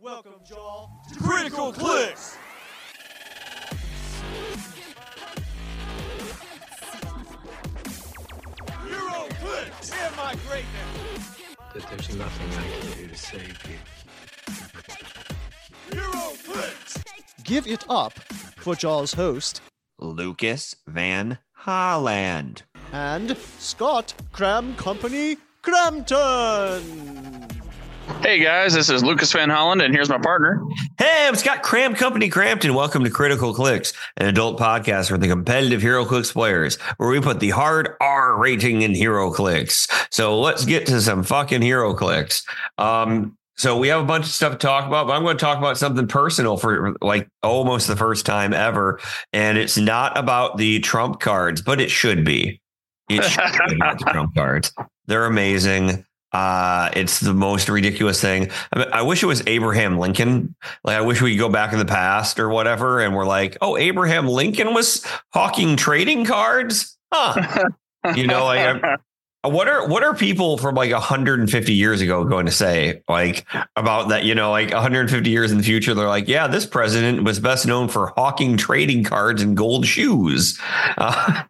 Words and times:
Welcome, 0.00 0.34
y'all, 0.48 0.90
to 1.08 1.18
Critical 1.18 1.72
Clix. 1.72 2.36
Hero 8.86 9.26
Clicks 9.40 9.92
and 9.92 10.16
my 10.16 10.34
greatness. 10.46 11.36
that 11.74 11.88
there's 11.90 12.16
nothing 12.16 12.48
I 12.58 12.62
can 12.80 12.92
do 13.02 13.08
to 13.08 13.16
save 13.16 13.58
you. 13.68 13.78
Hero 15.92 16.32
Clicks. 16.44 16.98
Give 17.44 17.66
it 17.66 17.84
up 17.88 18.12
for 18.56 18.74
Jaws 18.74 19.14
host 19.14 19.60
Lucas 19.98 20.76
Van 20.86 21.38
Holland. 21.52 22.62
and 22.92 23.36
Scott 23.58 24.14
Cram 24.32 24.74
Company 24.76 25.36
Crampton. 25.62 27.47
Hey 28.08 28.40
guys, 28.40 28.74
this 28.74 28.90
is 28.90 29.04
Lucas 29.04 29.32
Van 29.32 29.48
Holland, 29.48 29.80
and 29.80 29.94
here's 29.94 30.08
my 30.08 30.18
partner. 30.18 30.60
Hey, 30.98 31.26
I'm 31.28 31.36
Scott 31.36 31.62
Cram 31.62 31.94
Company 31.94 32.28
Crampton. 32.28 32.74
Welcome 32.74 33.04
to 33.04 33.10
Critical 33.10 33.54
Clix, 33.54 33.92
an 34.16 34.26
adult 34.26 34.58
podcast 34.58 35.08
for 35.08 35.18
the 35.18 35.28
competitive 35.28 35.80
HeroClix 35.82 36.32
players, 36.32 36.76
where 36.96 37.08
we 37.08 37.20
put 37.20 37.38
the 37.38 37.50
hard 37.50 37.90
R 38.00 38.36
rating 38.36 38.82
in 38.82 38.92
HeroClix. 38.92 39.88
So 40.10 40.40
let's 40.40 40.64
get 40.64 40.86
to 40.86 41.00
some 41.00 41.22
fucking 41.22 41.60
HeroClix. 41.60 42.42
Um, 42.76 43.36
so 43.56 43.78
we 43.78 43.88
have 43.88 44.00
a 44.00 44.06
bunch 44.06 44.26
of 44.26 44.32
stuff 44.32 44.52
to 44.52 44.58
talk 44.58 44.86
about, 44.86 45.06
but 45.06 45.14
I'm 45.14 45.22
going 45.22 45.36
to 45.36 45.44
talk 45.44 45.58
about 45.58 45.78
something 45.78 46.06
personal 46.08 46.56
for 46.56 46.94
like 47.00 47.28
almost 47.42 47.86
the 47.86 47.96
first 47.96 48.26
time 48.26 48.52
ever, 48.52 49.00
and 49.32 49.58
it's 49.58 49.76
not 49.78 50.18
about 50.18 50.56
the 50.56 50.80
Trump 50.80 51.20
cards, 51.20 51.62
but 51.62 51.80
it 51.80 51.90
should 51.90 52.24
be. 52.24 52.60
It 53.08 53.22
should 53.24 53.68
be 53.68 53.76
about 53.76 53.98
the 53.98 54.04
Trump 54.12 54.34
cards. 54.34 54.72
They're 55.06 55.24
amazing. 55.24 56.04
Uh, 56.32 56.90
it's 56.94 57.20
the 57.20 57.32
most 57.32 57.68
ridiculous 57.68 58.20
thing. 58.20 58.50
I, 58.72 58.78
mean, 58.78 58.88
I 58.92 59.02
wish 59.02 59.22
it 59.22 59.26
was 59.26 59.42
Abraham 59.46 59.98
Lincoln. 59.98 60.54
Like, 60.84 60.96
I 60.96 61.00
wish 61.00 61.22
we 61.22 61.32
could 61.32 61.40
go 61.40 61.48
back 61.48 61.72
in 61.72 61.78
the 61.78 61.84
past 61.84 62.38
or 62.38 62.48
whatever, 62.48 63.00
and 63.00 63.14
we're 63.14 63.26
like, 63.26 63.56
oh, 63.60 63.76
Abraham 63.76 64.28
Lincoln 64.28 64.74
was 64.74 65.04
hawking 65.32 65.76
trading 65.76 66.24
cards, 66.24 66.98
huh? 67.12 67.68
you 68.14 68.26
know, 68.26 68.44
like, 68.44 68.82
what 69.42 69.68
are 69.68 69.86
what 69.86 70.02
are 70.02 70.14
people 70.14 70.58
from 70.58 70.74
like 70.74 70.90
150 70.90 71.72
years 71.72 72.00
ago 72.00 72.24
going 72.24 72.46
to 72.46 72.52
say 72.52 73.02
like 73.08 73.46
about 73.76 74.08
that? 74.08 74.24
You 74.24 74.34
know, 74.34 74.50
like 74.50 74.72
150 74.72 75.30
years 75.30 75.52
in 75.52 75.58
the 75.58 75.64
future, 75.64 75.94
they're 75.94 76.08
like, 76.08 76.28
yeah, 76.28 76.48
this 76.48 76.66
president 76.66 77.22
was 77.22 77.38
best 77.38 77.66
known 77.66 77.88
for 77.88 78.12
hawking 78.16 78.56
trading 78.56 79.04
cards 79.04 79.40
and 79.42 79.56
gold 79.56 79.86
shoes. 79.86 80.58
Uh, 80.98 81.44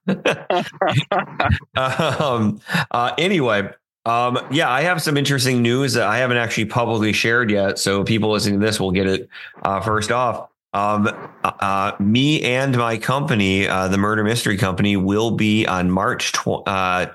um, 2.20 2.60
uh, 2.90 3.12
anyway, 3.18 3.70
um, 4.08 4.38
yeah, 4.50 4.70
I 4.70 4.82
have 4.82 5.02
some 5.02 5.16
interesting 5.16 5.62
news 5.62 5.92
that 5.94 6.06
I 6.06 6.18
haven't 6.18 6.38
actually 6.38 6.64
publicly 6.64 7.12
shared 7.12 7.50
yet. 7.50 7.78
So 7.78 8.04
people 8.04 8.30
listening 8.30 8.60
to 8.60 8.66
this 8.66 8.80
will 8.80 8.92
get 8.92 9.06
it 9.06 9.28
uh, 9.62 9.80
first 9.80 10.10
off. 10.10 10.48
Um, 10.74 11.08
uh, 11.44 11.92
me 11.98 12.42
and 12.42 12.76
my 12.76 12.98
company, 12.98 13.66
uh, 13.66 13.88
the 13.88 13.98
Murder 13.98 14.22
Mystery 14.22 14.56
Company, 14.56 14.96
will 14.96 15.30
be 15.30 15.66
on 15.66 15.90
March 15.90 16.32
tw- 16.32 16.66
uh, 16.66 17.06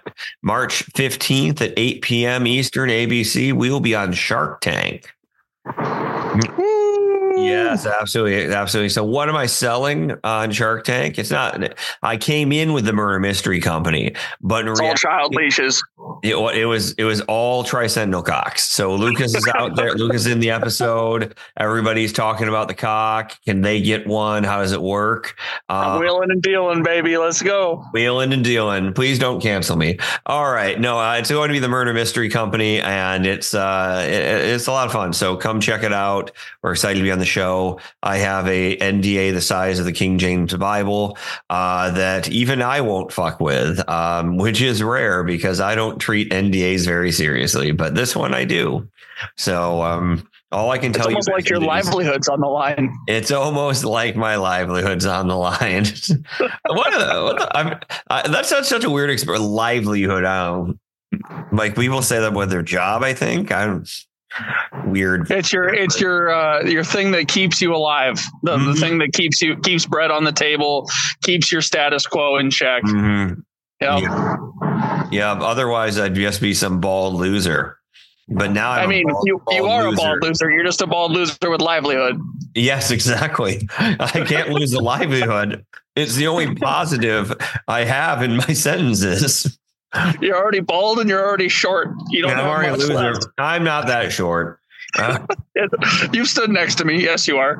March 0.42 0.84
fifteenth 0.96 1.62
at 1.62 1.74
eight 1.78 2.02
p.m. 2.02 2.48
Eastern 2.48 2.90
ABC. 2.90 3.54
We 3.54 3.70
will 3.70 3.80
be 3.80 3.96
on 3.96 4.12
Shark 4.12 4.62
Tank. 4.62 5.14
Yes, 7.44 7.86
absolutely, 7.86 8.54
absolutely. 8.54 8.90
So, 8.90 9.04
what 9.04 9.30
am 9.30 9.36
I 9.36 9.46
selling 9.46 10.14
on 10.24 10.52
Shark 10.52 10.84
Tank? 10.86 11.18
It's 11.20 11.32
not. 11.32 11.76
I 12.02 12.18
came 12.18 12.52
in 12.52 12.74
with 12.74 12.86
the 12.86 12.94
Murder 12.94 13.20
Mystery 13.20 13.60
Company, 13.60 14.14
but 14.42 14.68
It's 14.68 14.80
all 14.80 14.94
child 14.96 15.36
leashes. 15.36 15.82
it, 16.24 16.36
it 16.36 16.66
was 16.66 16.94
it 16.94 17.04
was 17.04 17.22
all 17.22 17.64
tricentennial 17.64 18.26
cocks. 18.26 18.64
So 18.64 18.96
Lucas 18.96 19.36
is 19.36 19.48
out 19.56 19.76
there. 19.76 19.94
Lucas 19.96 20.26
is 20.26 20.32
in 20.32 20.40
the 20.40 20.52
episode. 20.52 21.36
Everybody's 21.58 22.14
talking 22.14 22.48
about 22.48 22.68
the 22.68 22.74
cock. 22.74 23.38
Can 23.46 23.62
they 23.62 23.82
get 23.82 24.08
one? 24.08 24.44
How 24.44 24.60
does 24.62 24.72
it 24.72 24.82
work? 24.82 25.36
I'm 25.70 25.98
Uh, 25.98 26.00
wheeling 26.00 26.32
and 26.32 26.42
dealing, 26.42 26.84
baby. 26.84 27.18
Let's 27.18 27.42
go. 27.42 27.84
wheeling 27.94 28.34
and 28.34 28.44
dealing. 28.44 28.94
Please 28.94 29.20
don't 29.20 29.42
cancel 29.42 29.76
me. 29.76 29.98
All 30.26 30.52
right, 30.52 30.80
no, 30.80 31.00
uh, 31.00 31.16
it's 31.16 31.30
going 31.32 31.50
to 31.50 31.54
be 31.54 31.60
the 31.60 31.68
Murder 31.70 31.94
Mystery 31.94 32.30
Company, 32.30 32.80
and 32.82 33.26
it's 33.26 33.54
uh, 33.54 34.04
it, 34.06 34.14
it's 34.54 34.68
a 34.68 34.72
lot 34.72 34.86
of 34.88 34.92
fun. 34.94 35.14
So 35.14 35.36
come 35.36 35.60
check 35.60 35.84
it 35.84 35.94
out. 35.94 36.32
We're 36.62 36.72
excited 36.72 37.00
to 37.00 37.04
be 37.04 37.12
on 37.12 37.20
the 37.20 37.26
show. 37.34 37.80
I 38.04 38.18
have 38.18 38.48
a 38.48 38.78
NDA 38.78 39.34
the 39.34 39.42
size 39.42 39.80
of 39.80 39.86
the 39.86 39.92
King 39.92 40.18
James 40.18 40.54
Bible 40.56 41.18
uh, 41.50 41.92
that 41.92 42.30
even 42.30 42.62
I 42.62 42.82
won't 42.82 43.12
fuck 43.12 43.40
with, 43.40 43.88
um, 43.90 44.38
which 44.38 44.62
is 44.62 44.84
rare 44.84 45.24
because 45.24 45.60
I 45.60 45.76
don't 45.76 46.00
treat 46.00 46.32
NDAs 46.32 46.86
very 46.86 47.12
seriously, 47.12 47.72
but 47.72 47.96
this 47.96 48.16
one 48.16 48.34
I 48.34 48.46
do. 48.46 48.88
So 49.38 49.82
um, 49.82 50.28
all 50.52 50.70
I 50.70 50.78
can 50.78 50.92
It's 50.92 50.98
tell 50.98 51.08
almost 51.08 51.28
you 51.28 51.34
like 51.34 51.50
your 51.50 51.60
livelihood's 51.60 52.30
on 52.30 52.40
the 52.40 52.48
line. 52.48 52.94
it's 53.08 53.32
almost 53.32 53.84
like 53.84 54.16
my 54.16 54.36
livelihood's 54.36 55.06
on 55.06 55.28
the 55.28 55.36
line. 55.36 55.86
what, 56.68 56.94
a, 56.94 57.24
what 57.24 57.40
the, 57.40 57.58
I'm, 57.58 57.80
I, 58.10 58.28
that's 58.28 58.50
such, 58.50 58.66
such 58.66 58.84
a 58.84 58.90
weird 58.90 59.10
experience. 59.10 59.44
Livelihood. 59.44 60.24
I 60.24 60.46
don't, 60.46 60.80
like 61.52 61.76
people 61.76 62.02
say 62.02 62.20
that 62.20 62.34
with 62.34 62.50
their 62.50 62.64
job. 62.64 63.04
I 63.04 63.14
think 63.14 63.52
I'm 63.52 63.86
weird. 64.86 65.30
It's 65.32 65.52
your 65.54 65.74
it's 65.74 66.00
your 66.00 66.34
uh, 66.34 66.64
your 66.64 66.84
thing 66.84 67.12
that 67.12 67.28
keeps 67.28 67.62
you 67.62 67.74
alive. 67.76 68.22
The, 68.44 68.58
Mhm. 68.58 68.74
the 68.74 68.80
thing 68.80 68.98
that 69.00 69.14
keeps 69.14 69.42
you 69.42 69.58
keeps 69.58 69.86
bread 69.86 70.12
on 70.12 70.24
the 70.24 70.32
table, 70.32 70.90
keeps 71.24 71.52
your 71.52 71.62
status 71.62 72.06
quo 72.08 72.38
in 72.38 72.50
check. 72.52 72.84
Mhm. 72.84 73.44
Yeah. 73.82 73.98
Yeah. 74.00 75.04
Yeah. 75.12 75.32
Otherwise, 75.34 76.00
I'd 76.00 76.16
just 76.16 76.42
be 76.42 76.54
some 76.54 76.80
bald 76.80 77.16
loser. 77.16 77.78
But 78.30 78.52
now 78.52 78.72
I'm 78.72 78.80
I 78.80 78.84
a 78.84 78.88
mean, 78.88 79.08
bald- 79.10 79.24
you, 79.28 79.42
you 79.52 79.66
are 79.66 79.84
loser. 79.90 79.94
a 79.94 79.96
bald 79.98 80.24
loser. 80.24 80.50
You're 80.50 80.64
just 80.64 80.82
a 80.82 80.88
bald 80.88 81.12
loser 81.12 81.50
with 81.50 81.60
livelihood. 81.62 82.18
Yes, 82.56 82.90
exactly. 82.90 83.68
I 83.78 84.24
can't 84.26 84.50
lose 84.50 84.72
the 84.72 84.80
livelihood. 84.80 85.66
It's 85.98 86.16
the 86.16 86.28
only 86.28 86.56
positive 86.70 87.34
I 87.68 87.84
have 87.84 88.24
in 88.24 88.38
my 88.38 88.54
sentences. 88.54 89.60
You're 90.22 90.36
already 90.38 90.60
bald 90.60 91.00
and 91.00 91.10
you're 91.10 91.24
already 91.26 91.50
short. 91.50 91.90
You 92.10 92.22
don't 92.24 92.32
And 92.32 92.42
I'm 92.42 92.46
have 92.48 92.56
already 92.56 92.72
much 92.72 92.80
loser. 92.82 93.14
left. 93.14 93.28
I'm 93.38 93.64
not 93.64 93.88
that 93.88 94.12
short. 94.12 94.60
Uh, 94.98 95.20
You 96.14 96.26
stood 96.26 96.50
next 96.50 96.76
to 96.76 96.86
me. 96.86 97.02
Yes, 97.02 97.28
you 97.28 97.38
are. 97.38 97.58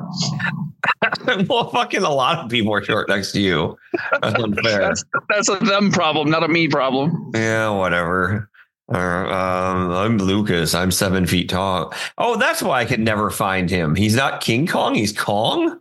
well, 1.48 1.70
fucking 1.70 2.02
a 2.02 2.10
lot 2.10 2.38
of 2.44 2.50
people 2.50 2.72
are 2.74 2.82
short 2.82 3.08
next 3.08 3.32
to 3.32 3.40
you. 3.40 3.76
That's 4.20 4.34
unfair. 4.42 4.80
That's 4.80 5.04
that's 5.28 5.48
a 5.48 5.56
them 5.56 5.90
problem, 5.92 6.30
not 6.30 6.42
a 6.44 6.48
me 6.48 6.68
problem. 6.68 7.30
yeah, 7.34 7.70
whatever. 7.70 8.50
Uh, 8.92 8.98
um, 8.98 9.90
I'm 9.92 10.18
Lucas. 10.18 10.74
I'm 10.74 10.90
seven 10.90 11.26
feet 11.26 11.48
tall. 11.48 11.94
Oh, 12.18 12.36
that's 12.36 12.62
why 12.62 12.80
I 12.80 12.84
could 12.84 13.00
never 13.00 13.30
find 13.30 13.70
him. 13.70 13.94
He's 13.94 14.14
not 14.14 14.40
King 14.42 14.66
Kong. 14.66 14.94
He's 14.94 15.12
Kong. 15.12 15.80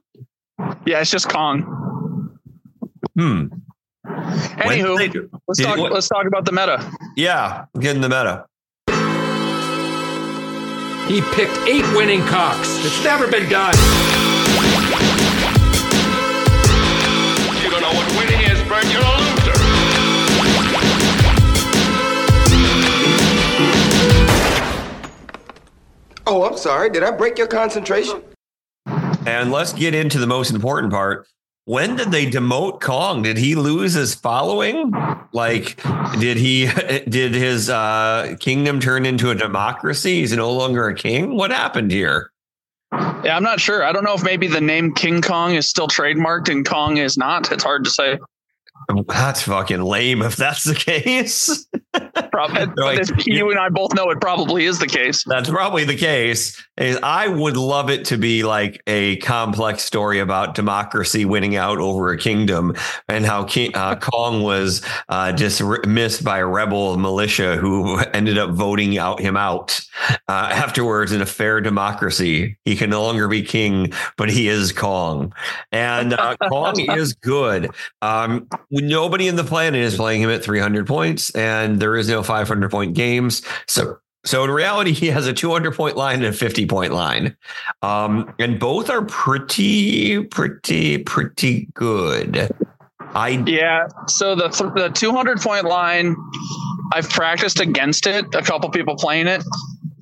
Yeah, 0.86 1.02
it's 1.02 1.12
just 1.12 1.28
Kong. 1.30 2.40
Hmm. 3.18 3.48
When 4.06 4.18
did 4.78 4.86
Anywho, 4.86 5.30
let's 5.48 5.62
talk. 5.62 5.78
what- 5.78 5.92
Let's 5.94 6.08
talk 6.10 6.26
about 6.26 6.46
the 6.46 6.52
meta. 6.52 6.84
Yeah, 7.16 7.66
get 7.80 7.96
in 7.96 8.02
the 8.02 8.10
meta. 8.10 8.46
He 11.08 11.22
picked 11.36 11.58
eight 11.68 11.86
winning 11.96 12.22
cocks. 12.28 12.84
It's 12.86 13.04
never 13.04 13.28
been 13.28 13.50
done. 13.50 13.74
You 17.64 17.70
don't 17.70 17.82
know 17.82 17.94
what 17.94 18.08
winning 18.18 18.42
is, 18.50 18.62
Bert. 18.70 18.86
You're 18.92 19.02
a 19.02 19.18
loser. 19.20 20.64
Oh, 26.26 26.46
I'm 26.50 26.58
sorry. 26.58 26.90
Did 26.90 27.04
I 27.04 27.12
break 27.12 27.38
your 27.38 27.48
concentration? 27.48 28.24
And 29.26 29.52
let's 29.52 29.74
get 29.74 29.94
into 29.94 30.20
the 30.20 30.28
most 30.28 30.52
important 30.52 30.92
part. 30.92 31.28
When 31.66 31.96
did 31.96 32.12
they 32.12 32.26
demote 32.26 32.82
Kong? 32.82 33.22
Did 33.22 33.38
he 33.38 33.56
lose 33.56 33.94
his 33.94 34.14
following? 34.14 34.94
Like, 35.32 35.82
did 36.20 36.36
he 36.36 36.68
did 37.08 37.34
his 37.34 37.70
uh, 37.70 38.36
kingdom 38.40 38.80
turn 38.82 39.06
into 39.06 39.30
a 39.30 39.36
democracy? 39.36 40.20
He's 40.20 40.36
no 40.36 40.52
longer 40.52 40.88
a 40.88 40.96
king. 40.96 41.38
What 41.38 41.52
happened 41.52 41.92
here? 41.92 42.32
Yeah, 42.92 43.38
I'm 43.38 43.44
not 43.44 43.62
sure. 43.62 43.84
I 43.84 43.94
don't 43.94 44.04
know 44.04 44.14
if 44.14 44.24
maybe 44.24 44.48
the 44.48 44.62
name 44.62 44.94
King 44.94 45.22
Kong 45.22 45.56
is 45.56 45.70
still 45.70 45.88
trademarked 45.88 46.50
and 46.50 46.68
Kong 46.68 46.98
is 46.98 47.18
not. 47.18 47.52
It's 47.52 47.64
hard 47.64 47.86
to 47.86 47.90
say. 47.90 48.20
That's 49.08 49.44
fucking 49.44 49.82
lame. 49.82 50.22
If 50.22 50.36
that's 50.36 50.64
the 50.64 50.76
case, 50.76 51.68
Probably, 52.32 52.66
like, 52.78 53.28
you 53.28 53.52
and 53.52 53.60
I 53.60 53.70
both 53.70 53.94
know 53.94 54.10
it 54.10 54.20
probably 54.20 54.66
is 54.66 54.80
the 54.80 54.88
case. 54.88 55.24
that's 55.26 55.50
probably 55.50 55.86
the 55.86 55.96
case. 55.96 56.60
Is 56.78 56.98
I 57.04 57.28
would 57.28 57.56
love 57.56 57.92
it 57.92 58.06
to 58.06 58.18
be 58.18 58.42
like 58.42 58.82
a 58.88 59.18
complex 59.18 59.84
story 59.84 60.20
about 60.20 60.56
democracy 60.56 61.26
winning 61.26 61.56
out 61.56 61.78
over 61.78 62.10
a 62.12 62.18
kingdom 62.18 62.76
and 63.08 63.26
how 63.26 63.44
King, 63.44 63.76
uh, 63.76 63.96
Kong 64.02 64.42
was 64.42 64.82
uh, 65.10 65.32
dismissed 65.34 66.24
by 66.24 66.40
a 66.40 66.48
rebel 66.48 66.98
militia 66.98 67.58
who 67.58 68.00
ended 68.14 68.40
up 68.40 68.50
voting 68.52 68.98
out 68.98 69.20
him 69.20 69.38
out. 69.38 69.80
Uh, 70.28 70.50
afterwards, 70.52 71.12
in 71.12 71.22
a 71.22 71.28
fair 71.28 71.62
democracy, 71.62 72.58
he 72.66 72.76
can 72.76 72.90
no 72.90 73.04
longer 73.04 73.28
be 73.28 73.44
king, 73.44 73.94
but 74.18 74.32
he 74.32 74.48
is 74.48 74.72
Kong, 74.72 75.32
and 75.72 76.14
uh, 76.14 76.36
Kong 76.50 76.74
is 76.98 77.14
good. 77.14 77.70
Um, 78.02 78.48
nobody 78.82 79.28
in 79.28 79.36
the 79.36 79.44
planet 79.44 79.80
is 79.80 79.96
playing 79.96 80.22
him 80.22 80.30
at 80.30 80.44
300 80.44 80.88
points, 80.88 81.30
and 81.32 81.80
there 81.80 81.96
is 81.96 82.10
no 82.10 82.24
500 82.24 82.72
point 82.72 82.94
games. 82.96 83.42
So 83.68 84.00
So 84.26 84.44
in 84.44 84.52
reality, 84.52 84.94
he 84.94 85.08
has 85.08 85.28
a 85.28 85.34
200 85.34 85.76
point 85.76 85.98
line 85.98 86.18
and 86.18 86.26
a 86.26 86.34
50 86.34 86.66
point 86.66 86.94
line. 86.94 87.36
Um, 87.82 88.34
and 88.40 88.60
both 88.60 88.90
are 88.90 89.04
pretty, 89.04 90.24
pretty, 90.24 91.00
pretty 91.00 91.68
good. 91.74 92.50
I 93.16 93.44
Yeah. 93.46 93.88
So 94.08 94.34
the 94.36 94.50
th- 94.50 94.74
the 94.76 94.90
200 94.90 95.40
point 95.40 95.66
line, 95.66 96.16
I've 96.94 97.10
practiced 97.10 97.60
against 97.60 98.08
it. 98.08 98.26
A 98.34 98.42
couple 98.42 98.70
people 98.70 98.96
playing 98.96 99.28
it. 99.28 99.44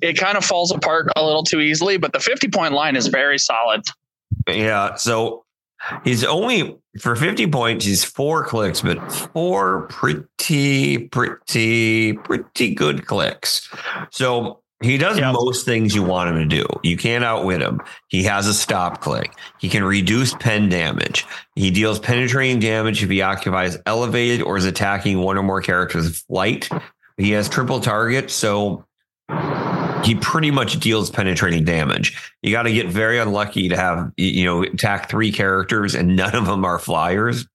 It 0.00 0.16
kind 0.16 0.36
of 0.36 0.44
falls 0.44 0.72
apart 0.72 1.08
a 1.14 1.24
little 1.24 1.42
too 1.44 1.60
easily, 1.60 1.96
but 1.96 2.12
the 2.12 2.20
50 2.20 2.48
point 2.48 2.72
line 2.72 2.96
is 2.96 3.08
very 3.08 3.38
solid. 3.38 3.82
yeah. 4.48 4.94
So 4.94 5.41
he's 6.04 6.24
only 6.24 6.76
for 7.00 7.16
50 7.16 7.46
points, 7.48 7.84
he's 7.84 8.04
four 8.04 8.44
clicks, 8.44 8.80
but 8.82 8.98
four 9.32 9.82
pretty, 9.88 11.08
pretty, 11.08 12.12
pretty 12.12 12.74
good 12.74 13.06
clicks. 13.06 13.68
So 14.10 14.60
he 14.82 14.98
does 14.98 15.16
Yeah. 15.18 15.32
most 15.32 15.64
things 15.64 15.94
you 15.94 16.02
want 16.02 16.30
him 16.30 16.36
to 16.36 16.44
do. 16.44 16.66
You 16.82 16.96
can't 16.96 17.24
outwit 17.24 17.60
him. 17.62 17.80
He 18.08 18.24
has 18.24 18.46
a 18.48 18.54
stop 18.54 19.00
click. 19.00 19.32
He 19.60 19.68
can 19.68 19.84
reduce 19.84 20.34
pen 20.34 20.68
damage. 20.68 21.24
He 21.54 21.70
deals 21.70 21.98
penetrating 22.00 22.58
damage 22.58 23.02
if 23.02 23.08
he 23.08 23.22
occupies 23.22 23.78
elevated 23.86 24.42
or 24.42 24.56
is 24.56 24.64
attacking 24.64 25.18
one 25.20 25.38
or 25.38 25.42
more 25.42 25.62
characters 25.62 26.20
flight. 26.22 26.68
He 27.16 27.30
has 27.32 27.48
triple 27.48 27.78
target, 27.80 28.30
so 28.30 28.84
he 30.04 30.14
pretty 30.16 30.50
much 30.50 30.80
deals 30.80 31.10
penetrating 31.10 31.64
damage. 31.64 32.32
You 32.42 32.50
got 32.52 32.64
to 32.64 32.72
get 32.72 32.88
very 32.88 33.18
unlucky 33.18 33.68
to 33.68 33.76
have 33.76 34.12
you 34.16 34.44
know 34.44 34.62
attack 34.62 35.08
three 35.08 35.32
characters 35.32 35.94
and 35.94 36.16
none 36.16 36.34
of 36.34 36.46
them 36.46 36.64
are 36.64 36.78
flyers. 36.78 37.46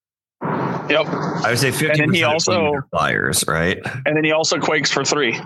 Yep. 0.42 1.06
I 1.08 1.50
would 1.50 1.60
say 1.60 1.72
fifty. 1.72 2.24
also- 2.24 2.82
flyers, 2.92 3.44
right? 3.48 3.80
And 4.06 4.16
then 4.16 4.24
he 4.24 4.32
also 4.32 4.60
quakes 4.60 4.92
for 4.92 5.04
three. 5.04 5.38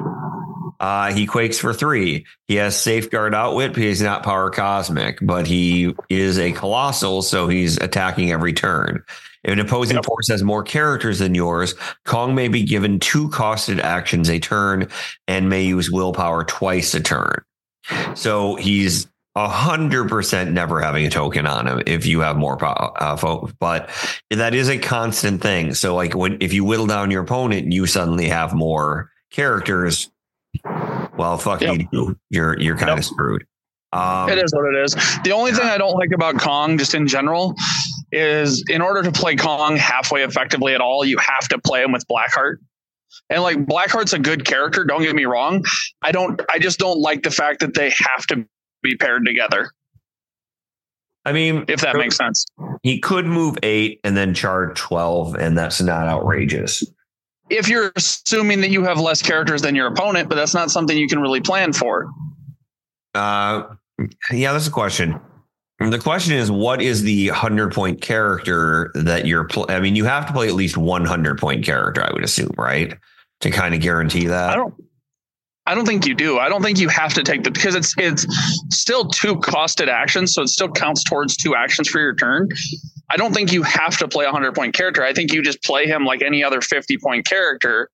Uh, 0.82 1.14
he 1.14 1.28
quakes 1.28 1.60
for 1.60 1.74
three. 1.74 2.26
He 2.48 2.56
has 2.56 2.76
safeguard 2.76 3.36
outwit 3.36 3.70
because 3.70 3.84
he's 3.84 4.02
not 4.02 4.24
power 4.24 4.50
cosmic, 4.50 5.20
but 5.22 5.46
he 5.46 5.94
is 6.10 6.40
a 6.40 6.52
colossal, 6.54 7.22
so 7.22 7.48
he's 7.48 7.78
attacking 7.78 8.32
every 8.32 8.52
turn. 8.52 9.04
If 9.44 9.54
an 9.54 9.60
opposing 9.60 9.96
Yep. 9.98 10.06
force 10.06 10.28
has 10.30 10.42
more 10.44 10.64
characters 10.64 11.20
than 11.20 11.36
yours, 11.36 11.76
Kong 12.06 12.34
may 12.34 12.48
be 12.48 12.64
given 12.64 13.00
two 13.00 13.30
costed 13.30 13.80
actions 13.80 14.28
a 14.28 14.40
turn 14.40 14.88
and 15.28 15.50
may 15.50 15.64
use 15.64 15.92
willpower 15.92 16.44
twice 16.46 16.96
a 16.96 17.00
turn. 17.00 17.44
So 18.16 18.56
he's 18.56 19.08
a 19.36 19.48
hundred 19.48 20.10
percent 20.10 20.52
never 20.52 20.82
having 20.82 21.06
a 21.06 21.10
token 21.12 21.46
on 21.46 21.68
him 21.68 21.84
if 21.86 22.08
you 22.08 22.22
have 22.22 22.38
more 22.38 22.58
power, 22.58 22.92
uh, 23.00 23.48
but 23.60 23.90
that 24.32 24.54
is 24.56 24.68
a 24.68 24.80
constant 24.80 25.42
thing. 25.42 25.76
So 25.76 25.96
like 25.96 26.16
when 26.16 26.38
if 26.42 26.54
you 26.54 26.66
whittle 26.66 26.88
down 26.88 27.12
your 27.12 27.22
opponent, 27.24 27.72
you 27.72 27.86
suddenly 27.86 28.28
have 28.30 28.54
more 28.54 29.12
characters. 29.32 30.10
Well, 31.18 31.38
fuck 31.38 31.62
Yep. 31.62 31.82
you. 31.92 32.18
You're 32.30 32.60
you're 32.60 32.78
kind 32.78 32.92
of 32.92 32.98
Yep. 32.98 33.06
screwed. 33.06 33.46
Um, 33.94 34.30
It 34.30 34.38
is 34.38 34.54
what 34.54 34.74
it 34.74 34.84
is. 34.86 34.94
The 35.24 35.32
only 35.34 35.52
thing 35.52 35.66
I 35.68 35.78
don't 35.78 35.96
like 35.96 36.12
about 36.14 36.40
Kong, 36.40 36.78
just 36.78 36.94
in 36.94 37.08
general, 37.08 37.56
is 38.12 38.64
in 38.70 38.82
order 38.82 39.04
to 39.04 39.12
play 39.12 39.36
Kong 39.36 39.76
halfway 39.76 40.24
effectively 40.24 40.74
at 40.74 40.80
all, 40.82 41.04
you 41.04 41.18
have 41.18 41.48
to 41.50 41.60
play 41.60 41.84
him 41.84 41.92
with 41.92 42.06
Blackheart. 42.08 42.56
And 43.30 43.44
like 43.44 43.66
Blackheart's 43.66 44.14
a 44.14 44.20
good 44.20 44.46
character, 44.46 44.86
don't 44.86 45.02
get 45.02 45.14
me 45.16 45.26
wrong. 45.26 45.66
I 46.02 46.12
don't 46.14 46.42
I 46.50 46.60
just 46.60 46.80
don't 46.80 47.00
like 47.00 47.24
the 47.24 47.32
fact 47.32 47.60
that 47.60 47.74
they 47.74 47.90
have 47.90 48.26
to 48.28 48.46
be 48.82 48.96
paired 48.96 49.26
together, 49.26 49.70
I 51.26 51.34
mean, 51.34 51.66
if 51.68 51.82
that 51.82 51.96
makes 51.98 52.16
sense. 52.16 52.46
he 52.84 53.00
could 53.00 53.26
move 53.26 53.58
eight 53.62 54.00
and 54.04 54.16
then 54.18 54.34
charge 54.34 54.78
twelve, 54.80 55.36
and 55.36 55.58
that's 55.58 55.82
not 55.82 56.08
outrageous. 56.08 56.84
If 57.52 57.68
you're 57.68 57.92
assuming 57.96 58.62
that 58.62 58.70
you 58.70 58.84
have 58.84 59.00
less 59.00 59.22
characters 59.22 59.62
than 59.62 59.76
your 59.76 59.88
opponent, 59.88 60.30
but 60.30 60.36
that's 60.36 60.54
not 60.54 60.72
something 60.72 60.98
you 60.98 61.08
can 61.08 61.20
really 61.20 61.42
plan 61.42 61.74
for. 61.74 62.10
Uh, 63.14 63.64
yeah, 64.32 64.54
that's 64.54 64.68
a 64.68 64.72
question. 64.72 65.20
The 65.80 66.00
question 66.00 66.36
is, 66.36 66.52
what 66.52 66.82
is 66.82 67.02
the 67.02 67.30
hundred 67.30 67.74
point 67.74 68.02
character 68.02 68.92
that 68.94 69.26
you're? 69.26 69.46
Pl- 69.46 69.66
I 69.70 69.80
mean, 69.80 69.96
you 69.96 70.06
have 70.06 70.28
to 70.28 70.34
play 70.34 70.48
at 70.48 70.54
least 70.54 70.78
one 70.78 71.06
hundred 71.06 71.40
point 71.40 71.66
character, 71.66 72.04
I 72.04 72.14
would 72.14 72.24
assume, 72.24 72.52
right, 72.58 72.96
to 73.42 73.50
kind 73.50 73.74
of 73.74 73.82
guarantee 73.82 74.28
that. 74.28 74.52
I 74.52 74.56
don't 74.56 74.76
I 75.68 75.76
don't 75.76 75.86
think 75.86 76.08
you 76.08 76.16
do. 76.16 76.40
I 76.40 76.50
don't 76.50 76.64
think 76.64 76.80
you 76.80 76.90
have 76.90 77.14
to 77.14 77.24
take 77.24 77.44
the 77.44 77.52
because 77.52 77.76
it's 77.76 77.94
it's 77.98 78.26
still 78.70 79.08
two 79.08 79.36
costed 79.36 79.88
actions, 79.88 80.34
so 80.34 80.42
it 80.42 80.50
still 80.50 80.70
counts 80.70 81.04
towards 81.04 81.38
two 81.38 81.56
actions 81.56 81.88
for 81.88 82.00
your 82.00 82.16
turn. 82.16 82.50
I 83.12 83.18
don't 83.18 83.34
think 83.34 83.52
you 83.52 83.62
have 83.64 83.98
to 83.98 84.08
play 84.08 84.26
a 84.26 84.32
hundred 84.32 84.56
point 84.56 84.74
character. 84.74 85.04
I 85.04 85.14
think 85.14 85.34
you 85.34 85.42
just 85.42 85.62
play 85.64 85.86
him 85.86 86.06
like 86.06 86.22
any 86.22 86.44
other 86.44 86.62
fifty 86.62 86.98
point 86.98 87.26
character, 87.26 87.90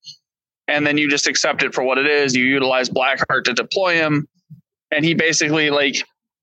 and 0.68 0.86
then 0.86 0.98
you 0.98 1.10
just 1.10 1.26
accept 1.28 1.64
it 1.64 1.74
for 1.74 1.84
what 1.84 1.98
it 1.98 2.06
is. 2.06 2.36
You 2.36 2.44
utilize 2.46 2.90
Blackheart 2.90 3.46
to 3.46 3.54
deploy 3.54 3.96
him, 3.96 4.28
and 4.92 5.04
he 5.04 5.14
basically 5.16 5.70
like 5.72 5.96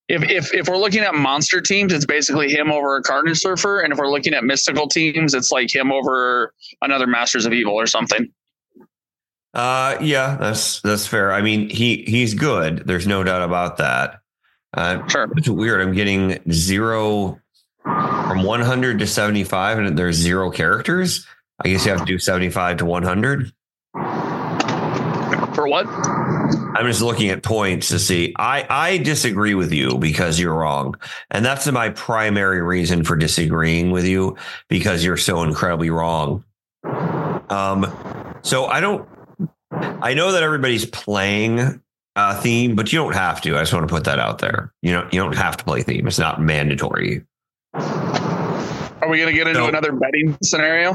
if 0.09 0.23
if 0.29 0.53
if 0.53 0.69
we're 0.69 0.77
looking 0.77 1.03
at 1.03 1.15
monster 1.15 1.61
teams, 1.61 1.93
it's 1.93 2.05
basically 2.05 2.51
him 2.51 2.73
over 2.73 2.97
a 2.97 3.03
Carnage 3.03 3.39
Surfer, 3.39 3.81
and 3.81 3.93
if 3.93 3.99
we're 3.99 4.11
looking 4.11 4.35
at 4.35 4.43
mystical 4.45 4.89
teams, 4.89 5.35
it's 5.35 5.53
like 5.53 5.73
him 5.73 5.93
over 5.93 6.53
another 6.83 7.07
Masters 7.07 7.47
of 7.47 7.53
Evil 7.53 7.75
or 7.75 7.87
something. 7.87 8.29
Uh, 9.55 9.97
yeah, 10.01 10.37
that's 10.41 10.81
that's 10.81 11.07
fair. 11.07 11.33
I 11.33 11.41
mean, 11.41 11.71
he 11.71 12.05
he's 12.09 12.35
good. 12.35 12.83
There's 12.87 13.07
no 13.07 13.23
doubt 13.23 13.43
about 13.43 13.77
that. 13.77 14.19
Uh, 14.75 15.07
Sure. 15.07 15.31
it's 15.37 15.49
weird. 15.49 15.81
I'm 15.81 15.95
getting 15.95 16.41
zero 16.51 17.39
from 17.85 18.43
100 18.43 18.99
to 18.99 19.07
75, 19.07 19.79
and 19.79 19.99
there's 19.99 20.17
zero 20.17 20.51
characters. 20.51 21.27
I 21.63 21.69
guess 21.69 21.85
you 21.85 21.93
have 21.93 22.01
to 22.01 22.07
do 22.07 22.19
75 22.19 22.79
to 22.79 22.85
100. 22.85 23.53
For 25.55 25.69
what? 25.69 25.87
I'm 25.87 26.87
just 26.87 27.01
looking 27.01 27.29
at 27.29 27.43
points 27.45 27.89
to 27.89 27.99
see. 28.01 28.35
I 28.37 28.67
I 28.69 28.99
disagree 28.99 29.55
with 29.55 29.73
you 29.73 29.99
because 29.99 30.41
you're 30.41 30.55
wrong, 30.55 30.97
and 31.31 31.45
that's 31.45 31.71
my 31.71 31.91
primary 31.91 32.61
reason 32.61 33.05
for 33.05 33.15
disagreeing 33.15 33.93
with 33.93 34.05
you 34.05 34.37
because 34.69 35.05
you're 35.05 35.17
so 35.17 35.43
incredibly 35.45 35.91
wrong. 35.91 36.45
Um, 36.85 37.87
so 38.43 38.67
I 38.67 38.81
don't. 38.81 39.09
I 39.71 40.15
know 40.15 40.33
that 40.33 40.43
everybody's 40.43 40.87
playing 40.87 41.81
uh, 42.17 42.41
theme, 42.41 42.75
but 42.75 42.93
you 42.93 42.99
don't 42.99 43.15
have 43.15 43.41
to. 43.43 43.57
I 43.57 43.61
just 43.61 43.73
want 43.73 43.87
to 43.89 43.95
put 43.95 44.05
that 44.05 44.19
out 44.19 44.39
there. 44.39 44.73
You 44.83 44.93
know, 44.93 45.09
you 45.13 45.21
don't 45.21 45.37
have 45.37 45.57
to 45.59 45.65
play 45.65 45.83
theme. 45.83 46.09
It's 46.09 46.19
not 46.19 46.43
mandatory. 46.43 47.25
Are 47.75 49.09
we 49.09 49.19
going 49.19 49.29
to 49.29 49.33
get 49.33 49.47
into 49.49 49.61
No. 49.61 49.69
another 49.69 49.93
betting 49.93 50.37
scenario? 50.43 50.95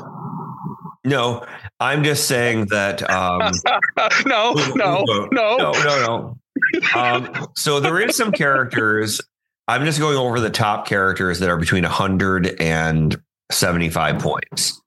No, 1.05 1.45
I'm 1.79 2.03
just 2.03 2.27
saying 2.27 2.67
that. 2.67 3.07
Um, 3.09 3.39
no, 4.25 4.53
no, 4.75 5.03
no, 5.05 5.27
no, 5.31 5.71
no, 5.71 5.71
no. 5.73 6.37
Um, 6.95 7.47
so 7.55 7.79
there 7.79 7.99
is 8.01 8.17
some 8.17 8.31
characters. 8.31 9.21
I'm 9.67 9.85
just 9.85 9.99
going 9.99 10.17
over 10.17 10.39
the 10.39 10.49
top 10.49 10.87
characters 10.87 11.39
that 11.39 11.49
are 11.49 11.57
between 11.57 11.83
100 11.83 12.59
and 12.59 13.21
75 13.51 14.19
points. 14.19 14.81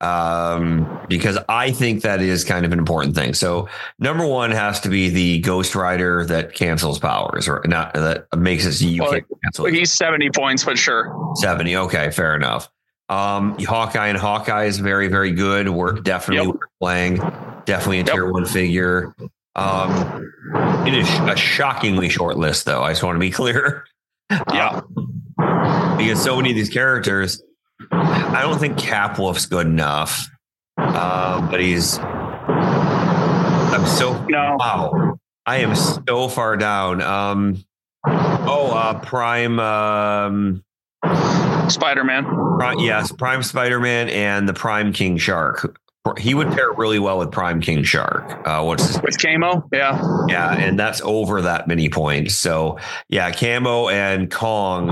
Um, 0.00 1.00
because 1.08 1.38
I 1.48 1.72
think 1.72 2.02
that 2.02 2.20
is 2.22 2.44
kind 2.44 2.64
of 2.64 2.72
an 2.72 2.78
important 2.78 3.14
thing. 3.16 3.34
So 3.34 3.68
number 3.98 4.24
one 4.26 4.50
has 4.52 4.80
to 4.80 4.88
be 4.88 5.08
the 5.08 5.40
Ghost 5.40 5.74
Rider 5.74 6.24
that 6.26 6.54
cancels 6.54 6.98
powers, 6.98 7.48
or 7.48 7.62
not 7.66 7.94
that 7.94 8.26
makes 8.36 8.64
it 8.64 8.74
so 8.74 8.86
you 8.86 9.02
Well, 9.02 9.12
can't 9.12 9.24
cancel. 9.42 9.64
He's 9.66 9.92
70 9.92 10.30
points, 10.30 10.64
but 10.64 10.78
sure. 10.78 11.12
70. 11.40 11.76
Okay, 11.76 12.10
fair 12.10 12.36
enough. 12.36 12.68
Um, 13.08 13.56
Hawkeye 13.58 14.08
and 14.08 14.18
Hawkeye 14.18 14.64
is 14.64 14.78
very, 14.78 15.08
very 15.08 15.32
good. 15.32 15.68
We're 15.68 15.92
definitely 15.94 16.46
Yep. 16.52 16.56
playing. 16.80 17.16
Definitely 17.64 18.00
a 18.00 18.04
Yep. 18.04 18.14
tier 18.14 18.30
one 18.30 18.44
figure. 18.44 19.14
Um, 19.56 20.30
it 20.86 20.94
is 20.94 21.08
a 21.20 21.34
shockingly 21.34 22.08
short 22.08 22.36
list, 22.36 22.66
though. 22.66 22.82
I 22.82 22.90
just 22.90 23.02
want 23.02 23.16
to 23.16 23.20
be 23.20 23.30
clear. 23.32 23.84
Yeah. 24.52 24.82
Uh, 25.42 25.96
because 25.96 26.22
so 26.22 26.36
many 26.36 26.50
of 26.50 26.56
these 26.56 26.68
characters, 26.68 27.42
I 27.90 28.40
don't 28.42 28.58
think 28.58 28.78
Cap 28.78 29.18
Wolf's 29.18 29.46
good 29.46 29.66
enough. 29.66 30.28
Um, 30.76 31.50
but 31.50 31.60
he's. 31.60 31.98
I'm 33.70 33.86
so 33.86 34.24
No. 34.28 34.56
Wow. 34.58 35.18
I 35.44 35.58
am 35.58 35.74
so 35.74 36.28
far 36.28 36.56
down. 36.56 37.02
Um 37.02 37.64
oh 38.06 38.70
uh 38.74 38.98
Prime 39.00 39.58
um 39.60 40.62
Spider 41.68 42.04
Man. 42.04 42.24
Yes, 42.78 43.12
Prime 43.12 43.42
Spider-Man 43.42 44.08
and 44.08 44.48
the 44.48 44.54
Prime 44.54 44.92
King 44.92 45.16
Shark. 45.18 45.78
He 46.16 46.32
would 46.34 46.50
pair 46.52 46.72
really 46.72 46.98
well 46.98 47.18
with 47.18 47.30
Prime 47.30 47.60
King 47.60 47.82
Shark. 47.82 48.46
Uh 48.46 48.62
what's 48.62 48.86
his 48.86 49.02
With 49.02 49.18
Kamo. 49.22 49.68
Yeah. 49.72 50.00
yeah, 50.28 50.54
and 50.54 50.78
that's 50.78 51.00
over 51.02 51.42
that 51.42 51.68
many 51.68 51.88
points. 51.88 52.34
So 52.34 52.78
yeah, 53.08 53.30
Kamo 53.30 53.88
and 53.88 54.30
Kong 54.30 54.88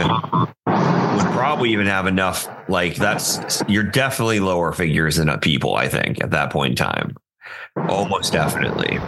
would 1.16 1.32
probably 1.32 1.72
even 1.72 1.86
have 1.86 2.06
enough. 2.06 2.48
Like 2.68 2.96
that's 2.96 3.62
you're 3.68 3.82
definitely 3.82 4.40
lower 4.40 4.72
figures 4.72 5.16
than 5.16 5.36
people. 5.40 5.74
I 5.74 5.88
think 5.88 6.22
at 6.22 6.30
that 6.30 6.50
point 6.50 6.70
in 6.70 6.76
time, 6.76 7.16
almost 7.88 8.32
definitely, 8.32 8.98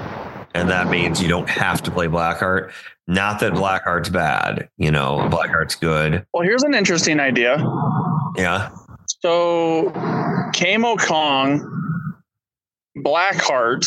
and 0.55 0.69
that 0.69 0.89
means 0.89 1.23
you 1.23 1.29
don't 1.29 1.49
have 1.49 1.83
to 1.83 1.91
play 1.91 2.07
Blackheart. 2.07 2.73
Not 3.07 3.41
that 3.41 3.53
Blackheart's 3.55 4.11
bad, 4.11 4.69
you 4.77 4.91
know, 4.91 5.29
Blackheart's 5.31 5.75
good. 5.75 6.27
Well, 6.35 6.43
here's 6.43 6.63
an 6.63 6.75
interesting 6.75 7.21
idea. 7.21 7.57
Yeah, 8.37 8.71
So, 9.23 9.91
Kamo 10.55 10.97
Kong, 10.97 11.65
Blackheart, 12.99 13.87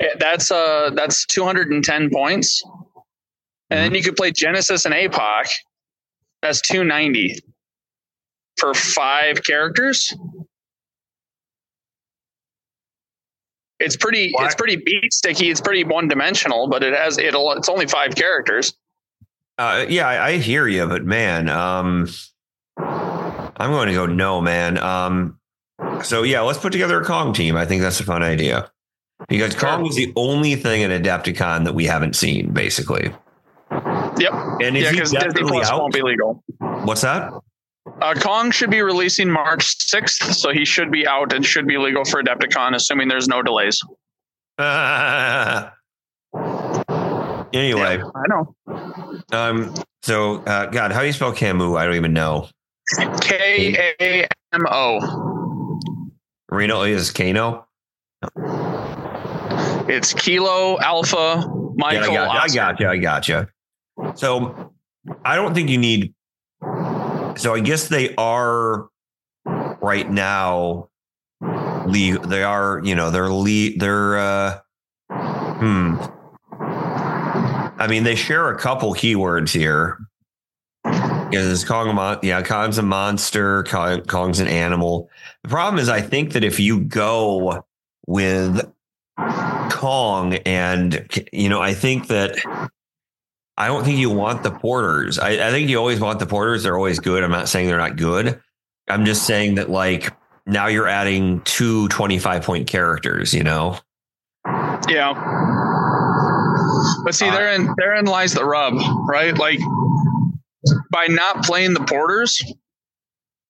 Yeah, 0.00 0.08
that's 0.18 0.50
uh 0.50 0.90
that's 0.94 1.24
210 1.26 2.10
points. 2.10 2.62
And 3.70 3.80
then 3.80 3.94
you 3.94 4.02
could 4.02 4.14
play 4.16 4.30
Genesis 4.30 4.84
and 4.84 4.94
APOC. 4.94 5.46
That's 6.44 6.60
290 6.60 7.38
for 8.58 8.74
five 8.74 9.42
characters. 9.42 10.12
It's 13.80 13.96
pretty 13.96 14.30
Why- 14.32 14.44
it's 14.44 14.54
pretty 14.54 14.76
beat 14.76 15.10
sticky. 15.14 15.48
It's 15.48 15.62
pretty 15.62 15.84
one 15.84 16.06
dimensional, 16.06 16.68
but 16.68 16.82
it 16.82 16.92
has 16.92 17.16
it'll 17.16 17.52
it's 17.52 17.70
only 17.70 17.86
five 17.86 18.14
characters. 18.14 18.74
Uh, 19.56 19.86
yeah, 19.88 20.06
I, 20.06 20.26
I 20.26 20.32
hear 20.36 20.68
you, 20.68 20.86
but 20.86 21.06
man, 21.06 21.48
um, 21.48 22.08
I'm 22.76 23.70
going 23.70 23.88
to 23.88 23.94
go 23.94 24.04
no, 24.04 24.42
man. 24.42 24.76
Um, 24.76 25.38
so 26.02 26.24
yeah, 26.24 26.42
let's 26.42 26.58
put 26.58 26.72
together 26.72 27.00
a 27.00 27.04
Kong 27.06 27.32
team. 27.32 27.56
I 27.56 27.64
think 27.64 27.80
that's 27.80 28.00
a 28.00 28.04
fun 28.04 28.22
idea 28.22 28.70
because 29.28 29.54
Kong 29.54 29.86
is 29.86 29.96
the 29.96 30.12
only 30.14 30.56
thing 30.56 30.82
in 30.82 30.90
Adepticon 30.90 31.64
that 31.64 31.74
we 31.74 31.86
haven't 31.86 32.16
seen, 32.16 32.52
basically. 32.52 33.14
Yep. 34.18 34.32
And 34.62 34.76
is 34.76 34.82
yeah, 34.84 34.90
he 34.90 34.96
because 34.96 35.10
Disney 35.12 35.18
definitely 35.28 35.52
Plus 35.58 35.70
out? 35.70 35.80
won't 35.80 35.92
be 35.94 36.02
legal. 36.02 36.42
What's 36.58 37.00
that? 37.02 37.32
Uh, 38.00 38.14
Kong 38.14 38.50
should 38.50 38.70
be 38.70 38.80
releasing 38.80 39.28
March 39.30 39.76
6th, 39.78 40.34
so 40.34 40.50
he 40.52 40.64
should 40.64 40.90
be 40.90 41.06
out 41.06 41.32
and 41.32 41.44
should 41.44 41.66
be 41.66 41.76
legal 41.76 42.04
for 42.04 42.22
Adepticon, 42.22 42.74
assuming 42.74 43.08
there's 43.08 43.28
no 43.28 43.42
delays. 43.42 43.80
anyway, 47.52 47.98
Yeah, 47.98 48.04
I 48.14 48.26
know. 48.28 48.54
um, 49.32 49.74
so 50.02 50.36
uh, 50.44 50.66
God, 50.66 50.92
how 50.92 51.00
do 51.00 51.06
you 51.06 51.12
spell 51.12 51.32
Kamo? 51.34 51.76
I 51.76 51.84
don't 51.86 51.94
even 51.96 52.12
know. 52.12 52.48
K 53.20 53.94
A 54.00 54.28
M 54.52 54.64
O. 54.70 55.80
Reno 56.50 56.82
is 56.82 57.10
Kano. 57.10 57.66
It's 59.88 60.12
Kilo 60.14 60.78
Alpha 60.80 61.44
Michael. 61.76 62.12
yeah, 62.12 62.22
I 62.22 62.26
got, 62.26 62.44
Oscar. 62.44 62.60
I 62.60 62.72
got 62.72 62.80
you. 62.80 62.88
I 62.88 62.96
got 62.98 63.28
you. 63.28 63.46
So 64.14 64.72
I 65.24 65.36
don't 65.36 65.54
think 65.54 65.68
you 65.70 65.78
need. 65.78 66.14
So 67.36 67.54
I 67.54 67.60
guess 67.60 67.88
they 67.88 68.14
are 68.16 68.88
right 69.44 70.10
now. 70.10 70.88
They 71.40 72.42
are, 72.42 72.80
you 72.84 72.94
know, 72.94 73.10
they're 73.10 73.30
le- 73.30 73.76
they're. 73.76 74.18
uh 74.18 74.60
Hmm. 75.10 75.96
I 77.80 77.86
mean, 77.88 78.04
they 78.04 78.14
share 78.14 78.50
a 78.50 78.58
couple 78.58 78.94
keywords 78.94 79.50
here. 79.50 79.98
Is 81.32 81.64
Kong 81.64 81.88
a 81.88 81.92
mon- 81.92 82.18
yeah, 82.22 82.42
Kong's 82.42 82.78
a 82.78 82.82
monster. 82.82 83.64
Kong, 83.64 84.02
Kong's 84.02 84.40
an 84.40 84.46
animal. 84.48 85.08
The 85.42 85.48
problem 85.48 85.80
is, 85.80 85.88
I 85.88 86.00
think 86.00 86.32
that 86.32 86.44
if 86.44 86.60
you 86.60 86.80
go 86.80 87.64
with 88.06 88.70
Kong, 89.70 90.34
and 90.46 91.06
you 91.32 91.48
know, 91.48 91.60
I 91.60 91.74
think 91.74 92.08
that 92.08 92.36
I 93.56 93.68
don't 93.68 93.84
think 93.84 93.98
you 93.98 94.10
want 94.10 94.42
the 94.42 94.50
porters. 94.50 95.18
I, 95.18 95.30
I 95.48 95.50
think 95.50 95.68
you 95.68 95.78
always 95.78 96.00
want 96.00 96.18
the 96.18 96.26
porters. 96.26 96.62
They're 96.64 96.76
always 96.76 96.98
good. 96.98 97.22
I'm 97.22 97.30
not 97.30 97.48
saying 97.48 97.68
they're 97.68 97.78
not 97.78 97.96
good. 97.96 98.40
I'm 98.88 99.04
just 99.04 99.24
saying 99.26 99.54
that 99.56 99.70
like 99.70 100.12
now 100.46 100.66
you're 100.66 100.88
adding 100.88 101.40
two 101.42 101.88
25 101.88 102.42
point 102.42 102.66
characters, 102.66 103.32
you 103.32 103.44
know? 103.44 103.78
Yeah. 104.88 105.14
But 107.04 107.14
see, 107.14 107.28
Uh, 107.28 107.32
therein 107.32 107.74
therein 107.78 108.04
lies 108.06 108.34
the 108.34 108.44
rub, 108.44 108.74
right? 109.08 109.36
Like 109.38 109.58
by 110.90 111.06
not 111.06 111.44
playing 111.44 111.74
the 111.74 111.80
porters, 111.84 112.42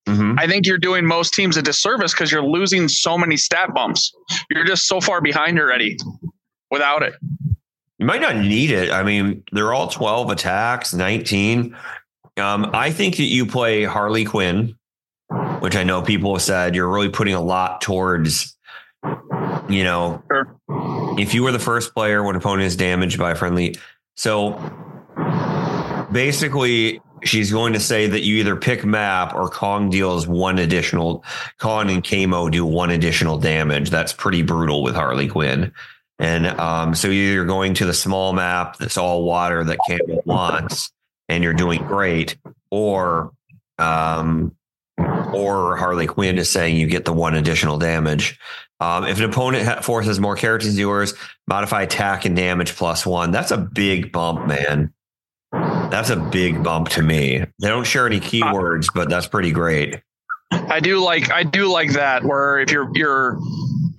Mhm. 0.08 0.38
I 0.38 0.46
think 0.46 0.66
you're 0.66 0.76
doing 0.78 1.06
most 1.06 1.32
teams 1.32 1.56
a 1.56 1.62
disservice 1.62 2.12
because 2.12 2.30
you're 2.30 2.44
losing 2.44 2.88
so 2.88 3.16
many 3.16 3.38
stat 3.38 3.73
bumps. 3.75 4.12
You're 4.50 4.64
just 4.66 4.87
so 4.87 5.00
far 5.00 5.23
behind 5.23 5.58
already 5.58 5.96
without 6.70 7.02
it. 7.02 7.14
You 8.04 8.08
might 8.08 8.20
not 8.20 8.37
need 8.37 8.70
it. 8.70 8.90
I 8.90 9.02
mean, 9.02 9.44
they're 9.50 9.73
all 9.73 9.88
12 9.88 10.28
attacks, 10.28 10.92
19. 10.92 11.75
Um, 12.37 12.70
I 12.75 12.90
think 12.90 13.16
that 13.16 13.23
you 13.23 13.46
play 13.46 13.84
Harley 13.84 14.26
Quinn, 14.26 14.76
which 15.61 15.75
I 15.75 15.84
know 15.84 16.02
people 16.02 16.34
have 16.34 16.42
said 16.42 16.75
you're 16.75 16.92
really 16.92 17.08
putting 17.08 17.32
a 17.32 17.40
lot 17.40 17.80
towards, 17.80 18.58
you 19.70 19.84
know, 19.84 20.23
Sure. 20.30 21.16
if 21.18 21.32
you 21.32 21.44
were 21.44 21.50
the 21.50 21.58
first 21.58 21.94
player 21.94 22.23
when 22.23 22.37
opponent 22.37 22.66
is 22.66 22.76
damaged 22.76 23.18
by 23.18 23.32
friendly. 23.32 23.75
So 24.16 24.50
basically, 26.12 27.00
she's 27.23 27.50
going 27.50 27.73
to 27.73 27.80
say 27.80 28.06
that 28.06 28.20
you 28.20 28.37
either 28.37 28.54
pick 28.54 28.84
map 28.84 29.34
or 29.34 29.49
Kong 29.49 29.88
deals 29.88 30.28
one 30.28 30.58
additional, 30.58 31.25
Kong 31.58 31.88
and 31.88 32.06
Kamo 32.06 32.50
do 32.50 32.66
one 32.66 32.90
additional 32.90 33.38
damage. 33.38 33.88
That's 33.88 34.12
pretty 34.12 34.42
brutal 34.42 34.82
with 34.82 34.94
Harley 34.94 35.26
Quinn. 35.28 35.73
And 36.18 36.47
um, 36.47 36.94
so 36.94 37.09
you're 37.09 37.44
going 37.44 37.75
to 37.75 37.87
the 37.87 37.94
small 37.94 38.33
map 38.33 38.78
that's 38.78 38.97
all 38.97 39.25
water 39.25 39.64
that 39.64 39.78
Kamo 39.88 40.23
wants, 40.25 40.92
and 41.28 41.42
you're 41.42 41.54
doing 41.54 41.83
great, 41.83 42.37
or 42.71 43.33
um, 43.78 44.54
or 44.99 45.76
Harley 45.76 46.06
Quinn 46.06 46.38
is 46.38 46.49
saying 46.49 46.76
you 46.76 46.87
get 46.87 47.04
the 47.04 47.12
one 47.12 47.35
additional 47.35 47.78
damage. 47.78 48.38
Um, 48.80 49.04
if 49.04 49.18
an 49.18 49.25
opponent 49.25 49.85
forces 49.85 50.21
more 50.21 50.37
characters 50.37 50.71
than 50.71 50.80
yours, 50.80 51.14
modify 51.47 51.83
attack 51.83 52.25
and 52.25 52.37
damage 52.37 52.76
plus 52.76 53.04
one. 53.06 53.30
That's 53.30 53.50
a 53.50 53.56
big 53.56 54.12
bump, 54.12 54.47
man. 54.47 54.92
That's 55.52 56.11
a 56.11 56.16
big 56.16 56.62
bump 56.62 56.88
to 56.90 57.02
me. 57.02 57.38
They 57.61 57.68
don't 57.68 57.87
share 57.87 58.06
any 58.06 58.21
keywords, 58.21 58.88
but 58.94 59.09
that's 59.09 59.26
pretty 59.26 59.52
great. 59.52 60.00
I 60.50 60.80
do 60.80 60.99
like 61.02 61.30
I 61.30 61.42
do 61.42 61.71
like 61.71 61.92
that 61.92 62.25
where 62.25 62.59
if 62.61 62.71
you're 62.71 62.90
you're 62.94 63.38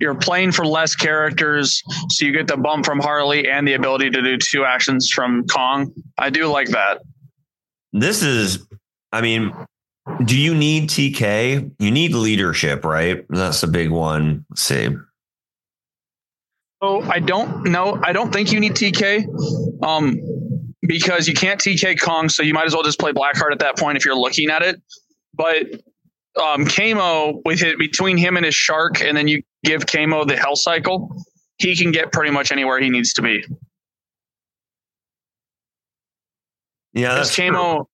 you're 0.00 0.14
playing 0.14 0.52
for 0.52 0.66
less 0.66 0.94
characters, 0.94 1.82
so 2.10 2.24
you 2.24 2.32
get 2.32 2.48
the 2.48 2.56
bump 2.56 2.84
from 2.84 3.00
Harley 3.00 3.48
and 3.48 3.66
the 3.66 3.74
ability 3.74 4.10
to 4.10 4.22
do 4.22 4.36
two 4.36 4.64
actions 4.64 5.10
from 5.10 5.46
Kong. 5.46 5.92
I 6.18 6.30
do 6.30 6.46
like 6.46 6.68
that. 6.68 7.00
This 7.92 8.22
is, 8.22 8.66
I 9.12 9.20
mean, 9.20 9.52
do 10.24 10.38
you 10.38 10.54
need 10.54 10.90
TK? 10.90 11.72
You 11.78 11.90
need 11.90 12.14
leadership, 12.14 12.84
right? 12.84 13.24
That's 13.28 13.62
a 13.62 13.68
big 13.68 13.90
one. 13.90 14.44
Let's 14.50 14.62
see. 14.62 14.88
Oh, 16.82 17.00
I 17.02 17.20
don't 17.20 17.64
know. 17.68 17.98
I 18.04 18.12
don't 18.12 18.32
think 18.32 18.52
you 18.52 18.60
need 18.60 18.72
TK, 18.72 19.24
um, 19.82 20.20
because 20.82 21.26
you 21.26 21.34
can't 21.34 21.60
TK 21.60 22.00
Kong. 22.00 22.28
So 22.28 22.42
you 22.42 22.52
might 22.52 22.66
as 22.66 22.74
well 22.74 22.82
just 22.82 22.98
play 22.98 23.12
Blackheart 23.12 23.52
at 23.52 23.60
that 23.60 23.78
point 23.78 23.96
if 23.96 24.04
you're 24.04 24.16
looking 24.16 24.50
at 24.50 24.62
it. 24.62 24.80
But 25.34 25.66
um, 26.40 26.66
Kamo 26.66 27.40
with 27.44 27.62
it 27.62 27.78
between 27.78 28.16
him 28.16 28.36
and 28.36 28.44
his 28.44 28.54
shark, 28.54 29.00
and 29.00 29.16
then 29.16 29.26
you 29.28 29.42
give 29.66 29.84
Kamo 29.86 30.24
the 30.24 30.36
Hell 30.36 30.56
Cycle, 30.56 31.10
he 31.58 31.76
can 31.76 31.90
get 31.92 32.12
pretty 32.12 32.30
much 32.30 32.52
anywhere 32.52 32.80
he 32.80 32.88
needs 32.90 33.12
to 33.14 33.22
be. 33.22 33.44
Yeah, 36.92 37.14
Because 37.14 37.28
that's 37.28 37.34
true. 37.34 37.50
Kamo, 37.50 37.88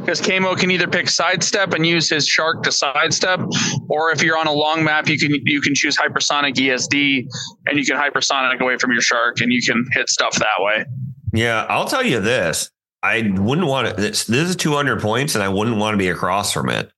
because 0.00 0.20
Kamo 0.20 0.54
can 0.54 0.70
either 0.70 0.86
pick 0.86 1.08
sidestep 1.08 1.74
and 1.74 1.84
use 1.86 2.08
his 2.08 2.26
shark 2.26 2.62
to 2.62 2.72
sidestep, 2.72 3.40
or 3.88 4.12
if 4.12 4.22
you're 4.22 4.38
on 4.38 4.46
a 4.46 4.52
long 4.52 4.84
map, 4.84 5.08
you 5.08 5.18
can 5.18 5.32
you 5.44 5.60
can 5.60 5.74
choose 5.74 5.96
hypersonic 5.96 6.54
ESD 6.54 7.24
and 7.66 7.78
you 7.78 7.84
can 7.84 7.96
hypersonic 7.96 8.60
away 8.60 8.76
from 8.78 8.92
your 8.92 9.02
shark 9.02 9.40
and 9.40 9.52
you 9.52 9.60
can 9.60 9.84
hit 9.92 10.08
stuff 10.08 10.36
that 10.36 10.60
way. 10.60 10.84
Yeah, 11.32 11.66
I'll 11.68 11.86
tell 11.86 12.04
you 12.04 12.20
this. 12.20 12.70
I 13.02 13.22
wouldn't 13.34 13.66
want 13.66 13.88
to. 13.88 13.94
This, 13.94 14.24
this 14.26 14.48
is 14.48 14.56
200 14.56 15.00
points, 15.00 15.34
and 15.34 15.42
I 15.42 15.48
wouldn't 15.48 15.78
want 15.78 15.94
to 15.94 15.98
be 15.98 16.08
across 16.08 16.52
from 16.52 16.68
it. 16.68 16.90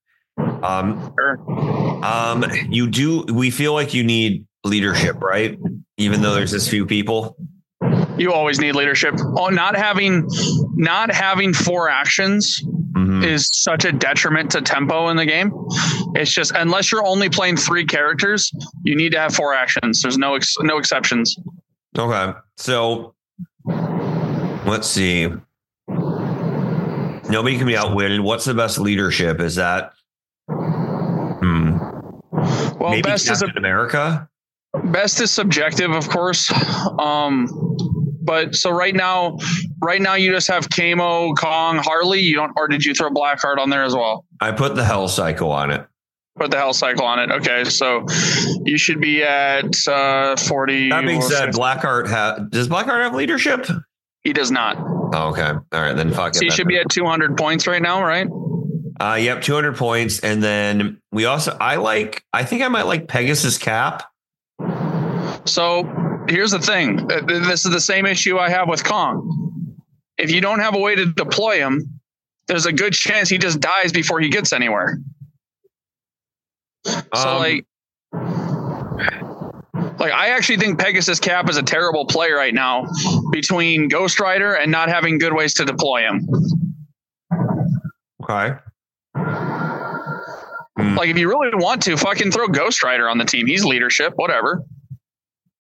Um, 0.63 1.15
Sure. 1.19 1.82
Um, 2.03 2.45
you 2.69 2.89
do. 2.89 3.23
We 3.33 3.51
feel 3.51 3.73
like 3.75 3.95
you 3.95 4.03
need 4.05 4.47
leadership, 4.65 5.21
right? 5.21 5.59
Even 5.97 6.23
though 6.23 6.35
there's 6.35 6.51
this 6.51 6.69
few 6.69 6.87
people. 6.87 7.37
You 8.17 8.33
always 8.33 8.61
need 8.61 8.75
leadership. 8.75 9.15
Oh, 9.37 9.49
not 9.49 9.75
having 9.77 10.29
not 10.75 11.13
having 11.13 11.53
four 11.55 11.89
actions 11.89 12.63
Mhm. 12.97 13.25
is 13.25 13.49
such 13.53 13.85
a 13.87 13.91
detriment 13.93 14.51
to 14.53 14.61
tempo 14.61 15.09
in 15.09 15.17
the 15.17 15.25
game. 15.25 15.51
It's 16.15 16.31
just 16.33 16.53
unless 16.55 16.93
you're 16.93 17.05
only 17.07 17.29
playing 17.31 17.57
three 17.57 17.87
characters, 17.87 18.53
you 18.85 18.95
need 18.95 19.13
to 19.13 19.19
have 19.19 19.35
four 19.35 19.55
actions. 19.55 20.03
There's 20.03 20.19
no 20.19 20.35
ex, 20.35 20.55
no 20.61 20.77
exceptions. 20.77 21.37
Okay, 21.99 22.39
so 22.59 23.15
let's 23.67 24.87
see. 24.87 25.29
Nobody 25.89 27.57
can 27.57 27.67
be 27.67 27.77
outwitted. 27.77 28.21
What's 28.21 28.45
the 28.45 28.55
best 28.55 28.79
leadership? 28.79 29.41
Is 29.41 29.55
that 29.57 29.93
Well, 32.79 32.91
maybe 32.91 33.03
best 33.03 33.31
is 33.31 33.43
a 33.43 33.47
America? 33.57 34.29
best 34.85 35.21
is 35.21 35.31
subjective 35.31 35.91
of 35.91 36.09
course 36.09 36.51
um 36.99 37.47
but 38.23 38.55
so 38.55 38.71
right 38.71 38.95
now 38.95 39.37
right 39.83 40.01
now 40.01 40.15
you 40.15 40.31
just 40.33 40.49
have 40.49 40.69
Kamo, 40.71 41.35
Kong, 41.35 41.77
Harley. 41.79 42.21
You 42.21 42.37
don't, 42.37 42.53
or 42.57 42.69
did 42.69 42.85
you 42.85 42.95
throw 42.95 43.11
Blackheart 43.11 43.59
on 43.59 43.69
there 43.69 43.83
as 43.83 43.95
well? 43.97 44.25
I 44.41 44.53
put 44.53 44.77
the 44.77 44.85
Hell 44.85 45.09
Cycle 45.09 45.51
on 45.51 45.73
it. 45.73 45.85
Put 46.39 46.53
the 46.53 46.57
Hell 46.57 46.73
Cycle 46.73 47.05
on 47.05 47.19
it. 47.19 47.33
Okay, 47.33 47.65
so 47.65 48.07
you 48.65 48.79
should 48.79 49.01
be 49.01 49.25
at 49.25 49.75
uh, 49.89 50.37
forty. 50.37 50.89
That 50.89 51.05
being 51.05 51.21
said, 51.21 51.47
50. 51.47 51.61
Blackheart 51.61 52.09
ha- 52.09 52.39
does 52.49 52.69
Blackheart 52.69 53.03
have 53.03 53.15
leadership? 53.15 53.67
he 54.23 54.33
does 54.33 54.53
not. 54.53 54.77
Oh, 55.13 55.31
okay, 55.33 55.51
all 55.51 55.63
right, 55.73 55.95
then 55.97 56.13
fuck 56.15 56.35
So 56.37 56.43
it. 56.43 56.45
you 56.45 56.51
should 56.53 56.69
be 56.69 56.79
at 56.79 56.89
two 56.91 57.05
hundred 57.05 57.37
points 57.37 57.67
right 57.67 57.83
now, 57.83 58.03
right? 58.05 58.29
Uh, 59.03 59.17
yep, 59.17 59.43
200 59.43 59.75
points. 59.77 60.21
And 60.21 60.41
then 60.41 61.01
we 61.11 61.25
also, 61.25 61.57
I 61.61 61.75
like, 61.75 62.23
I 62.33 62.45
think 62.45 62.63
I 62.63 62.69
might 62.69 62.87
like 62.87 63.09
Pegasus 63.09 63.59
Cap. 63.59 64.05
So 65.45 65.83
here's 66.29 66.53
the 66.53 66.61
thing. 66.61 67.11
Uh, 67.11 67.21
This 67.27 67.65
is 67.65 67.73
the 67.73 67.81
same 67.81 68.07
issue 68.07 68.39
I 68.39 68.49
have 68.49 68.69
with 68.69 68.85
Kong. 68.85 69.75
If 70.19 70.31
you 70.31 70.41
don't 70.41 70.61
have 70.61 70.77
a 70.77 70.79
way 70.79 70.95
to 70.95 71.07
deploy 71.07 71.57
him, 71.59 71.99
there's 72.47 72.67
a 72.67 72.73
good 72.73 72.93
chance 72.93 73.29
he 73.29 73.39
just 73.39 73.59
dies 73.59 73.91
before 73.91 74.21
he 74.21 74.29
gets 74.29 74.53
anywhere. 74.53 74.99
So 76.87 77.03
Um, 77.13 77.39
like 77.39 77.67
like 79.99 80.13
I 80.13 80.29
actually 80.29 80.59
think 80.59 80.79
Pegasus 80.79 81.19
Cap 81.19 81.51
is 81.51 81.57
a 81.57 81.63
terrible 81.63 82.07
play 82.07 82.31
right 82.31 82.55
now 82.55 82.87
between 83.33 83.89
Ghost 83.89 84.21
Rider 84.21 84.55
and 84.55 84.71
not 84.71 84.89
having 84.89 85.19
good 85.19 85.33
ways 85.33 85.55
to 85.55 85.65
deploy 85.65 86.03
him. 86.03 86.29
okay. 88.23 88.59
Like 90.79 91.11
if 91.11 91.19
you 91.19 91.29
really 91.29 91.51
want 91.55 91.83
to, 91.83 91.97
fucking 91.97 92.31
throw 92.33 92.49
Ghost 92.49 92.83
Rider 92.83 93.09
on 93.09 93.19
the 93.19 93.25
team. 93.25 93.47
He's 93.47 93.65
leadership, 93.65 94.15
whatever. 94.17 94.63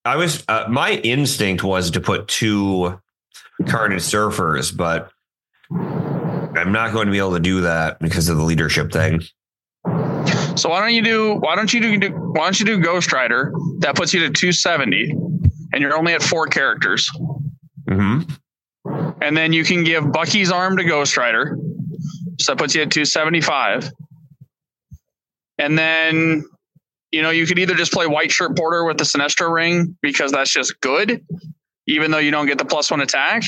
I 0.04 0.16
was 0.16 0.42
uh, 0.48 0.66
my 0.68 0.92
instinct 0.92 1.62
was 1.62 1.90
to 1.92 2.00
put 2.00 2.28
two 2.28 2.98
Carnage 3.66 4.02
Surfers, 4.02 4.74
but 4.76 5.10
I'm 5.70 6.72
not 6.72 6.92
going 6.92 7.06
to 7.06 7.12
be 7.12 7.18
able 7.18 7.34
to 7.34 7.40
do 7.40 7.60
that 7.62 7.98
because 8.00 8.28
of 8.28 8.36
the 8.36 8.42
leadership 8.42 8.90
thing. 8.90 9.22
So 10.56 10.68
why 10.68 10.80
don't 10.80 10.94
you 10.94 11.02
do 11.02 11.34
why 11.34 11.56
don't 11.56 11.72
you 11.72 11.98
do, 11.98 12.10
why 12.10 12.44
don't 12.44 12.58
you 12.58 12.66
do 12.66 12.78
Ghost 12.78 13.12
Rider? 13.12 13.52
That 13.78 13.94
puts 13.94 14.12
you 14.12 14.20
to 14.20 14.30
270 14.30 15.10
and 15.72 15.80
you're 15.80 15.96
only 15.96 16.14
at 16.14 16.22
four 16.22 16.46
characters. 16.46 17.08
hmm 17.88 18.20
And 19.20 19.36
then 19.36 19.52
you 19.52 19.64
can 19.64 19.84
give 19.84 20.10
Bucky's 20.12 20.50
arm 20.50 20.76
to 20.78 20.84
Ghost 20.84 21.16
Rider. 21.16 21.56
So 22.40 22.52
that 22.52 22.58
puts 22.58 22.74
you 22.74 22.82
at 22.82 22.90
275. 22.90 23.90
And 25.62 25.78
then, 25.78 26.44
you 27.12 27.22
know, 27.22 27.30
you 27.30 27.46
could 27.46 27.58
either 27.58 27.74
just 27.74 27.92
play 27.92 28.08
White 28.08 28.32
Shirt 28.32 28.56
Porter 28.56 28.84
with 28.84 28.98
the 28.98 29.04
Sinestro 29.04 29.52
ring 29.52 29.96
because 30.02 30.32
that's 30.32 30.50
just 30.50 30.80
good, 30.80 31.24
even 31.86 32.10
though 32.10 32.18
you 32.18 32.32
don't 32.32 32.46
get 32.46 32.58
the 32.58 32.64
plus 32.64 32.90
one 32.90 33.00
attack. 33.00 33.44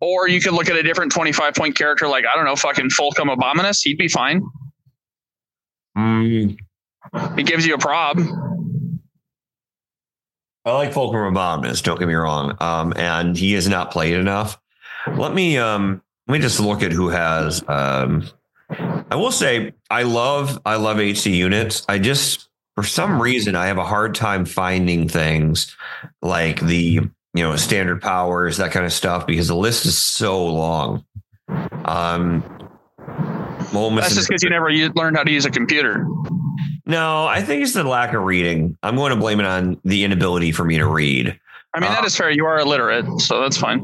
Or 0.00 0.28
you 0.28 0.40
could 0.40 0.52
look 0.52 0.70
at 0.70 0.76
a 0.76 0.82
different 0.84 1.10
25 1.10 1.54
point 1.54 1.76
character 1.76 2.06
like, 2.06 2.24
I 2.32 2.36
don't 2.36 2.44
know, 2.44 2.54
fucking 2.54 2.90
Fulcrum 2.90 3.28
Abominus. 3.28 3.80
He'd 3.82 3.98
be 3.98 4.06
fine. 4.06 4.42
Mm, 5.98 6.56
He 7.36 7.42
gives 7.42 7.66
you 7.66 7.74
a 7.74 7.78
prob. 7.78 8.20
I 10.64 10.72
like 10.72 10.92
Fulcrum 10.92 11.34
Abominus, 11.34 11.82
don't 11.82 11.98
get 11.98 12.06
me 12.06 12.14
wrong. 12.14 12.56
Um, 12.60 12.92
and 12.96 13.36
he 13.36 13.54
has 13.54 13.68
not 13.68 13.90
played 13.90 14.14
enough. 14.14 14.60
Let 15.08 15.34
me 15.34 15.58
um 15.58 16.00
let 16.28 16.34
me 16.34 16.38
just 16.38 16.60
look 16.60 16.84
at 16.84 16.92
who 16.92 17.08
has 17.08 17.64
um 17.68 18.28
I 19.10 19.16
will 19.16 19.32
say 19.32 19.72
I 19.90 20.02
love 20.04 20.58
I 20.64 20.76
love 20.76 20.98
HC 20.98 21.26
units. 21.26 21.84
I 21.88 21.98
just 21.98 22.48
for 22.76 22.84
some 22.84 23.20
reason 23.20 23.54
I 23.56 23.66
have 23.66 23.78
a 23.78 23.84
hard 23.84 24.14
time 24.14 24.44
finding 24.44 25.08
things 25.08 25.76
like 26.22 26.60
the 26.60 26.76
you 27.34 27.42
know 27.42 27.56
standard 27.56 28.00
powers, 28.02 28.56
that 28.58 28.72
kind 28.72 28.86
of 28.86 28.92
stuff, 28.92 29.26
because 29.26 29.48
the 29.48 29.56
list 29.56 29.84
is 29.86 29.96
so 29.98 30.44
long. 30.46 31.04
Um 31.84 32.42
That's 33.72 34.14
just 34.14 34.28
because 34.28 34.42
you 34.42 34.50
never 34.50 34.70
u- 34.70 34.92
learned 34.94 35.16
how 35.16 35.24
to 35.24 35.30
use 35.30 35.44
a 35.44 35.50
computer. 35.50 36.06
no, 36.86 37.26
I 37.26 37.42
think 37.42 37.62
it's 37.62 37.74
the 37.74 37.84
lack 37.84 38.12
of 38.14 38.22
reading. 38.22 38.76
I'm 38.82 38.96
going 38.96 39.10
to 39.10 39.16
blame 39.18 39.40
it 39.40 39.46
on 39.46 39.80
the 39.84 40.04
inability 40.04 40.52
for 40.52 40.64
me 40.64 40.76
to 40.78 40.86
read. 40.86 41.38
I 41.74 41.80
mean, 41.80 41.90
that 41.90 42.02
Uh, 42.02 42.06
is 42.06 42.16
fair. 42.16 42.30
You 42.30 42.44
are 42.46 42.58
illiterate, 42.60 43.06
so 43.20 43.40
that's 43.40 43.56
fine. 43.56 43.80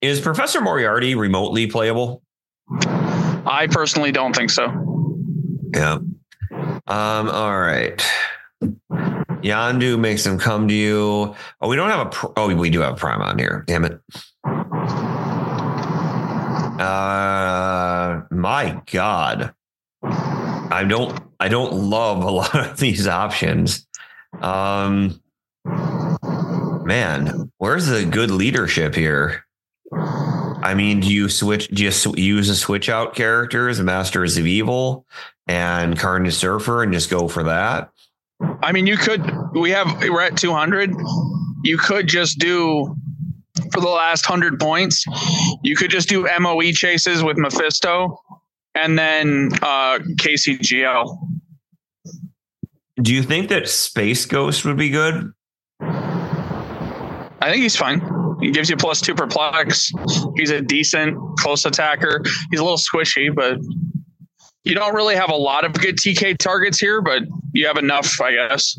Is 0.00 0.20
Professor 0.20 0.60
Moriarty 0.62 1.14
remotely 1.14 1.66
playable? 1.66 2.22
I 3.46 3.66
personally 3.70 4.12
don't 4.12 4.34
think 4.34 4.50
so. 4.50 4.66
Yeah. 5.74 5.98
Um. 6.86 7.28
All 7.28 7.58
right. 7.58 8.04
Yondu 9.42 9.98
makes 9.98 10.24
them 10.24 10.38
come 10.38 10.68
to 10.68 10.74
you. 10.74 11.34
Oh, 11.60 11.68
we 11.68 11.76
don't 11.76 11.90
have 11.90 12.06
a. 12.06 12.32
Oh, 12.36 12.54
we 12.54 12.70
do 12.70 12.80
have 12.80 12.94
a 12.94 12.96
prime 12.96 13.20
on 13.20 13.38
here. 13.38 13.64
Damn 13.66 13.84
it. 13.84 14.00
Uh, 16.80 18.22
my 18.30 18.80
God. 18.90 19.54
I 20.02 20.84
don't. 20.88 21.18
I 21.40 21.48
don't 21.48 21.72
love 21.72 22.22
a 22.24 22.30
lot 22.30 22.54
of 22.54 22.78
these 22.78 23.06
options. 23.06 23.86
Um. 24.40 25.20
Man, 26.84 27.50
where's 27.58 27.86
the 27.86 28.04
good 28.04 28.30
leadership 28.30 28.94
here? 28.94 29.46
I 30.64 30.72
mean, 30.72 31.00
do 31.00 31.12
you 31.12 31.28
switch? 31.28 31.68
Do 31.68 31.84
you 31.84 31.92
use 32.16 32.48
a 32.48 32.56
switch 32.56 32.88
out 32.88 33.14
character, 33.14 33.58
characters, 33.58 33.82
Masters 33.82 34.38
of 34.38 34.46
Evil 34.46 35.04
and 35.46 35.98
Carnage 35.98 36.34
Surfer, 36.34 36.82
and 36.82 36.90
just 36.90 37.10
go 37.10 37.28
for 37.28 37.42
that? 37.42 37.90
I 38.62 38.72
mean, 38.72 38.86
you 38.86 38.96
could. 38.96 39.22
We 39.52 39.70
have. 39.72 40.00
We're 40.00 40.22
at 40.22 40.38
200. 40.38 40.90
You 41.64 41.76
could 41.76 42.06
just 42.06 42.38
do 42.38 42.96
for 43.74 43.80
the 43.82 43.88
last 43.88 44.24
hundred 44.24 44.58
points. 44.58 45.04
You 45.62 45.76
could 45.76 45.90
just 45.90 46.08
do 46.08 46.26
MOE 46.40 46.72
chases 46.72 47.22
with 47.22 47.36
Mephisto, 47.36 48.18
and 48.74 48.98
then 48.98 49.50
uh, 49.60 49.98
KCGL. 50.16 51.14
Do 53.02 53.12
you 53.12 53.22
think 53.22 53.50
that 53.50 53.68
Space 53.68 54.24
Ghost 54.24 54.64
would 54.64 54.78
be 54.78 54.88
good? 54.88 55.30
I 55.80 57.50
think 57.50 57.62
he's 57.62 57.76
fine. 57.76 58.23
He 58.44 58.50
gives 58.50 58.68
you 58.68 58.76
plus 58.76 59.00
two 59.00 59.14
perplex. 59.14 59.90
He's 60.36 60.50
a 60.50 60.60
decent 60.60 61.16
close 61.38 61.64
attacker. 61.64 62.20
He's 62.50 62.60
a 62.60 62.62
little 62.62 62.76
squishy, 62.76 63.34
but 63.34 63.56
you 64.64 64.74
don't 64.74 64.94
really 64.94 65.16
have 65.16 65.30
a 65.30 65.34
lot 65.34 65.64
of 65.64 65.72
good 65.72 65.96
TK 65.96 66.36
targets 66.36 66.78
here, 66.78 67.00
but 67.00 67.22
you 67.54 67.66
have 67.66 67.78
enough, 67.78 68.20
I 68.20 68.32
guess. 68.32 68.78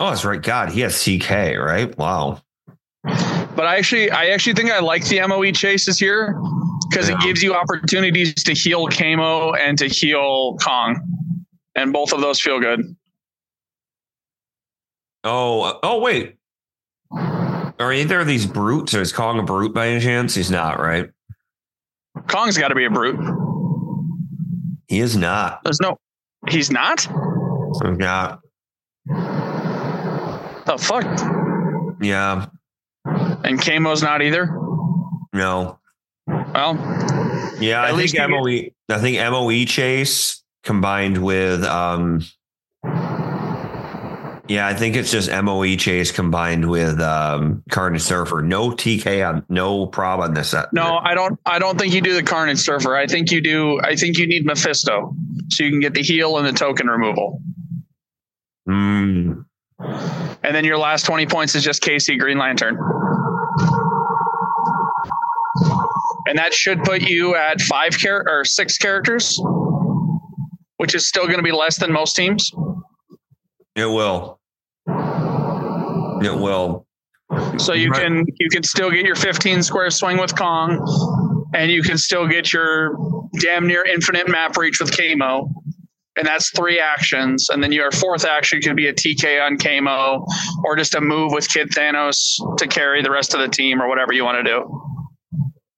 Oh, 0.00 0.10
that's 0.10 0.24
right. 0.24 0.42
God, 0.42 0.70
he 0.72 0.80
has 0.80 1.00
CK, 1.04 1.30
right? 1.56 1.96
Wow. 1.96 2.42
But 3.04 3.66
I 3.66 3.76
actually, 3.76 4.10
I 4.10 4.30
actually 4.30 4.54
think 4.54 4.72
I 4.72 4.80
like 4.80 5.06
the 5.06 5.24
MOE 5.28 5.52
chases 5.52 6.00
here 6.00 6.34
because 6.90 7.08
Yeah. 7.08 7.14
it 7.14 7.20
gives 7.20 7.44
you 7.44 7.54
opportunities 7.54 8.42
to 8.42 8.54
heal 8.54 8.88
Kamo 8.88 9.52
and 9.52 9.78
to 9.78 9.86
heal 9.86 10.56
Kong, 10.56 11.00
and 11.76 11.92
both 11.92 12.12
of 12.12 12.22
those 12.22 12.40
feel 12.40 12.58
good. 12.58 12.80
Oh, 15.22 15.60
uh, 15.60 15.78
oh, 15.84 16.00
wait. 16.00 16.34
Are 17.80 17.92
either 17.94 18.20
of 18.20 18.26
these 18.26 18.44
brutes? 18.46 18.94
Or 18.94 19.00
is 19.00 19.12
Kong 19.12 19.38
a 19.38 19.42
brute 19.42 19.72
by 19.74 19.88
any 19.88 20.00
chance? 20.04 20.34
He's 20.34 20.50
not, 20.50 20.78
right? 20.78 21.08
Kong's 22.28 22.58
got 22.58 22.68
to 22.68 22.74
be 22.74 22.84
a 22.84 22.90
brute. 22.90 23.18
He 24.86 25.00
is 25.00 25.16
not. 25.16 25.62
There's 25.64 25.80
no, 25.80 25.96
he's 26.48 26.70
not. 26.70 27.06
Yeah. 27.98 28.36
The 30.66 30.76
fuck. 30.78 31.04
Yeah. 32.02 32.46
And 33.06 33.58
Kamo's 33.58 34.02
not 34.02 34.20
either. 34.20 34.54
No. 35.32 35.78
Well, 36.26 36.74
Yeah, 37.60 37.82
I 37.82 37.96
think 37.96 38.30
MOE. 38.30 38.70
I 38.94 38.98
think 38.98 39.18
MOE 39.18 39.64
chase 39.64 40.42
combined 40.64 41.24
with 41.24 41.64
um. 41.64 42.20
Yeah, 44.50 44.66
I 44.66 44.74
think 44.74 44.96
it's 44.96 45.12
just 45.12 45.30
MOE 45.30 45.76
chase 45.76 46.10
combined 46.10 46.68
with 46.68 47.00
um 47.00 47.62
Carnage 47.70 48.02
Surfer. 48.02 48.42
No 48.42 48.70
TK 48.72 49.24
on, 49.28 49.44
no 49.48 49.86
prob 49.86 50.18
on 50.18 50.34
this. 50.34 50.48
set. 50.50 50.72
no, 50.72 50.98
I 51.02 51.14
don't. 51.14 51.38
I 51.46 51.60
don't 51.60 51.78
think 51.78 51.94
you 51.94 52.00
do 52.00 52.14
the 52.14 52.22
Carnage 52.24 52.58
Surfer. 52.58 52.96
I 52.96 53.06
think 53.06 53.30
you 53.30 53.40
do. 53.40 53.78
I 53.80 53.94
think 53.94 54.18
you 54.18 54.26
need 54.26 54.44
Mephisto 54.44 55.14
so 55.50 55.62
you 55.64 55.70
can 55.70 55.78
get 55.78 55.94
the 55.94 56.02
heal 56.02 56.36
and 56.36 56.44
the 56.46 56.52
token 56.52 56.88
removal. 56.88 57.40
Mm, 58.68 59.44
And 59.78 60.54
then 60.54 60.64
your 60.64 60.78
last 60.78 61.06
20 61.06 61.26
points 61.26 61.54
is 61.54 61.62
just 61.62 61.80
Casey 61.80 62.16
Green 62.16 62.36
Lantern. 62.38 62.76
And 66.26 66.38
that 66.38 66.52
should 66.52 66.82
put 66.82 67.02
you 67.02 67.34
at 67.36 67.60
five 67.60 67.92
char- 67.92 68.24
or 68.28 68.44
six 68.44 68.76
characters, 68.78 69.40
which 70.78 70.94
is 70.96 71.06
still 71.08 71.26
going 71.26 71.38
to 71.38 71.42
be 71.44 71.52
less 71.52 71.78
than 71.78 71.92
most 71.92 72.14
teams. 72.16 72.50
It 73.76 73.86
will. 73.86 74.38
It 76.22 76.34
will. 76.38 76.86
So 77.58 77.72
you 77.72 77.90
Right. 77.90 78.02
can 78.02 78.24
you 78.38 78.48
can 78.50 78.62
still 78.62 78.90
get 78.90 79.06
your 79.06 79.14
15 79.14 79.62
square 79.62 79.90
swing 79.90 80.18
with 80.18 80.36
Kong, 80.36 81.46
and 81.54 81.70
you 81.70 81.82
can 81.82 81.96
still 81.96 82.26
get 82.26 82.52
your 82.52 82.96
damn 83.40 83.66
near 83.66 83.84
infinite 83.84 84.28
map 84.28 84.56
reach 84.56 84.80
with 84.80 84.96
Kamo. 84.96 85.48
And 86.16 86.26
that's 86.26 86.50
three 86.50 86.80
actions. 86.80 87.48
And 87.50 87.62
then 87.62 87.70
your 87.72 87.90
fourth 87.92 88.24
action 88.26 88.60
could 88.60 88.74
be 88.76 88.88
a 88.88 88.92
TK 88.92 89.40
on 89.40 89.56
Kamo 89.56 90.26
or 90.64 90.76
just 90.76 90.94
a 90.96 91.00
move 91.00 91.32
with 91.32 91.48
Kid 91.48 91.70
Thanos 91.70 92.36
to 92.58 92.66
carry 92.66 93.00
the 93.00 93.10
rest 93.12 93.32
of 93.32 93.40
the 93.40 93.48
team 93.48 93.80
or 93.80 93.88
whatever 93.88 94.12
you 94.12 94.24
want 94.24 94.44
to 94.44 94.50
do. 94.50 94.82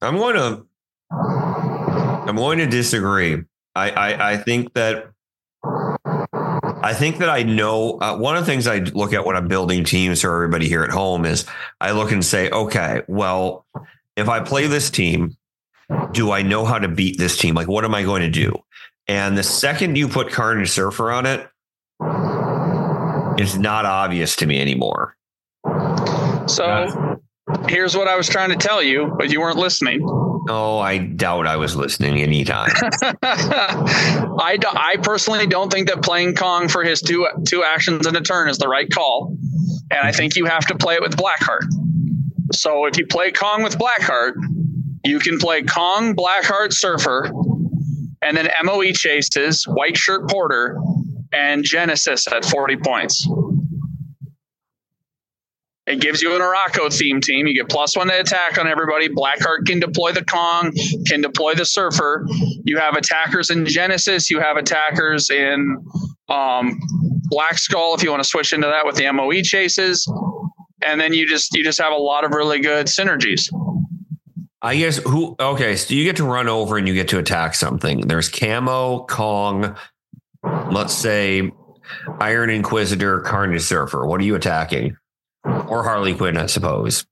I'm 0.01 0.17
going 0.17 0.35
to. 0.37 0.67
I'm 1.13 2.37
going 2.37 2.59
to 2.59 2.67
disagree. 2.67 3.43
I 3.77 3.91
I, 3.91 4.33
I 4.33 4.37
think 4.39 4.73
that. 4.73 5.12
I 6.85 6.95
think 6.95 7.19
that 7.19 7.29
I 7.29 7.45
know 7.45 8.01
uh, 8.01 8.17
one 8.17 8.37
of 8.37 8.45
the 8.45 8.51
things 8.51 8.67
I 8.67 8.79
look 8.79 9.13
at 9.13 9.25
when 9.25 9.37
I'm 9.37 9.47
building 9.47 9.85
teams 9.85 10.23
for 10.23 10.35
everybody 10.35 10.67
here 10.67 10.83
at 10.83 10.91
home 10.91 11.25
is 11.25 11.47
I 11.81 11.93
look 11.93 12.11
and 12.11 12.25
say, 12.25 12.51
okay, 12.51 13.03
well, 13.07 13.67
if 14.17 14.29
I 14.29 14.41
play 14.41 14.67
this 14.67 14.91
team, 14.91 15.37
do 16.11 16.33
I 16.33 16.43
know 16.43 16.65
how 16.65 16.79
to 16.79 16.89
beat 16.89 17.19
this 17.19 17.39
team? 17.39 17.55
Like, 17.55 17.69
what 17.69 17.85
am 17.85 17.95
I 17.95 18.03
going 18.03 18.23
to 18.23 18.31
do? 18.31 18.55
And 19.07 19.39
the 19.39 19.43
second 19.43 19.97
you 19.97 20.09
put 20.09 20.33
Carnage 20.33 20.71
Surfer 20.71 21.13
on 21.13 21.27
it, 21.27 21.49
It's 23.39 23.57
not 23.57 23.87
obvious 23.87 24.37
to 24.37 24.47
me 24.47 24.61
anymore. 24.61 25.17
So 26.47 27.21
here's 27.69 27.97
what 27.97 28.09
I 28.09 28.17
was 28.17 28.29
trying 28.29 28.51
to 28.51 28.57
tell 28.57 28.83
you, 28.83 29.15
but 29.19 29.31
you 29.31 29.41
weren't 29.41 29.57
listening. 29.57 30.01
Oh, 30.49 30.79
I 30.79 30.99
doubt 30.99 31.47
I 31.47 31.57
was 31.57 31.77
listening 31.77 32.21
anytime. 32.21 32.71
I, 33.23 34.57
do- 34.61 34.69
I 34.73 34.97
personally 35.03 35.47
don't 35.47 35.71
think 35.71 35.89
that 35.89 36.03
playing 36.03 36.35
Kong 36.35 36.69
for 36.69 36.83
his 36.83 37.01
two 37.01 37.27
two 37.47 37.63
actions 37.65 38.07
in 38.07 38.17
a 38.17 38.21
turn 38.21 38.49
is 38.49 38.59
the 38.59 38.69
right 38.69 38.89
call, 38.91 39.37
and 39.91 40.01
I 40.03 40.13
think 40.13 40.37
you 40.37 40.47
have 40.47 40.67
to 40.67 40.77
play 40.77 40.95
it 40.95 41.01
with 41.03 41.17
Blackheart. 41.17 41.67
So 42.53 42.87
if 42.87 42.99
you 42.99 43.07
play 43.07 43.31
Kong 43.31 43.63
with 43.63 43.79
Blackheart, 43.79 44.33
you 45.05 45.19
can 45.21 45.39
play 45.39 45.63
Kong, 45.63 46.15
Blackheart, 46.17 46.73
Surfer, 46.73 47.31
and 48.21 48.37
then 48.37 48.49
MOE 48.65 48.93
chases, 48.93 49.65
White 49.65 49.97
Shirt 49.97 50.29
Porter, 50.29 50.77
and 51.33 51.65
Genesis 51.65 52.27
at 52.31 52.45
40 52.45 52.77
points. 52.77 53.27
It 55.87 56.01
gives 56.01 56.23
you 56.23 56.35
an 56.37 56.41
Araco 56.41 56.97
theme 56.97 57.21
team. 57.21 57.47
You 57.47 57.55
get 57.55 57.69
plus 57.69 57.97
one 57.97 58.07
to 58.07 58.21
attack 58.21 58.57
on 58.57 58.69
everybody. 58.69 59.09
Blackheart 59.09 59.67
can 59.67 59.81
deploy 59.81 60.13
the 60.13 60.25
Kong, 60.25 60.73
can 61.07 61.21
deploy 61.21 61.55
the 61.55 61.65
Surfer. 61.65 62.25
You 62.65 62.79
have 62.79 62.95
attackers 62.95 63.51
in 63.51 63.67
Genesis. 63.67 64.31
You 64.31 64.39
have 64.39 64.57
attackers 64.57 65.29
in 65.29 65.85
um, 66.29 66.79
Black 67.25 67.59
Skull 67.59 67.95
if 67.95 68.03
you 68.03 68.11
want 68.11 68.23
to 68.23 68.29
switch 68.29 68.53
into 68.53 68.69
that 68.69 68.87
with 68.87 68.95
the 68.95 69.11
MOE 69.13 69.43
chases. 69.43 70.11
And 70.87 71.01
then 71.01 71.13
you 71.13 71.27
just 71.27 71.55
you 71.55 71.65
just 71.65 71.81
have 71.81 71.93
a 71.93 71.97
lot 71.97 72.25
of 72.25 72.33
really 72.33 72.61
good 72.61 72.87
synergies. 72.87 73.49
I 74.63 74.77
guess 74.77 74.99
who 74.99 75.35
okay, 75.41 75.75
so 75.75 75.95
you 75.95 76.05
get 76.05 76.17
to 76.17 76.25
run 76.25 76.49
over 76.49 76.79
and 76.79 76.87
you 76.87 76.95
get 76.95 77.09
to 77.09 77.19
attack 77.19 77.55
something. 77.55 78.07
There's 78.07 78.29
Kamo, 78.29 79.05
Kong, 79.07 79.77
let's 80.71 80.95
say 80.95 81.51
Iron 82.21 82.51
Inquisitor, 82.51 83.21
Carnage 83.21 83.63
Surfer. 83.63 84.07
What 84.07 84.21
are 84.21 84.25
you 84.25 84.37
attacking? 84.37 84.97
Or 85.45 85.83
Harley 85.83 86.15
Quinn, 86.15 86.37
I 86.37 86.47
suppose. 86.47 87.05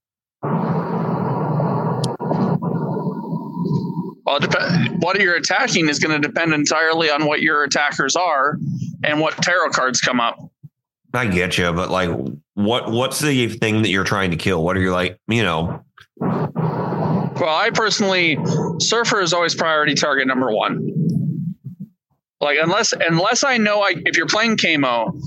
Well, 4.24 4.38
dep- 4.38 4.92
what 5.00 5.20
you're 5.20 5.34
attacking 5.36 5.88
is 5.88 5.98
going 5.98 6.20
to 6.20 6.26
depend 6.26 6.52
entirely 6.54 7.10
on 7.10 7.26
what 7.26 7.42
your 7.42 7.64
attackers 7.64 8.14
are 8.14 8.58
and 9.02 9.18
what 9.18 9.36
tarot 9.42 9.70
cards 9.70 10.00
come 10.00 10.20
up. 10.20 10.38
I 11.12 11.26
get 11.26 11.58
you, 11.58 11.72
but 11.72 11.90
like 11.90 12.10
what 12.54 12.90
what's 12.90 13.18
the 13.18 13.48
thing 13.48 13.82
that 13.82 13.88
you're 13.88 14.04
trying 14.04 14.30
to 14.30 14.36
kill? 14.36 14.62
What 14.62 14.76
are 14.76 14.80
you 14.80 14.92
like, 14.92 15.18
you 15.26 15.42
know, 15.42 15.84
Well, 16.20 17.48
I 17.48 17.70
personally, 17.74 18.38
Surfer 18.78 19.20
is 19.20 19.32
always 19.32 19.54
priority 19.56 19.94
target 19.94 20.28
number 20.28 20.52
one. 20.52 21.56
Like 22.40 22.58
unless 22.62 22.92
unless 22.92 23.42
I 23.42 23.56
know 23.58 23.80
I 23.80 23.94
if 24.06 24.16
you're 24.16 24.28
playing 24.28 24.56
Kamo, 24.56 25.18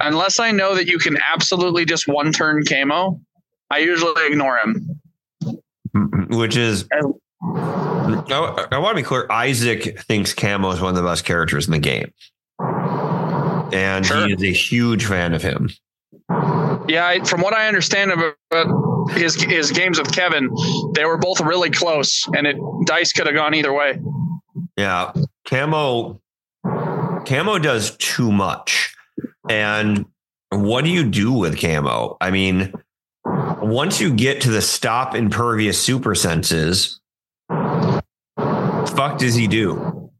unless 0.00 0.38
I 0.40 0.50
know 0.50 0.74
that 0.74 0.86
you 0.86 0.98
can 0.98 1.18
absolutely 1.32 1.84
just 1.84 2.06
one 2.08 2.32
turn 2.32 2.62
Kamo, 2.64 3.20
I 3.70 3.78
usually 3.78 4.26
ignore 4.26 4.58
him. 4.58 5.00
Mm-hmm. 5.96 6.36
which 6.36 6.56
is 6.56 6.86
I, 6.92 7.00
I 8.70 8.78
want 8.78 8.96
to 8.96 9.02
be 9.02 9.02
clear. 9.02 9.26
Isaac 9.30 9.98
thinks 10.00 10.34
Kamo 10.34 10.70
is 10.72 10.80
one 10.80 10.90
of 10.90 10.96
the 10.96 11.02
best 11.08 11.24
characters 11.24 11.66
in 11.66 11.72
the 11.72 11.78
game. 11.78 12.12
And 13.72 14.04
Sure. 14.04 14.26
he 14.26 14.34
is 14.34 14.42
a 14.42 14.52
huge 14.52 15.06
fan 15.06 15.32
of 15.34 15.42
him. 15.42 15.70
Yeah, 16.88 17.06
I, 17.06 17.20
from 17.24 17.40
what 17.40 17.54
I 17.54 17.68
understand 17.68 18.12
about 18.12 19.10
his 19.12 19.34
his 19.42 19.70
games 19.72 19.98
with 19.98 20.12
Kevin, 20.12 20.50
they 20.94 21.04
were 21.04 21.16
both 21.18 21.40
really 21.40 21.70
close, 21.70 22.26
and 22.36 22.46
it 22.46 22.56
dice 22.86 23.12
could 23.12 23.26
have 23.26 23.34
gone 23.34 23.54
either 23.54 23.72
way. 23.72 23.98
Yeah. 24.76 25.12
Kamo 25.46 26.20
Kamo 27.24 27.58
does 27.58 27.96
too 27.96 28.30
much. 28.32 28.94
And 29.48 30.06
what 30.50 30.84
do 30.84 30.90
you 30.90 31.04
do 31.04 31.32
with 31.32 31.60
Kamo? 31.60 32.16
I 32.20 32.30
mean, 32.30 32.72
once 33.24 34.00
you 34.00 34.12
get 34.14 34.42
to 34.42 34.50
the 34.50 34.62
stop 34.62 35.14
impervious 35.14 35.80
super 35.80 36.14
senses, 36.14 37.00
fuck 37.48 39.18
does 39.18 39.34
he 39.34 39.46
do? 39.46 40.10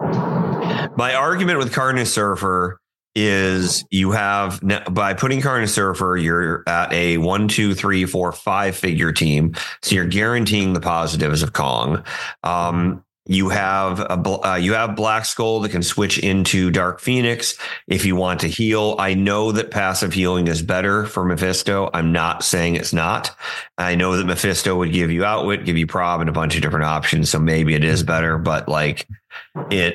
My 0.00 1.14
argument 1.14 1.58
with 1.58 1.72
Carnage 1.72 2.08
Surfer 2.08 2.80
is 3.14 3.84
you 3.90 4.12
have 4.12 4.60
by 4.90 5.14
putting 5.14 5.40
Carnage 5.40 5.70
Surfer, 5.70 6.16
you're 6.16 6.62
at 6.68 6.92
a 6.92 7.18
one, 7.18 7.48
two, 7.48 7.74
three, 7.74 8.04
four, 8.04 8.32
five 8.32 8.76
figure 8.76 9.12
team. 9.12 9.54
So 9.82 9.96
you're 9.96 10.06
guaranteeing 10.06 10.72
the 10.72 10.80
positives 10.80 11.42
of 11.42 11.52
Kong. 11.52 12.04
Um, 12.42 13.04
you 13.28 13.50
have 13.50 14.00
a 14.00 14.48
uh, 14.48 14.56
you 14.56 14.72
have 14.72 14.96
Black 14.96 15.26
Skull 15.26 15.60
that 15.60 15.68
can 15.68 15.82
switch 15.82 16.18
into 16.18 16.70
Dark 16.70 16.98
Phoenix 16.98 17.58
if 17.86 18.06
you 18.06 18.16
want 18.16 18.40
to 18.40 18.48
heal. 18.48 18.96
I 18.98 19.12
know 19.12 19.52
that 19.52 19.70
passive 19.70 20.14
healing 20.14 20.48
is 20.48 20.62
better 20.62 21.04
for 21.04 21.24
Mephisto. 21.24 21.90
I'm 21.92 22.10
not 22.10 22.42
saying 22.42 22.76
it's 22.76 22.94
not. 22.94 23.36
I 23.76 23.94
know 23.96 24.16
that 24.16 24.24
Mephisto 24.24 24.74
would 24.76 24.92
give 24.92 25.10
you 25.10 25.26
outwit, 25.26 25.66
give 25.66 25.76
you 25.76 25.86
prob, 25.86 26.20
and 26.20 26.30
a 26.30 26.32
bunch 26.32 26.56
of 26.56 26.62
different 26.62 26.86
options. 26.86 27.28
So 27.28 27.38
maybe 27.38 27.74
it 27.74 27.84
is 27.84 28.02
better, 28.02 28.38
but 28.38 28.66
like 28.66 29.06
it, 29.70 29.94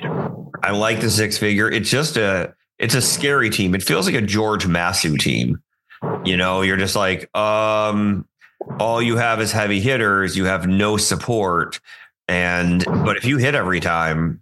I 0.61 0.71
like 0.71 1.01
the 1.01 1.09
six 1.09 1.37
figure. 1.37 1.69
It's 1.69 1.89
just 1.89 2.17
a 2.17 2.53
it's 2.77 2.93
a 2.93 3.01
scary 3.01 3.49
team. 3.49 3.73
It 3.73 3.81
feels 3.81 4.05
like 4.05 4.15
a 4.15 4.21
George 4.21 4.67
Masu 4.67 5.17
team. 5.17 5.59
You 6.23 6.37
know, 6.37 6.61
you're 6.61 6.77
just 6.77 6.95
like, 6.95 7.35
um, 7.35 8.27
all 8.79 9.01
you 9.01 9.17
have 9.17 9.41
is 9.41 9.51
heavy 9.51 9.79
hitters. 9.79 10.37
You 10.37 10.45
have 10.45 10.67
no 10.67 10.97
support. 10.97 11.79
And 12.27 12.83
but 12.85 13.17
if 13.17 13.25
you 13.25 13.37
hit 13.37 13.55
every 13.55 13.79
time, 13.79 14.41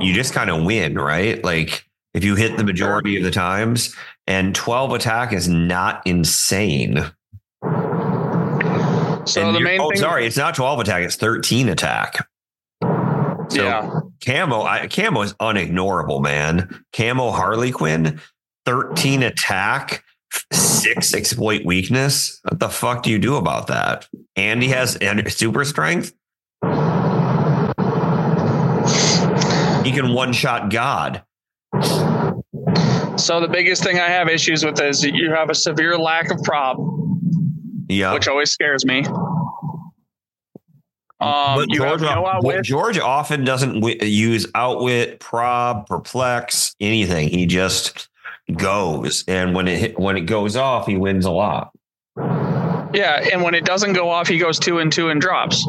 you 0.00 0.14
just 0.14 0.32
kind 0.32 0.50
of 0.50 0.64
win, 0.64 0.96
right? 0.96 1.42
Like 1.42 1.84
if 2.14 2.24
you 2.24 2.34
hit 2.34 2.56
the 2.56 2.64
majority 2.64 3.16
of 3.16 3.24
the 3.24 3.30
times, 3.30 3.94
and 4.26 4.54
12 4.54 4.92
attack 4.92 5.32
is 5.32 5.48
not 5.48 6.06
insane. 6.06 6.96
So 9.24 9.40
And 9.40 9.54
the 9.54 9.60
main 9.60 9.80
oh, 9.80 9.88
thing, 9.90 9.98
sorry, 9.98 10.26
it's 10.26 10.36
not 10.36 10.54
12 10.54 10.80
attack, 10.80 11.02
it's 11.02 11.16
13 11.16 11.68
attack. 11.68 12.26
So 12.82 13.62
yeah, 13.62 14.00
Kamo, 14.24 14.62
I, 14.62 14.86
Kamo 14.88 15.22
is 15.22 15.34
unignorable, 15.34 16.22
man. 16.22 16.84
Kamo 16.92 17.30
Harley 17.30 17.70
Quinn, 17.70 18.20
13 18.66 19.22
attack, 19.22 20.04
six 20.52 21.14
exploit 21.14 21.64
weakness. 21.64 22.40
What 22.44 22.60
the 22.60 22.68
fuck 22.68 23.02
do 23.02 23.10
you 23.10 23.18
do 23.18 23.36
about 23.36 23.66
that? 23.68 24.08
And 24.36 24.62
he 24.62 24.70
has 24.70 24.98
super 25.34 25.64
strength. 25.64 26.12
He 29.84 29.92
can 29.92 30.12
one 30.12 30.32
shot 30.32 30.70
God. 30.70 31.22
So 33.16 33.40
the 33.40 33.48
biggest 33.50 33.82
thing 33.84 33.98
I 33.98 34.08
have 34.08 34.28
issues 34.28 34.64
with 34.64 34.80
is 34.80 35.04
you 35.04 35.30
have 35.32 35.50
a 35.50 35.54
severe 35.54 35.96
lack 35.98 36.30
of 36.30 36.42
prob, 36.42 36.78
Yeah. 37.88 38.12
which 38.14 38.26
always 38.28 38.50
scares 38.52 38.84
me. 38.84 39.04
Um, 41.20 41.56
but 41.56 41.66
you 41.70 41.76
George, 41.78 42.00
have 42.00 42.18
no. 42.42 42.62
George 42.62 42.98
often 42.98 43.44
doesn't 43.44 43.74
w- 43.74 43.96
use 44.02 44.46
outwit, 44.56 45.20
prob, 45.20 45.86
perplex, 45.86 46.74
anything. 46.80 47.28
He 47.28 47.46
just 47.46 48.08
goes, 48.56 49.22
and 49.28 49.54
when 49.54 49.68
it 49.68 49.78
hit, 49.78 49.98
when 50.00 50.16
it 50.16 50.22
goes 50.22 50.56
off, 50.56 50.86
he 50.86 50.96
wins 50.96 51.24
a 51.24 51.30
lot. 51.30 51.70
Yeah, 52.16 53.24
and 53.32 53.42
when 53.42 53.54
it 53.54 53.64
doesn't 53.64 53.92
go 53.92 54.10
off, 54.10 54.26
he 54.26 54.36
goes 54.38 54.58
two 54.58 54.78
and 54.80 54.92
two 54.92 55.10
and 55.10 55.20
drops. 55.20 55.64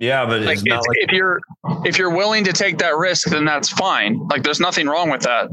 Yeah, 0.00 0.24
but 0.24 0.40
Like, 0.40 0.54
it's 0.54 0.64
not 0.64 0.80
if, 0.80 0.88
like 0.88 0.96
if 1.00 1.12
you're 1.12 1.40
if 1.84 1.98
you're 1.98 2.10
willing 2.10 2.42
to 2.44 2.52
take 2.54 2.78
that 2.78 2.96
risk, 2.96 3.28
then 3.28 3.44
that's 3.44 3.68
fine. 3.68 4.18
Like, 4.30 4.42
there's 4.42 4.58
nothing 4.58 4.86
wrong 4.86 5.10
with 5.10 5.20
that. 5.22 5.50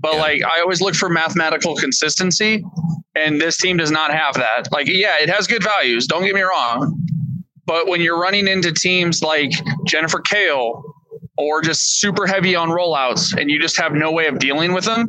But 0.00 0.14
Yeah. 0.14 0.20
like, 0.20 0.42
I 0.44 0.60
always 0.60 0.82
look 0.82 0.94
for 0.94 1.08
mathematical 1.08 1.74
consistency, 1.74 2.62
and 3.14 3.40
this 3.40 3.56
team 3.56 3.78
does 3.78 3.90
not 3.90 4.12
have 4.12 4.34
that. 4.34 4.70
Like, 4.72 4.86
yeah, 4.88 5.16
it 5.20 5.30
has 5.30 5.46
good 5.46 5.62
values. 5.64 6.06
Don't 6.06 6.22
get 6.22 6.34
me 6.34 6.42
wrong. 6.42 7.02
But 7.64 7.88
when 7.88 8.02
you're 8.02 8.20
running 8.20 8.46
into 8.46 8.72
teams 8.72 9.22
like 9.22 9.50
Jennifer 9.86 10.20
Kale 10.20 10.82
or 11.38 11.62
just 11.62 11.98
super 11.98 12.26
heavy 12.26 12.54
on 12.54 12.68
rollouts, 12.68 13.34
and 13.40 13.50
you 13.50 13.58
just 13.58 13.78
have 13.80 13.94
no 13.94 14.12
way 14.12 14.26
of 14.26 14.38
dealing 14.38 14.74
with 14.74 14.84
them, 14.84 15.06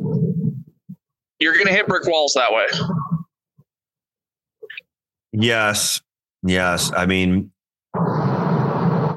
you're 1.38 1.54
going 1.54 1.66
to 1.66 1.72
hit 1.72 1.86
brick 1.86 2.06
walls 2.06 2.32
that 2.34 2.50
way. 2.50 2.66
Yes. 5.32 6.00
Yes. 6.42 6.90
I 6.96 7.04
mean, 7.06 7.50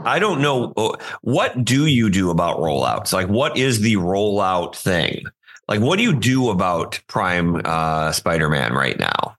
I 0.05 0.19
don't 0.19 0.41
know. 0.41 0.73
uh, 0.77 0.97
What 1.21 1.63
do 1.65 1.85
you 1.85 2.09
do 2.09 2.29
about 2.29 2.57
rollouts? 2.57 3.13
Like, 3.13 3.27
what 3.27 3.57
is 3.57 3.79
the 3.81 3.95
rollout 3.95 4.75
thing? 4.75 5.23
Like, 5.67 5.79
what 5.81 5.97
do 5.97 6.03
you 6.03 6.13
do 6.13 6.49
about 6.49 6.99
Prime 7.07 7.61
uh, 7.63 8.11
Spider 8.11 8.49
Man 8.49 8.73
right 8.73 8.99
now? 8.99 9.35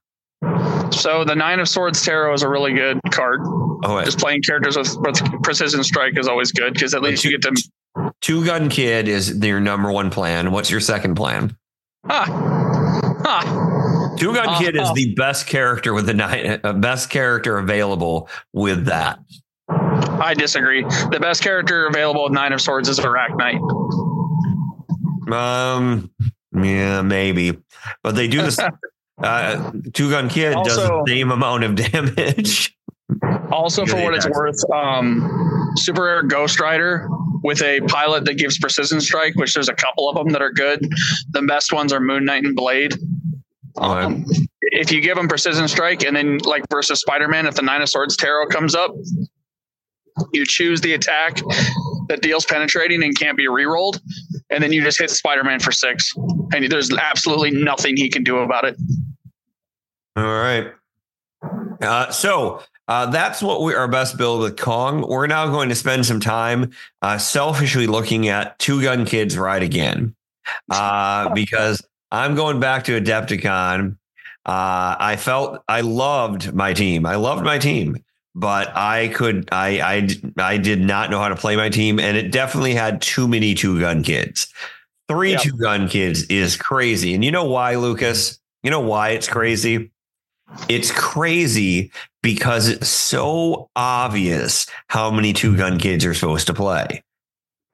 So 0.91 1.25
the 1.25 1.35
Nine 1.35 1.61
of 1.61 1.69
Swords 1.69 2.03
Tarot 2.05 2.35
is 2.35 2.43
a 2.43 2.49
really 2.49 2.73
good 2.73 3.01
card. 3.11 3.41
Oh. 3.45 4.03
Just 4.05 4.19
playing 4.19 4.43
characters 4.43 4.77
with, 4.77 4.97
with 4.99 5.23
precision 5.43 5.83
strike 5.85 6.19
is 6.19 6.29
always 6.29 6.53
good 6.53 6.75
because 6.75 6.95
at 6.95 7.03
least 7.03 7.25
you 7.25 7.31
get 7.39 7.43
to 7.43 7.71
Two 8.21 8.45
Gun 8.45 8.69
Kid 8.69 9.09
is 9.09 9.39
your 9.39 9.61
number 9.61 9.91
one 9.93 10.11
plan. 10.11 10.51
What's 10.51 10.71
your 10.71 10.81
second 10.81 11.15
plan? 11.15 11.57
ah 12.09 12.27
ah. 13.25 14.15
Two 14.19 14.35
Gun 14.35 14.49
Uh, 14.49 14.59
Kid 14.59 14.77
is 14.77 14.89
uh. 14.89 14.93
the 14.95 15.15
best 15.15 15.47
character 15.47 15.95
with 15.95 16.07
the 16.07 16.15
nine, 16.15 16.61
uh, 16.63 16.73
best 16.75 17.11
character 17.11 17.59
available 17.59 18.29
with 18.53 18.87
that. 18.87 19.19
I 19.69 20.35
disagree. 20.37 20.83
The 20.83 21.19
best 21.21 21.43
character 21.43 21.87
available 21.87 22.25
with 22.25 22.33
Nine 22.33 22.53
of 22.53 22.61
Swords 22.61 22.89
is 22.89 22.99
Knight. 22.99 23.61
Um, 25.33 26.11
Yeah, 26.53 27.03
maybe, 27.03 27.59
but 28.03 28.15
they 28.15 28.29
do 28.29 28.43
this. 28.43 28.59
uh, 29.23 29.73
Two 29.93 30.11
Gun 30.11 30.29
Kid 30.29 30.55
does 30.65 30.77
the 30.77 31.05
same 31.07 31.31
amount 31.31 31.65
of 31.65 31.75
damage. 31.93 32.77
Also, 33.51 33.85
for 33.87 33.97
what 34.03 34.15
it's 34.15 34.29
worth, 34.29 34.59
um, 34.73 35.73
Super 35.77 36.09
Air 36.09 36.23
Ghost 36.23 36.61
Rider 36.61 37.09
with 37.43 37.61
a 37.63 37.81
pilot 37.83 38.25
that 38.25 38.35
gives 38.35 38.59
precision 38.59 39.01
strike, 39.01 39.35
which 39.37 39.55
there's 39.55 39.69
a 39.69 39.75
couple 39.75 40.09
of 40.09 40.17
them 40.17 40.31
that 40.31 40.41
are 40.41 40.53
good. 40.53 40.81
The 41.31 41.43
best 41.43 41.73
ones 41.73 41.93
are 41.93 42.01
Moon 42.01 42.25
Knight 42.25 42.45
and 42.45 42.57
Blade. 42.57 42.95
Um, 43.77 44.25
if 44.63 44.91
you 44.91 45.01
give 45.01 45.17
them 45.17 45.29
precision 45.29 45.69
strike 45.69 46.05
and 46.05 46.17
then 46.17 46.39
like 46.39 46.65
versus 46.71 47.01
Spider-Man, 47.01 47.47
if 47.47 47.55
the 47.57 47.63
Nine 47.63 47.83
of 47.83 47.89
Swords 47.89 48.17
Tarot 48.17 48.47
comes 48.47 48.75
up, 48.75 48.95
you 50.33 50.45
choose 50.47 50.81
the 50.81 50.93
attack 50.95 51.41
that 52.09 52.21
deals 52.23 52.45
penetrating 52.45 53.03
and 53.03 53.19
can't 53.19 53.37
be 53.37 53.49
re-rolled, 53.49 54.01
and 54.51 54.63
then 54.63 54.73
you 54.73 54.83
just 54.83 54.99
hit 54.99 55.11
Spider-Man 55.11 55.61
for 55.61 55.73
six, 55.73 56.13
and 56.55 56.71
there's 56.71 56.93
absolutely 56.97 57.51
nothing 57.51 57.97
he 57.97 58.09
can 58.09 58.23
do 58.23 58.39
about 58.39 58.65
it. 58.65 58.77
All 60.17 60.25
right. 60.25 60.73
Uh, 61.81 62.11
so 62.11 62.63
uh, 62.87 63.07
that's 63.07 63.43
what 63.43 63.63
we 63.63 63.75
our 63.75 63.89
best 63.89 64.17
build 64.17 64.41
with 64.41 64.59
Kong. 64.59 65.07
We're 65.09 65.27
now 65.27 65.47
going 65.49 65.69
to 65.71 65.75
spend 65.75 66.07
some 66.07 66.21
time 66.21 66.73
uh, 67.03 67.19
selfishly 67.19 67.87
looking 67.87 68.29
at 68.29 68.59
Two 68.59 68.83
Gun 68.83 69.05
Kids 69.07 69.37
Ride 69.37 69.63
Again 69.63 70.15
uh, 70.71 71.29
because 71.35 71.83
I'm 72.13 72.35
going 72.35 72.61
back 72.61 72.85
to 72.85 73.01
Adepticon. 73.01 73.97
Uh, 74.47 74.97
I 74.99 75.17
felt 75.19 75.63
I 75.69 75.81
loved 75.81 76.55
my 76.55 76.75
team. 76.75 77.07
I 77.07 77.17
loved 77.17 77.45
my 77.45 77.59
team, 77.59 78.05
but 78.35 78.75
I 78.77 79.09
could 79.09 79.49
I 79.53 79.81
I 79.81 80.09
I 80.53 80.59
did 80.59 80.81
not 80.81 81.11
know 81.11 81.19
how 81.19 81.29
to 81.29 81.37
play 81.37 81.57
my 81.57 81.69
team, 81.69 81.99
and 82.01 82.17
it 82.17 82.31
definitely 82.33 82.75
had 82.75 83.01
too 83.03 83.29
many 83.29 83.55
two 83.55 83.81
gun 83.81 84.03
kids. 84.03 84.53
Three 85.09 85.33
Yep. 85.33 85.43
two 85.43 85.53
gun 85.59 85.89
kids 85.89 86.25
is 86.25 86.57
crazy, 86.57 87.15
and 87.15 87.25
you 87.25 87.31
know 87.31 87.45
why, 87.45 87.77
Lucas? 87.77 88.39
You 88.63 88.71
know 88.71 88.81
why 88.81 89.11
it's 89.11 89.29
crazy? 89.29 89.91
It's 90.69 90.91
crazy 90.93 91.91
because 92.23 92.69
it's 92.69 92.89
so 92.89 93.71
obvious 93.77 94.67
how 94.89 95.11
many 95.11 95.33
two 95.33 95.57
gun 95.57 95.79
kids 95.79 96.05
are 96.05 96.15
supposed 96.15 96.47
to 96.47 96.55
play. 96.55 97.03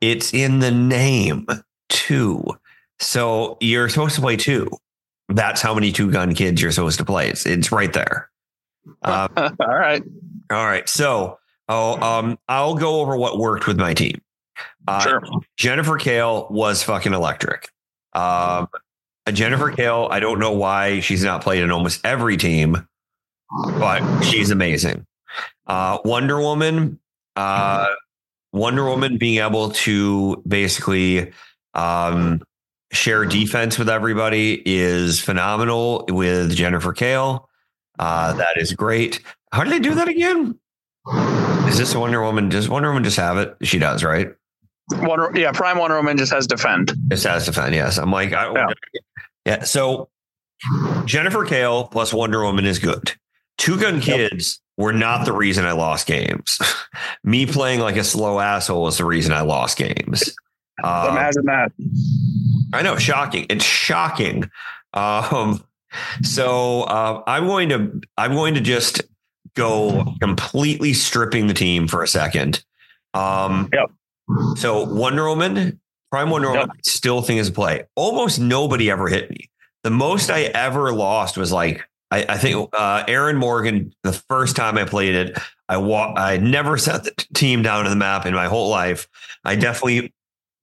It's 0.01 0.33
in 0.33 0.61
the 0.61 0.71
name, 0.71 1.47
two. 1.89 2.45
So 3.01 3.59
you're 3.61 3.89
supposed 3.89 4.15
to 4.17 4.21
play 4.21 4.37
two. 4.37 4.69
That's 5.29 5.61
how 5.61 5.75
many 5.75 5.93
two 5.93 6.11
gun 6.11 6.35
kids 6.35 6.61
you're 6.61 6.73
supposed 6.73 6.99
to 6.99 7.05
play. 7.05 7.29
It's, 7.29 7.47
it's 7.47 7.71
right 7.71 7.93
there. 7.93 8.31
Uh, 9.03 9.29
All 9.61 9.75
right, 9.75 10.03
all 10.51 10.67
right. 10.67 10.89
So 10.89 11.39
I'll, 11.69 12.03
um, 12.03 12.39
I'll 12.49 12.75
go 12.75 13.01
over 13.01 13.17
what 13.17 13.39
worked 13.39 13.67
with 13.67 13.79
my 13.79 13.95
team. 13.95 14.21
Uh, 14.87 15.01
sure. 15.01 15.23
Jennifer 15.57 15.97
Kale 15.99 16.49
was 16.51 16.83
fucking 16.83 17.15
electric. 17.15 17.69
Um, 18.13 18.69
Jennifer 19.33 19.71
Kale, 19.71 20.09
I 20.11 20.21
don't 20.21 20.39
know 20.39 20.53
why 20.53 21.01
she's 21.01 21.23
not 21.23 21.43
played 21.43 21.63
in 21.63 21.71
almost 21.71 22.05
every 22.05 22.37
team, 22.37 22.87
but 23.79 24.23
she's 24.23 24.51
amazing. 24.51 25.07
Uh, 25.67 25.99
Wonder 26.05 26.41
Woman, 26.41 26.99
uh, 27.37 27.87
Wonder 28.53 28.85
Woman 28.85 29.19
being 29.19 29.41
able 29.41 29.71
to 29.71 30.43
basically 30.49 31.33
um, 31.75 32.43
share 32.93 33.25
defense 33.25 33.79
with 33.79 33.89
everybody 33.89 34.61
is 34.67 35.21
phenomenal 35.21 36.05
with 36.09 36.57
Jennifer 36.57 36.93
Kale. 36.93 37.49
Uh, 38.01 38.33
that 38.33 38.57
is 38.57 38.73
great. 38.73 39.21
How 39.53 39.63
did 39.63 39.73
they 39.75 39.79
do 39.79 39.95
that 39.95 40.09
again? 40.09 40.59
Is 41.69 41.77
this 41.77 41.95
Wonder 41.95 42.23
Woman? 42.23 42.49
Does 42.49 42.67
Wonder 42.67 42.89
Woman 42.89 43.05
just 43.05 43.19
have 43.19 43.37
it? 43.37 43.55
She 43.63 43.79
does, 43.79 44.03
right? 44.03 44.35
Wonder, 44.93 45.31
yeah, 45.39 45.53
Prime 45.53 45.77
Wonder 45.77 45.97
Woman 45.97 46.17
just 46.17 46.33
has 46.33 46.47
defend. 46.47 46.93
It's 47.11 47.27
as 47.27 47.45
defend, 47.45 47.75
yes. 47.75 47.99
I'm 47.99 48.11
like, 48.11 48.33
I, 48.33 48.53
yeah. 48.53 48.67
Yeah. 49.45 49.65
So 49.65 50.09
Jennifer 51.05 51.45
Kale 51.45 51.85
plus 51.85 52.13
Wonder 52.13 52.43
Woman 52.43 52.65
is 52.65 52.79
good. 52.79 53.13
Two 53.59 53.79
Gun 53.79 54.01
Kids 54.01 54.63
were 54.79 54.95
not 54.95 55.27
the 55.27 55.33
reason 55.33 55.67
I 55.67 55.73
lost 55.73 56.07
games. 56.07 56.59
Me 57.25 57.45
playing 57.45 57.81
like 57.81 57.97
a 57.97 58.05
slow 58.05 58.41
asshole 58.41 58.83
was 58.83 58.97
the 58.97 59.05
reason 59.05 59.33
I 59.33 59.43
lost 59.43 59.77
games. 59.77 60.35
Um, 60.83 61.11
Imagine 61.11 61.45
that. 61.45 61.73
I 62.73 62.81
know, 62.81 62.97
shocking. 62.97 63.45
It's 63.51 63.65
shocking. 63.65 64.51
Um, 64.95 65.63
so 66.23 66.83
uh, 66.83 67.23
I'm 67.27 67.47
going 67.47 67.69
to 67.71 68.01
I'm 68.17 68.33
going 68.35 68.55
to 68.55 68.61
just 68.61 69.03
go 69.55 70.15
completely 70.21 70.93
stripping 70.93 71.47
the 71.47 71.55
team 71.55 71.89
for 71.89 72.03
a 72.03 72.09
second. 72.09 72.65
Um, 73.15 73.69
Yep. 73.73 73.91
So 74.57 74.85
Wonder 74.85 75.27
Woman, 75.29 75.81
Prime 76.13 76.31
Wonder 76.31 76.49
Woman, 76.51 76.69
Yep. 76.75 76.85
Still 76.85 77.23
think 77.23 77.41
is 77.41 77.49
a 77.49 77.53
play. 77.53 77.85
Almost 77.97 78.39
nobody 78.39 78.91
ever 78.91 79.09
hit 79.09 79.29
me. 79.31 79.51
The 79.83 79.91
most 79.91 80.31
I 80.31 80.43
ever 80.43 80.93
lost 80.93 81.37
was 81.37 81.51
like 81.51 81.85
I, 82.13 82.25
I 82.29 82.39
think 82.39 82.69
uh, 82.77 83.05
Aaron 83.09 83.37
Morgan. 83.37 83.93
The 84.03 84.13
first 84.13 84.57
time 84.57 84.77
I 84.77 84.85
played 84.85 85.15
it, 85.15 85.39
I 85.69 85.77
wa- 85.79 86.13
I 86.17 86.37
never 86.39 86.77
set 86.87 87.05
the 87.05 87.13
team 87.35 87.63
down 87.63 87.85
to 87.85 87.91
the 87.91 87.97
map 87.97 88.27
in 88.27 88.35
my 88.35 88.47
whole 88.47 88.69
life. 88.69 89.09
I 89.45 89.57
definitely 89.57 90.13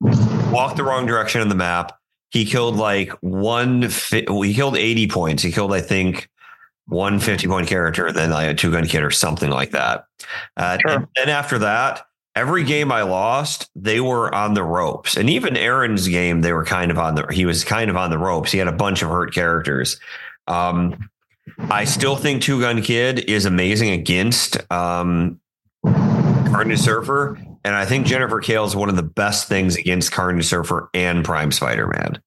walked 0.02 0.78
the 0.78 0.84
wrong 0.84 1.06
direction 1.06 1.42
on 1.42 1.50
the 1.50 1.56
map. 1.56 1.98
He 2.30 2.46
killed 2.46 2.76
like 2.76 3.12
one. 3.22 3.90
Well, 4.28 4.42
he 4.42 4.54
killed 4.54 4.78
eighty 4.78 5.08
points. 5.08 5.44
He 5.44 5.52
killed, 5.52 5.74
I 5.74 5.82
think, 5.82 6.30
one 6.88 7.20
50 7.20 7.48
point 7.48 7.68
character, 7.68 8.12
then 8.12 8.32
like 8.32 8.50
a 8.50 8.54
two 8.54 8.72
gun 8.72 8.86
kid 8.88 9.04
or 9.04 9.12
something 9.12 9.50
like 9.50 9.72
that. 9.72 10.06
Uh, 10.56 10.78
Sure. 10.80 10.92
And 10.98 11.08
then 11.16 11.30
after 11.30 11.60
that, 11.60 12.06
every 12.36 12.64
game 12.64 12.92
I 12.92 13.02
lost, 13.02 13.70
they 13.76 14.00
were 14.00 14.34
on 14.34 14.54
the 14.54 14.64
ropes. 14.64 15.18
And 15.18 15.30
even 15.30 15.58
Aaron's 15.58 16.08
game, 16.08 16.42
they 16.42 16.54
were 16.54 16.66
kind 16.66 16.92
of 16.92 16.98
on 16.98 17.16
the. 17.16 17.28
He 17.32 17.46
was 17.46 17.64
kind 17.64 17.90
of 17.90 17.98
on 17.98 18.10
the 18.10 18.18
ropes. 18.18 18.52
He 18.52 18.58
had 18.58 18.68
a 18.68 18.74
bunch 18.74 19.02
of 19.02 19.10
hurt 19.10 19.34
characters. 19.34 20.00
Um, 20.48 21.10
I 21.70 21.86
still 21.86 22.16
think 22.16 22.42
Two 22.42 22.60
Gun 22.60 22.82
Kid 22.82 23.20
is 23.30 23.46
amazing 23.46 23.90
against 23.92 24.58
um, 24.72 25.40
Carnage 25.84 26.80
Surfer. 26.80 27.38
And 27.68 27.76
I 27.76 27.84
think 27.86 28.08
Jennifer 28.08 28.40
Kale 28.40 28.64
is 28.64 28.78
one 28.78 28.88
of 28.88 28.96
the 28.96 29.04
best 29.04 29.50
things 29.50 29.76
against 29.76 30.14
Carnage 30.14 30.46
Surfer 30.46 30.90
and 30.94 31.26
Prime 31.26 31.52
Spider 31.52 31.88
Man. 31.88 32.22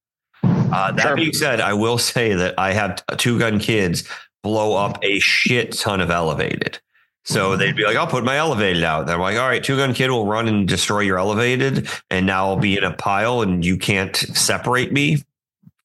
Uh, 0.45 0.93
that 0.93 1.01
Sure. 1.03 1.17
being 1.17 1.33
said, 1.33 1.63
I 1.63 1.73
will 1.73 1.97
say 1.97 2.35
that 2.35 2.57
I 2.59 2.73
had 2.75 3.03
Two 3.17 3.39
Gun 3.39 3.59
Kids 3.59 4.05
blow 4.43 4.77
up 4.77 4.99
a 5.03 5.19
shit 5.19 5.73
ton 5.73 6.03
of 6.03 6.11
elevated. 6.11 6.79
So 7.25 7.57
they'd 7.57 7.75
be 7.75 7.85
like, 7.87 7.97
I'll 7.97 8.07
put 8.07 8.23
my 8.23 8.37
elevated 8.37 8.85
out. 8.85 9.07
They're 9.07 9.17
like, 9.17 9.39
all 9.39 9.49
right, 9.49 9.65
Two 9.65 9.79
Gun 9.79 9.95
Kid 9.95 10.11
will 10.11 10.27
run 10.27 10.47
and 10.47 10.69
destroy 10.69 11.01
your 11.01 11.19
elevated. 11.19 11.89
And 12.11 12.27
now 12.27 12.49
I'll 12.49 12.57
be 12.59 12.77
in 12.77 12.85
a 12.85 12.93
pile 12.93 13.41
and 13.41 13.65
you 13.65 13.79
can't 13.79 14.15
separate 14.15 14.93
me 14.93 15.23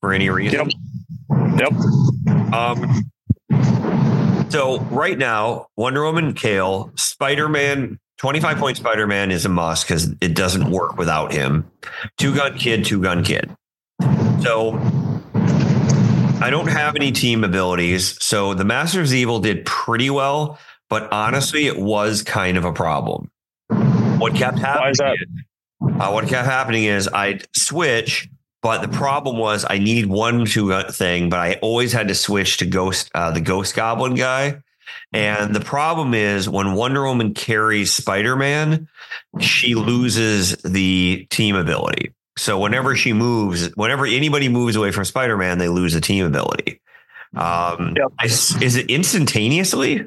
for 0.01 0.11
any 0.11 0.29
reason. 0.29 0.69
Yep. 1.31 1.71
Yep. 1.71 2.53
Um, 2.53 3.05
so 4.49 4.81
right 4.91 5.17
now, 5.17 5.67
Wonder 5.77 6.03
Woman, 6.03 6.33
Kale, 6.33 6.91
Spider 6.95 7.47
Man, 7.47 7.99
25 8.17 8.57
point 8.57 8.77
Spider 8.77 9.07
Man 9.07 9.31
is 9.31 9.45
a 9.45 9.49
must 9.49 9.87
because 9.87 10.13
it 10.21 10.35
doesn't 10.35 10.71
work 10.71 10.97
without 10.97 11.33
him. 11.33 11.69
Two 12.17 12.33
Gun 12.33 12.57
Kid, 12.57 12.85
Two 12.85 13.01
Gun 13.01 13.23
Kid. 13.23 13.49
So 14.41 14.79
I 16.41 16.49
don't 16.49 16.67
have 16.67 16.95
any 16.95 17.11
team 17.11 17.43
abilities. 17.43 18.21
So 18.23 18.53
the 18.53 18.65
Masters 18.65 19.11
of 19.11 19.15
Evil 19.15 19.39
did 19.39 19.65
pretty 19.65 20.09
well, 20.09 20.59
but 20.89 21.11
honestly, 21.11 21.65
it 21.65 21.77
was 21.77 22.21
kind 22.21 22.57
of 22.57 22.65
a 22.65 22.71
problem. 22.71 23.31
What 24.17 24.35
kept 24.35 24.59
happening? 24.59 24.91
Is? 24.91 25.01
Uh, 25.01 26.11
what 26.11 26.27
kept 26.27 26.45
happening 26.45 26.85
is 26.85 27.07
I'd 27.09 27.45
switch, 27.55 28.29
but 28.61 28.81
the 28.81 28.87
problem 28.87 29.37
was 29.37 29.65
I 29.69 29.77
need 29.77 30.05
one 30.05 30.45
two 30.45 30.69
gun 30.69 30.91
thing, 30.91 31.29
but 31.29 31.39
I 31.39 31.53
always 31.61 31.91
had 31.91 32.07
to 32.07 32.15
switch 32.15 32.57
to 32.57 32.65
Ghost, 32.65 33.11
uh, 33.13 33.31
the 33.31 33.41
Ghost 33.41 33.75
Goblin 33.75 34.15
guy. 34.15 34.61
And 35.13 35.55
the 35.55 35.59
problem 35.61 36.13
is 36.13 36.49
when 36.49 36.73
Wonder 36.73 37.03
Woman 37.05 37.33
carries 37.33 37.93
Spider 37.93 38.35
Man, 38.35 38.87
she 39.39 39.75
loses 39.75 40.55
the 40.63 41.27
team 41.29 41.55
ability. 41.55 42.11
So 42.37 42.59
whenever 42.59 42.95
she 42.95 43.13
moves, 43.13 43.73
whenever 43.75 44.05
anybody 44.05 44.49
moves 44.49 44.75
away 44.75 44.91
from 44.91 45.05
Spider 45.05 45.37
Man, 45.37 45.57
they 45.57 45.69
lose 45.69 45.93
the 45.93 46.01
team 46.01 46.25
ability. 46.25 46.81
Um, 47.35 47.93
Yep. 47.95 48.07
I 48.19 48.25
s- 48.25 48.61
is 48.61 48.75
it 48.75 48.89
instantaneously? 48.89 50.05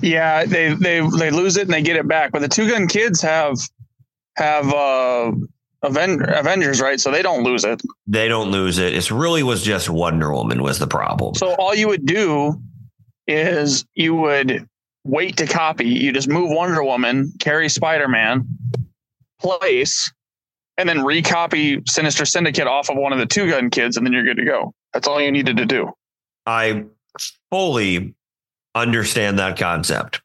Yeah, 0.00 0.44
they 0.44 0.74
they 0.74 1.00
they 1.18 1.30
lose 1.30 1.56
it 1.56 1.62
and 1.62 1.72
they 1.72 1.82
get 1.82 1.96
it 1.96 2.06
back. 2.08 2.32
But 2.32 2.42
the 2.42 2.48
two 2.48 2.68
gun 2.68 2.86
kids 2.88 3.20
have 3.22 3.56
have 4.36 4.72
uh 4.72 5.32
Aven- 5.82 6.24
Avengers, 6.28 6.80
right? 6.80 6.98
So 6.98 7.10
they 7.10 7.22
don't 7.22 7.44
lose 7.44 7.64
it. 7.64 7.80
They 8.06 8.26
don't 8.28 8.50
lose 8.50 8.78
it. 8.78 8.94
It 8.94 9.10
really 9.10 9.42
was 9.42 9.62
just 9.62 9.88
Wonder 9.90 10.32
Woman 10.32 10.62
was 10.62 10.78
the 10.78 10.86
problem. 10.86 11.34
So 11.34 11.54
all 11.54 11.74
you 11.74 11.88
would 11.88 12.06
do 12.06 12.60
is 13.26 13.84
you 13.94 14.14
would 14.14 14.68
wait 15.04 15.36
to 15.36 15.46
copy. 15.46 15.86
You 15.86 16.12
just 16.12 16.28
move 16.28 16.50
Wonder 16.50 16.82
Woman, 16.82 17.32
carry 17.38 17.68
Spider 17.68 18.08
Man, 18.08 18.46
place, 19.40 20.10
and 20.76 20.88
then 20.88 20.98
recopy 20.98 21.86
Sinister 21.88 22.24
Syndicate 22.24 22.66
off 22.66 22.90
of 22.90 22.96
one 22.96 23.12
of 23.12 23.18
the 23.18 23.26
two 23.26 23.48
gun 23.50 23.70
kids, 23.70 23.96
and 23.96 24.06
then 24.06 24.12
you're 24.12 24.24
good 24.24 24.36
to 24.36 24.44
go. 24.44 24.74
That's 24.92 25.06
all 25.06 25.20
you 25.20 25.30
needed 25.30 25.56
to 25.58 25.66
do. 25.66 25.92
I 26.46 26.84
fully 27.50 28.14
understand 28.74 29.38
that 29.38 29.58
concept. 29.58 30.20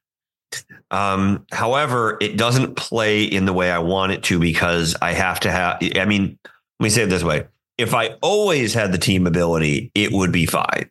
Um, 0.91 1.45
however, 1.51 2.17
it 2.19 2.37
doesn't 2.37 2.75
play 2.75 3.23
in 3.23 3.45
the 3.45 3.53
way 3.53 3.69
I 3.69 3.79
want 3.79 4.11
it 4.11 4.23
to 4.23 4.39
because 4.39 4.95
I 5.01 5.13
have 5.13 5.39
to 5.41 5.51
have. 5.51 5.77
I 5.95 6.05
mean, 6.05 6.39
let 6.43 6.83
me 6.83 6.89
say 6.89 7.03
it 7.03 7.09
this 7.09 7.23
way: 7.23 7.45
if 7.77 7.93
I 7.93 8.15
always 8.21 8.73
had 8.73 8.91
the 8.91 8.97
team 8.97 9.27
ability, 9.27 9.91
it 9.93 10.11
would 10.11 10.31
be 10.31 10.45
fine. 10.45 10.89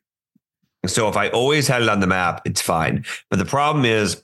So 0.86 1.08
if 1.08 1.16
I 1.16 1.28
always 1.30 1.66
had 1.68 1.82
it 1.82 1.88
on 1.88 2.00
the 2.00 2.06
map, 2.06 2.42
it's 2.44 2.62
fine. 2.62 3.04
But 3.30 3.38
the 3.38 3.44
problem 3.44 3.84
is, 3.84 4.22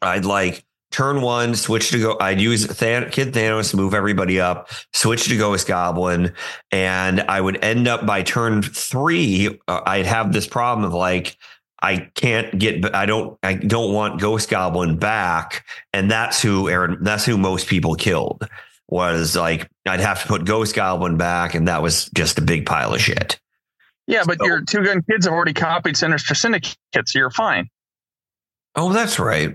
I'd 0.00 0.24
like 0.24 0.64
turn 0.90 1.22
one, 1.22 1.54
switch 1.54 1.90
to 1.90 1.98
go. 1.98 2.16
I'd 2.20 2.40
use 2.40 2.66
Than- 2.66 3.10
Kid 3.10 3.32
Thanos 3.32 3.74
move 3.74 3.94
everybody 3.94 4.40
up, 4.40 4.70
switch 4.92 5.28
to 5.28 5.36
Ghost 5.36 5.66
Goblin, 5.66 6.32
and 6.70 7.20
I 7.22 7.40
would 7.40 7.62
end 7.64 7.88
up 7.88 8.06
by 8.06 8.22
turn 8.22 8.62
three. 8.62 9.58
Uh, 9.68 9.80
I'd 9.86 10.06
have 10.06 10.32
this 10.32 10.46
problem 10.46 10.84
of 10.84 10.94
like 10.94 11.36
I 11.82 12.10
can't 12.14 12.56
get. 12.58 12.94
I 12.94 13.06
don't. 13.06 13.36
I 13.42 13.54
don't 13.54 13.92
want 13.92 14.20
Ghost 14.20 14.48
Goblin 14.48 14.96
back, 14.96 15.66
and 15.92 16.10
that's 16.10 16.40
who 16.40 16.68
Aaron. 16.68 16.98
That's 17.00 17.24
who 17.24 17.36
most 17.36 17.66
people 17.66 17.96
killed. 17.96 18.48
Was 18.88 19.34
like 19.34 19.68
I'd 19.86 20.00
have 20.00 20.22
to 20.22 20.28
put 20.28 20.44
Ghost 20.44 20.76
Goblin 20.76 21.16
back, 21.16 21.54
and 21.54 21.66
that 21.66 21.82
was 21.82 22.08
just 22.10 22.38
a 22.38 22.42
big 22.42 22.66
pile 22.66 22.94
of 22.94 23.00
shit. 23.00 23.40
Yeah, 24.12 24.24
but 24.26 24.38
So- 24.38 24.44
your 24.46 24.60
two 24.60 24.84
gun 24.84 25.02
kids 25.10 25.24
have 25.26 25.32
already 25.34 25.54
copied 25.54 25.96
Sinister 25.96 26.34
Syndicate, 26.34 26.76
so 27.06 27.18
you're 27.18 27.30
fine. 27.30 27.68
Oh, 28.76 28.92
that's 28.92 29.18
right. 29.18 29.54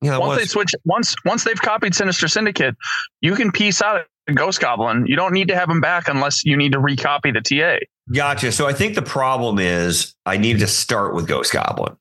Yeah, 0.00 0.18
once 0.18 0.40
they 0.40 0.46
switch, 0.46 0.72
once 0.84 1.14
once 1.24 1.44
they've 1.44 1.60
copied 1.60 1.94
Sinister 1.94 2.26
Syndicate, 2.26 2.74
you 3.20 3.34
can 3.36 3.52
piece 3.52 3.80
out 3.80 4.00
a 4.28 4.32
Ghost 4.32 4.60
Goblin. 4.60 5.06
You 5.06 5.14
don't 5.14 5.32
need 5.32 5.48
to 5.48 5.54
have 5.54 5.68
him 5.70 5.80
back 5.80 6.08
unless 6.08 6.44
you 6.44 6.56
need 6.56 6.72
to 6.72 6.78
recopy 6.80 7.32
the 7.32 7.40
TA. 7.40 7.78
Gotcha. 8.12 8.50
So 8.50 8.66
I 8.66 8.72
think 8.72 8.94
the 8.94 9.02
problem 9.02 9.58
is 9.58 10.14
I 10.26 10.38
need 10.38 10.58
to 10.58 10.66
start 10.66 11.14
with 11.14 11.28
Ghost 11.28 11.52
Goblin. 11.52 11.96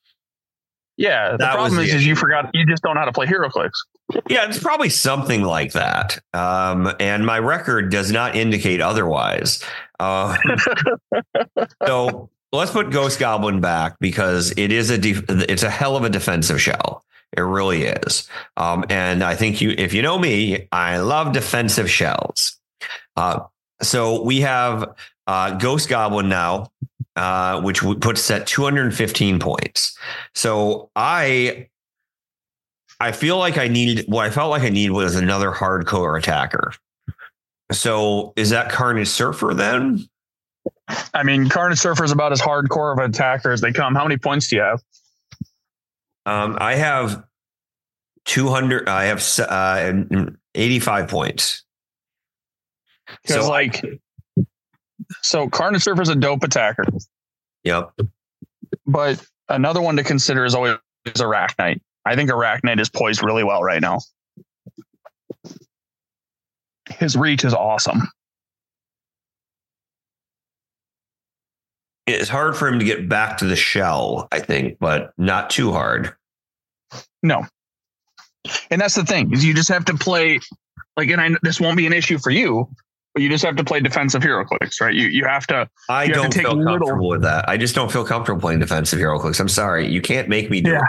Yeah, 0.98 1.32
the 1.32 1.38
That 1.38 1.58
was 1.58 1.72
problem 1.72 1.76
the 1.78 1.84
is, 1.84 1.94
is 1.96 2.06
you 2.08 2.16
forgot 2.16 2.50
you 2.54 2.66
just 2.66 2.84
don't 2.84 2.96
know 2.96 3.02
how 3.02 3.06
to 3.06 3.12
play 3.12 3.26
HeroClix. 3.28 3.72
Yeah, 4.30 4.46
it's 4.48 4.60
probably 4.60 4.90
something 4.90 5.44
like 5.44 5.72
that. 5.74 6.20
Um, 6.34 6.92
and 7.00 7.26
my 7.26 7.40
record 7.40 7.92
does 7.92 8.12
not 8.12 8.36
indicate 8.36 8.82
otherwise. 8.82 9.64
Uh, 10.02 10.36
so 11.86 12.30
let's 12.52 12.72
put 12.72 12.90
Ghost 12.90 13.20
Goblin 13.20 13.62
back 13.62 13.98
because 14.00 14.52
it 14.58 14.72
is 14.72 14.90
a 14.90 14.98
def- 14.98 15.24
it's 15.30 15.64
a 15.64 15.70
hell 15.70 15.96
of 15.96 16.04
a 16.04 16.10
defensive 16.10 16.60
shell. 16.60 17.06
It 17.38 17.42
really 17.42 17.84
is. 17.84 18.28
Um, 18.58 18.84
and 18.90 19.24
I 19.24 19.36
think 19.36 19.62
you, 19.62 19.74
if 19.78 19.94
you 19.94 20.02
know 20.02 20.18
me, 20.18 20.68
I 20.72 20.98
love 20.98 21.32
defensive 21.32 21.90
shells. 21.90 22.60
Uh, 23.16 23.42
so 23.82 24.22
we 24.24 24.42
have 24.42 24.96
uh, 25.28 25.52
Ghost 25.52 25.88
Goblin 25.88 26.28
now, 26.28 26.72
uh, 27.16 27.62
which 27.62 27.82
puts 27.82 28.30
at 28.32 28.48
215 28.48 29.40
points. 29.40 29.98
So 30.34 30.90
I 30.96 31.68
I 33.00 33.12
feel 33.12 33.38
like 33.38 33.58
I 33.58 33.68
needed 33.68 34.06
what 34.08 34.26
I 34.26 34.30
felt 34.30 34.50
like 34.50 34.64
I 34.64 34.70
needed 34.70 34.92
was 34.92 35.16
another 35.16 35.52
hardcore 35.52 36.18
attacker. 36.18 36.74
So 37.72 38.34
is 38.36 38.50
that 38.52 38.72
Carnage 38.72 39.08
Surfer 39.08 39.54
then? 39.54 40.06
I 41.14 41.24
mean, 41.24 41.50
Carnage 41.50 41.80
Surfer 41.80 42.04
is 42.04 42.12
about 42.12 42.32
as 42.32 42.42
hardcore 42.42 42.92
of 42.94 43.00
an 43.00 43.10
attacker 43.12 43.52
as 43.52 43.62
they 43.62 43.72
come. 43.72 43.96
How 43.96 44.04
many 44.04 44.18
points 44.18 44.48
do 44.50 44.58
you 44.58 44.62
have? 44.62 44.82
Um, 46.26 46.58
I 46.60 46.76
have 46.76 47.24
200. 48.26 48.88
I 48.90 49.06
have 49.06 49.24
uh, 49.40 49.94
85 50.54 51.08
points. 51.08 51.64
Because 53.24 53.46
So- 53.46 53.50
like, 53.50 53.84
so 55.22 55.50
Carnage 55.50 55.82
Surfer 55.84 56.02
is 56.02 56.10
a 56.10 56.16
dope 56.16 56.44
attacker, 56.44 56.84
Yep. 57.64 57.92
but 58.86 59.24
another 59.50 59.82
one 59.82 59.98
to 59.98 60.04
consider 60.04 60.46
is 60.46 60.56
always 60.56 60.76
Arach-Knight. 61.08 61.82
I 62.06 62.16
think 62.16 62.30
Arach-Knight 62.30 62.80
is 62.80 62.90
poised 62.90 63.24
really 63.24 63.44
well 63.44 63.62
right 63.64 63.82
now. 63.82 64.00
His 67.02 67.18
reach 67.18 67.44
is 67.44 67.54
awesome. 67.56 68.04
It's 72.08 72.30
hard 72.30 72.56
for 72.56 72.68
him 72.68 72.78
to 72.80 72.86
get 72.86 73.10
back 73.10 73.40
to 73.40 73.46
the 73.46 73.56
shell, 73.56 74.28
I 74.32 74.40
think, 74.40 74.78
but 74.80 75.12
not 75.18 75.50
too 75.50 75.72
hard. 75.72 76.14
No. 77.24 77.44
And 78.70 78.80
that's 78.80 78.96
the 78.96 79.04
thing 79.06 79.34
is 79.34 79.44
you 79.44 79.54
just 79.54 79.70
have 79.70 79.86
to 79.86 79.96
play 79.96 80.40
like, 80.96 81.10
and 81.10 81.20
I 81.20 81.30
this 81.42 81.60
won't 81.60 81.76
be 81.78 81.88
an 81.88 81.94
issue 81.94 82.20
for 82.20 82.30
you, 82.30 82.70
but 83.14 83.24
you 83.24 83.30
just 83.30 83.44
have 83.46 83.56
to 83.56 83.64
play 83.64 83.80
defensive 83.80 84.22
HeroClix, 84.22 84.80
right? 84.80 84.94
You 84.94 85.08
you 85.08 85.26
have 85.26 85.48
to. 85.48 85.68
I 85.90 86.04
You 86.04 86.14
have 86.14 86.16
to 86.18 86.22
don't 86.24 86.32
take 86.32 86.46
feel 86.46 86.56
little- 86.56 86.78
comfortable 86.80 87.10
with 87.10 87.22
that. 87.24 87.50
I 87.50 87.58
just 87.58 87.74
don't 87.76 87.92
feel 87.92 88.06
comfortable 88.06 88.42
playing 88.42 88.60
defensive 88.60 89.00
HeroClix. 89.00 89.40
I'm 89.40 89.50
sorry. 89.50 89.88
You 89.92 90.02
can't 90.02 90.30
make 90.30 90.50
me 90.52 90.62
do 90.62 90.72
Yeah. 90.72 90.80
it. 90.80 90.84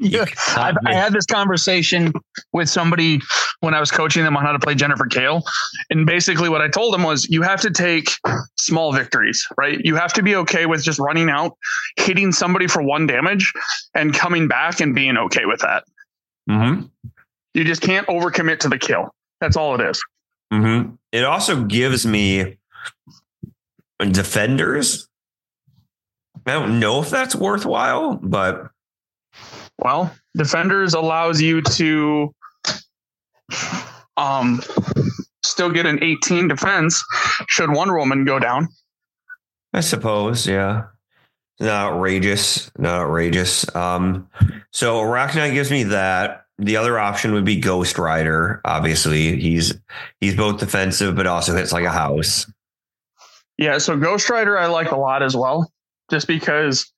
Yeah, 0.00 0.26
I've, 0.56 0.76
I 0.86 0.94
had 0.94 1.12
this 1.12 1.26
conversation 1.26 2.12
with 2.52 2.68
somebody 2.70 3.20
when 3.60 3.74
I 3.74 3.80
was 3.80 3.90
coaching 3.90 4.22
them 4.22 4.36
on 4.36 4.44
how 4.44 4.52
to 4.52 4.58
play 4.60 4.74
Jennifer 4.76 5.06
Kale, 5.06 5.42
and 5.90 6.06
basically 6.06 6.48
what 6.48 6.60
I 6.60 6.68
told 6.68 6.94
them 6.94 7.02
was 7.02 7.28
you 7.28 7.42
have 7.42 7.60
to 7.62 7.70
take 7.70 8.10
small 8.56 8.92
victories, 8.92 9.44
right? 9.56 9.78
You 9.82 9.96
have 9.96 10.12
to 10.12 10.22
be 10.22 10.36
okay 10.36 10.66
with 10.66 10.84
just 10.84 11.00
running 11.00 11.28
out, 11.28 11.56
hitting 11.96 12.30
somebody 12.30 12.68
for 12.68 12.80
one 12.82 13.06
damage, 13.08 13.52
and 13.94 14.14
coming 14.14 14.46
back 14.46 14.78
and 14.80 14.94
being 14.94 15.16
okay 15.16 15.46
with 15.46 15.60
that. 15.60 15.82
Mhm. 16.48 16.90
You 17.54 17.64
just 17.64 17.82
can't 17.82 18.06
overcommit 18.06 18.60
to 18.60 18.68
the 18.68 18.78
kill. 18.78 19.12
That's 19.40 19.56
all 19.56 19.74
it 19.74 19.80
is. 19.90 20.00
hmm 20.52 20.90
It 21.10 21.24
also 21.24 21.64
gives 21.64 22.06
me 22.06 22.56
defenders. 24.12 25.08
I 26.46 26.52
don't 26.52 26.78
know 26.80 27.02
if 27.02 27.10
that's 27.10 27.34
worthwhile, 27.34 28.14
but 28.22 28.68
Well, 29.78 30.14
defenders 30.36 30.94
allows 30.94 31.40
you 31.40 31.62
to 31.62 32.34
um 34.16 34.60
still 35.44 35.70
get 35.70 35.86
an 35.86 36.02
18 36.02 36.48
defense 36.48 37.02
should 37.48 37.70
one 37.70 37.94
Woman 37.94 38.24
go 38.24 38.38
down. 38.38 38.68
I 39.72 39.80
suppose, 39.80 40.46
yeah. 40.46 40.84
Not 41.60 41.92
outrageous. 41.92 42.70
Not 42.78 43.00
outrageous. 43.02 43.74
Um, 43.74 44.28
so 44.72 45.00
Arach-Knight 45.00 45.52
gives 45.52 45.70
me 45.70 45.84
that. 45.84 46.44
The 46.58 46.76
other 46.76 46.98
option 46.98 47.32
would 47.32 47.44
be 47.44 47.60
Ghost 47.60 47.98
Rider. 47.98 48.60
Obviously, 48.64 49.40
he's 49.40 49.74
he's 50.20 50.36
both 50.36 50.58
defensive 50.58 51.14
but 51.14 51.26
also 51.26 51.54
hits 51.54 51.72
like 51.72 51.84
a 51.84 51.90
house. 51.90 52.50
Yeah, 53.58 53.78
so 53.78 53.96
Ghost 53.96 54.28
Rider 54.28 54.58
I 54.58 54.66
like 54.66 54.90
a 54.90 54.96
lot 54.96 55.22
as 55.22 55.36
well, 55.36 55.70
just 56.10 56.26
because 56.26 56.92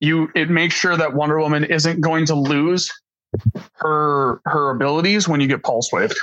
you 0.00 0.30
it 0.34 0.50
makes 0.50 0.74
sure 0.74 0.96
that 0.96 1.14
Wonder 1.14 1.38
Woman 1.38 1.64
isn't 1.64 2.00
going 2.00 2.26
to 2.26 2.34
lose 2.34 2.92
her 3.74 4.40
her 4.44 4.70
abilities 4.70 5.28
when 5.28 5.40
you 5.40 5.46
get 5.46 5.62
pulse 5.62 5.90
waved. 5.92 6.16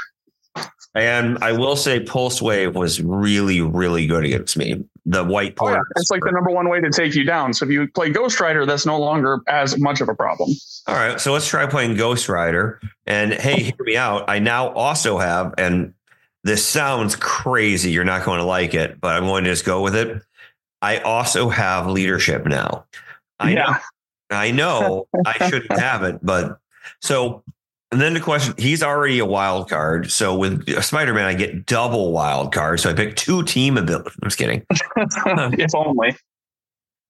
And 0.94 1.38
I 1.42 1.54
will 1.54 1.78
say 1.78 2.02
Pulse 2.02 2.42
Wave 2.42 2.76
was 2.76 3.02
really, 3.02 3.62
really 3.62 4.08
good 4.08 4.26
against 4.26 4.58
me. 4.58 4.84
The 5.06 5.24
white 5.24 5.56
Oh, 5.60 5.70
yeah. 5.70 5.80
It's 5.96 6.12
like 6.12 6.22
the 6.22 6.32
number 6.32 6.52
one 6.52 6.68
way 6.68 6.82
to 6.82 6.90
take 6.90 7.16
you 7.16 7.24
down. 7.24 7.54
So 7.54 7.66
if 7.66 7.72
you 7.72 7.88
play 7.88 8.10
Ghost 8.10 8.42
Rider, 8.42 8.66
that's 8.66 8.86
no 8.86 9.00
longer 9.00 9.40
as 9.48 9.80
much 9.80 10.02
of 10.02 10.10
a 10.10 10.16
problem. 10.16 10.50
All 10.88 10.96
right, 10.96 11.20
so 11.20 11.32
let's 11.32 11.48
try 11.48 11.66
playing 11.66 11.96
Ghost 11.96 12.28
Rider. 12.28 12.82
And 13.06 13.34
hey, 13.34 13.64
hear 13.64 13.76
me 13.80 13.96
out. 13.96 14.30
I 14.30 14.40
now 14.40 14.70
also 14.74 15.18
have, 15.18 15.54
and 15.58 15.94
this 16.44 16.66
sounds 16.68 17.16
crazy. 17.16 17.92
You're 17.92 18.04
not 18.04 18.26
going 18.26 18.40
to 18.40 18.46
like 18.46 18.74
it, 18.74 19.00
but 19.00 19.16
I'm 19.16 19.24
going 19.24 19.46
to 19.46 19.50
just 19.50 19.64
go 19.64 19.82
with 19.82 19.96
it. 19.96 20.22
I 20.82 20.98
also 20.98 21.48
have 21.48 21.88
leadership 21.88 22.46
now. 22.46 22.86
I 23.42 23.54
know. 23.54 23.76
I 24.30 24.52
know 24.52 25.08
I 25.26 25.50
shouldn't 25.50 25.72
have 25.80 26.04
it, 26.04 26.20
but 26.24 26.60
so 27.02 27.44
and 27.92 28.00
then 28.00 28.14
the 28.14 28.22
question, 28.22 28.54
he's 28.58 28.82
already 28.82 29.20
a 29.20 29.26
wild 29.26 29.70
card. 29.70 30.10
So 30.12 30.34
with 30.34 30.82
Spider-Man, 30.82 31.26
I 31.26 31.34
get 31.34 31.66
double 31.66 32.14
wild 32.14 32.54
card. 32.54 32.80
So 32.80 32.90
I 32.90 32.94
pick 32.94 33.18
two 33.18 33.44
team 33.44 33.78
abilities. 33.78 34.18
I'm 34.22 34.30
just 34.30 34.38
kidding. 34.38 34.66
if 34.96 35.76
only. 35.76 36.16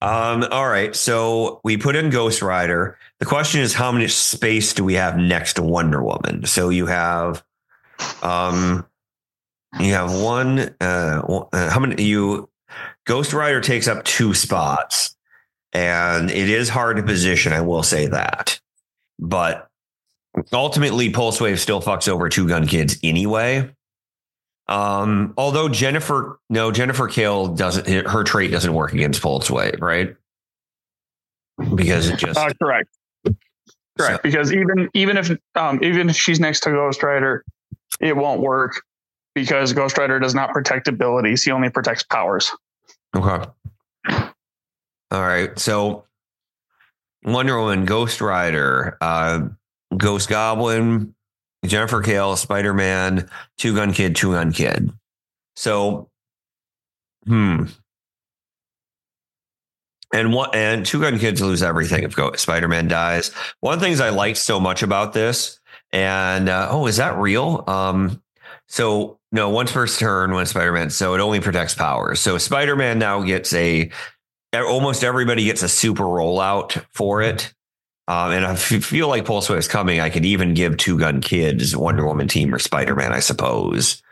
Um, 0.00 0.42
all 0.50 0.68
right. 0.68 0.96
So 0.96 1.60
we 1.62 1.76
put 1.76 1.94
in 1.94 2.10
Ghost 2.10 2.42
Rider. 2.42 2.98
The 3.20 3.26
question 3.26 3.60
is 3.60 3.72
how 3.72 3.92
much 3.92 4.10
space 4.10 4.72
do 4.72 4.82
we 4.82 4.94
have 4.94 5.16
next 5.16 5.54
to 5.54 5.62
Wonder 5.62 6.02
Woman? 6.02 6.44
So 6.46 6.70
you 6.70 6.86
have 6.86 7.44
um 8.20 8.84
you 9.78 9.92
have 9.92 10.12
one 10.12 10.74
uh, 10.80 11.46
uh 11.52 11.70
how 11.70 11.78
many 11.78 12.02
you 12.02 12.50
Ghost 13.06 13.32
Rider 13.32 13.60
takes 13.60 13.86
up 13.86 14.02
two 14.04 14.34
spots. 14.34 15.16
And 15.72 16.30
it 16.30 16.48
is 16.50 16.68
hard 16.68 16.98
to 16.98 17.02
position, 17.02 17.52
I 17.52 17.62
will 17.62 17.82
say 17.82 18.06
that. 18.08 18.60
But 19.18 19.68
ultimately 20.52 21.10
Pulse 21.10 21.40
Wave 21.40 21.60
still 21.60 21.80
fucks 21.80 22.08
over 22.08 22.28
two 22.28 22.46
gun 22.48 22.66
kids 22.66 22.98
anyway. 23.02 23.70
Um, 24.68 25.34
although 25.36 25.68
Jennifer, 25.68 26.38
no, 26.50 26.70
Jennifer 26.72 27.08
Kale 27.08 27.48
doesn't, 27.48 27.86
her 28.06 28.22
trait 28.24 28.50
doesn't 28.50 28.72
work 28.72 28.92
against 28.92 29.20
Pulse 29.22 29.50
Wave, 29.50 29.78
right? 29.80 30.14
Because 31.74 32.08
it 32.08 32.18
just, 32.18 32.38
Uh, 32.38 32.50
correct. 32.62 32.88
Correct. 33.98 34.16
So- 34.16 34.18
because 34.22 34.52
even 34.52 34.88
even 34.94 35.16
if 35.18 35.30
um, 35.54 35.78
even 35.82 36.08
if 36.08 36.16
she's 36.16 36.40
next 36.40 36.60
to 36.60 36.70
Ghost 36.70 37.02
Rider, 37.02 37.44
it 38.00 38.16
won't 38.16 38.40
work 38.40 38.80
because 39.34 39.72
Ghost 39.74 39.98
Rider 39.98 40.18
does 40.18 40.34
not 40.34 40.50
protect 40.54 40.88
abilities. 40.88 41.42
He 41.44 41.50
only 41.50 41.68
protects 41.68 42.02
powers. 42.02 42.50
okay. 43.14 43.44
All 45.12 45.22
right. 45.22 45.56
So 45.58 46.06
Wonder 47.24 47.58
Woman, 47.60 47.84
Ghost 47.84 48.20
Rider, 48.20 48.98
uh, 49.00 49.46
Ghost 49.96 50.28
Goblin, 50.28 51.14
Jennifer 51.64 52.00
Kale, 52.02 52.36
Spider 52.36 52.74
Man, 52.74 53.30
Two 53.58 53.76
Gun 53.76 53.92
Kid, 53.92 54.16
Two 54.16 54.32
Gun 54.32 54.52
Kid. 54.52 54.90
So 55.54 56.08
Hmm. 57.26 57.64
And 60.14 60.32
what? 60.34 60.54
And 60.54 60.84
two 60.84 61.00
gun 61.00 61.18
kids 61.18 61.40
lose 61.40 61.62
everything 61.62 62.02
if 62.02 62.14
Spider-Man 62.38 62.88
dies. 62.88 63.30
One 63.60 63.74
of 63.74 63.80
the 63.80 63.86
things 63.86 64.00
I 64.00 64.10
liked 64.10 64.38
so 64.38 64.60
much 64.60 64.82
about 64.82 65.14
this, 65.14 65.58
and 65.90 66.48
uh, 66.48 66.68
oh, 66.70 66.86
is 66.86 66.98
that 66.98 67.16
real? 67.16 67.64
Um, 67.66 68.22
so 68.68 69.18
no, 69.30 69.48
once 69.48 69.72
per 69.72 69.86
turn 69.86 70.32
when 70.34 70.44
Spider-Man, 70.44 70.90
so 70.90 71.14
it 71.14 71.20
only 71.20 71.40
protects 71.40 71.74
powers. 71.74 72.20
So 72.20 72.36
Spider-Man 72.36 72.98
now 72.98 73.22
gets 73.22 73.54
a 73.54 73.90
almost 74.54 75.02
everybody 75.04 75.44
gets 75.44 75.62
a 75.62 75.68
super 75.68 76.04
rollout 76.04 76.84
for 76.92 77.22
it. 77.22 77.52
Um, 78.08 78.32
and 78.32 78.44
I 78.44 78.56
feel 78.56 79.08
like 79.08 79.24
Pulse 79.24 79.48
Wave 79.48 79.58
is 79.60 79.68
coming. 79.68 80.00
I 80.00 80.10
could 80.10 80.24
even 80.26 80.54
give 80.54 80.76
Two 80.76 80.98
Gun 80.98 81.20
Kids 81.20 81.74
Wonder 81.76 82.04
Woman 82.06 82.28
team 82.28 82.54
or 82.54 82.58
Spider 82.58 82.94
Man, 82.96 83.12
I 83.12 83.20
suppose. 83.20 84.02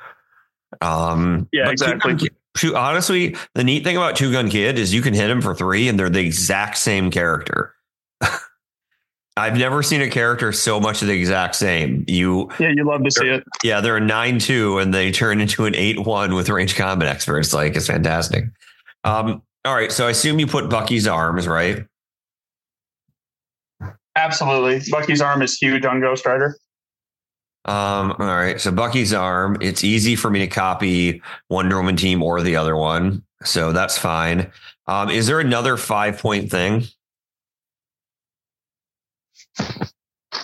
Um, 0.81 1.49
Yeah, 1.53 1.65
Two 1.67 1.71
exactly. 1.73 2.15
Gun 2.15 2.29
Two- 2.57 2.77
honestly, 2.77 3.37
the 3.55 3.63
neat 3.65 3.85
thing 3.85 3.97
about 3.97 4.17
Two 4.17 4.33
Gun 4.33 4.49
Kid 4.49 4.79
is 4.79 4.93
you 4.95 5.03
can 5.03 5.15
hit 5.15 5.29
him 5.31 5.41
for 5.43 5.55
three, 5.55 5.89
and 5.89 5.99
they're 5.99 6.09
the 6.11 6.21
exact 6.21 6.79
same 6.79 7.11
character. 7.11 7.75
I've 9.37 9.57
never 9.57 9.83
seen 9.83 10.03
a 10.03 10.11
character 10.11 10.53
so 10.53 10.81
much 10.81 11.01
of 11.03 11.09
the 11.09 11.15
exact 11.15 11.55
same. 11.55 12.05
You, 12.09 12.51
Yeah, 12.59 12.71
you 12.75 12.85
love 12.85 13.05
to 13.05 13.11
see 13.11 13.29
it. 13.29 13.45
yeah, 13.63 13.81
they're 13.81 13.97
a 13.97 14.01
nine 14.01 14.39
two, 14.39 14.79
and 14.79 14.93
they 14.93 15.13
turn 15.13 15.41
into 15.41 15.65
an 15.67 15.75
eight 15.75 15.99
one 16.05 16.35
with 16.35 16.49
range 16.49 16.75
combat 16.77 17.09
experts. 17.09 17.53
Like 17.55 17.77
it's 17.77 17.87
fantastic. 17.87 18.45
Um, 19.05 19.43
all 19.65 19.75
right, 19.75 19.93
so 19.93 20.07
I 20.07 20.11
assume 20.11 20.39
you 20.39 20.47
put 20.47 20.71
Bucky's 20.71 21.07
arms 21.07 21.47
right. 21.47 21.85
Absolutely. 24.17 24.83
Bucky's 24.91 25.21
arm 25.21 25.43
is 25.43 25.57
huge 25.57 25.85
on 25.85 26.01
Ghost 26.01 26.27
Rider. 26.27 26.57
Um, 27.67 28.13
all 28.19 28.27
right. 28.27 28.61
So 28.61 28.73
Bucky's 28.73 29.13
arm, 29.13 29.59
it's 29.61 29.85
easy 29.85 30.17
for 30.17 30.31
me 30.31 30.41
to 30.41 30.47
copy 30.47 31.23
Wonder 31.49 31.77
Woman 31.77 31.97
team 31.97 32.23
or 32.23 32.43
the 32.43 32.57
other 32.57 32.77
one. 32.77 33.23
So 33.45 33.73
that's 33.73 33.99
fine. 33.99 34.51
Um, 34.87 35.11
is 35.11 35.27
there 35.27 35.41
another 35.41 35.77
five 35.77 36.19
point 36.19 36.51
thing? 36.51 36.85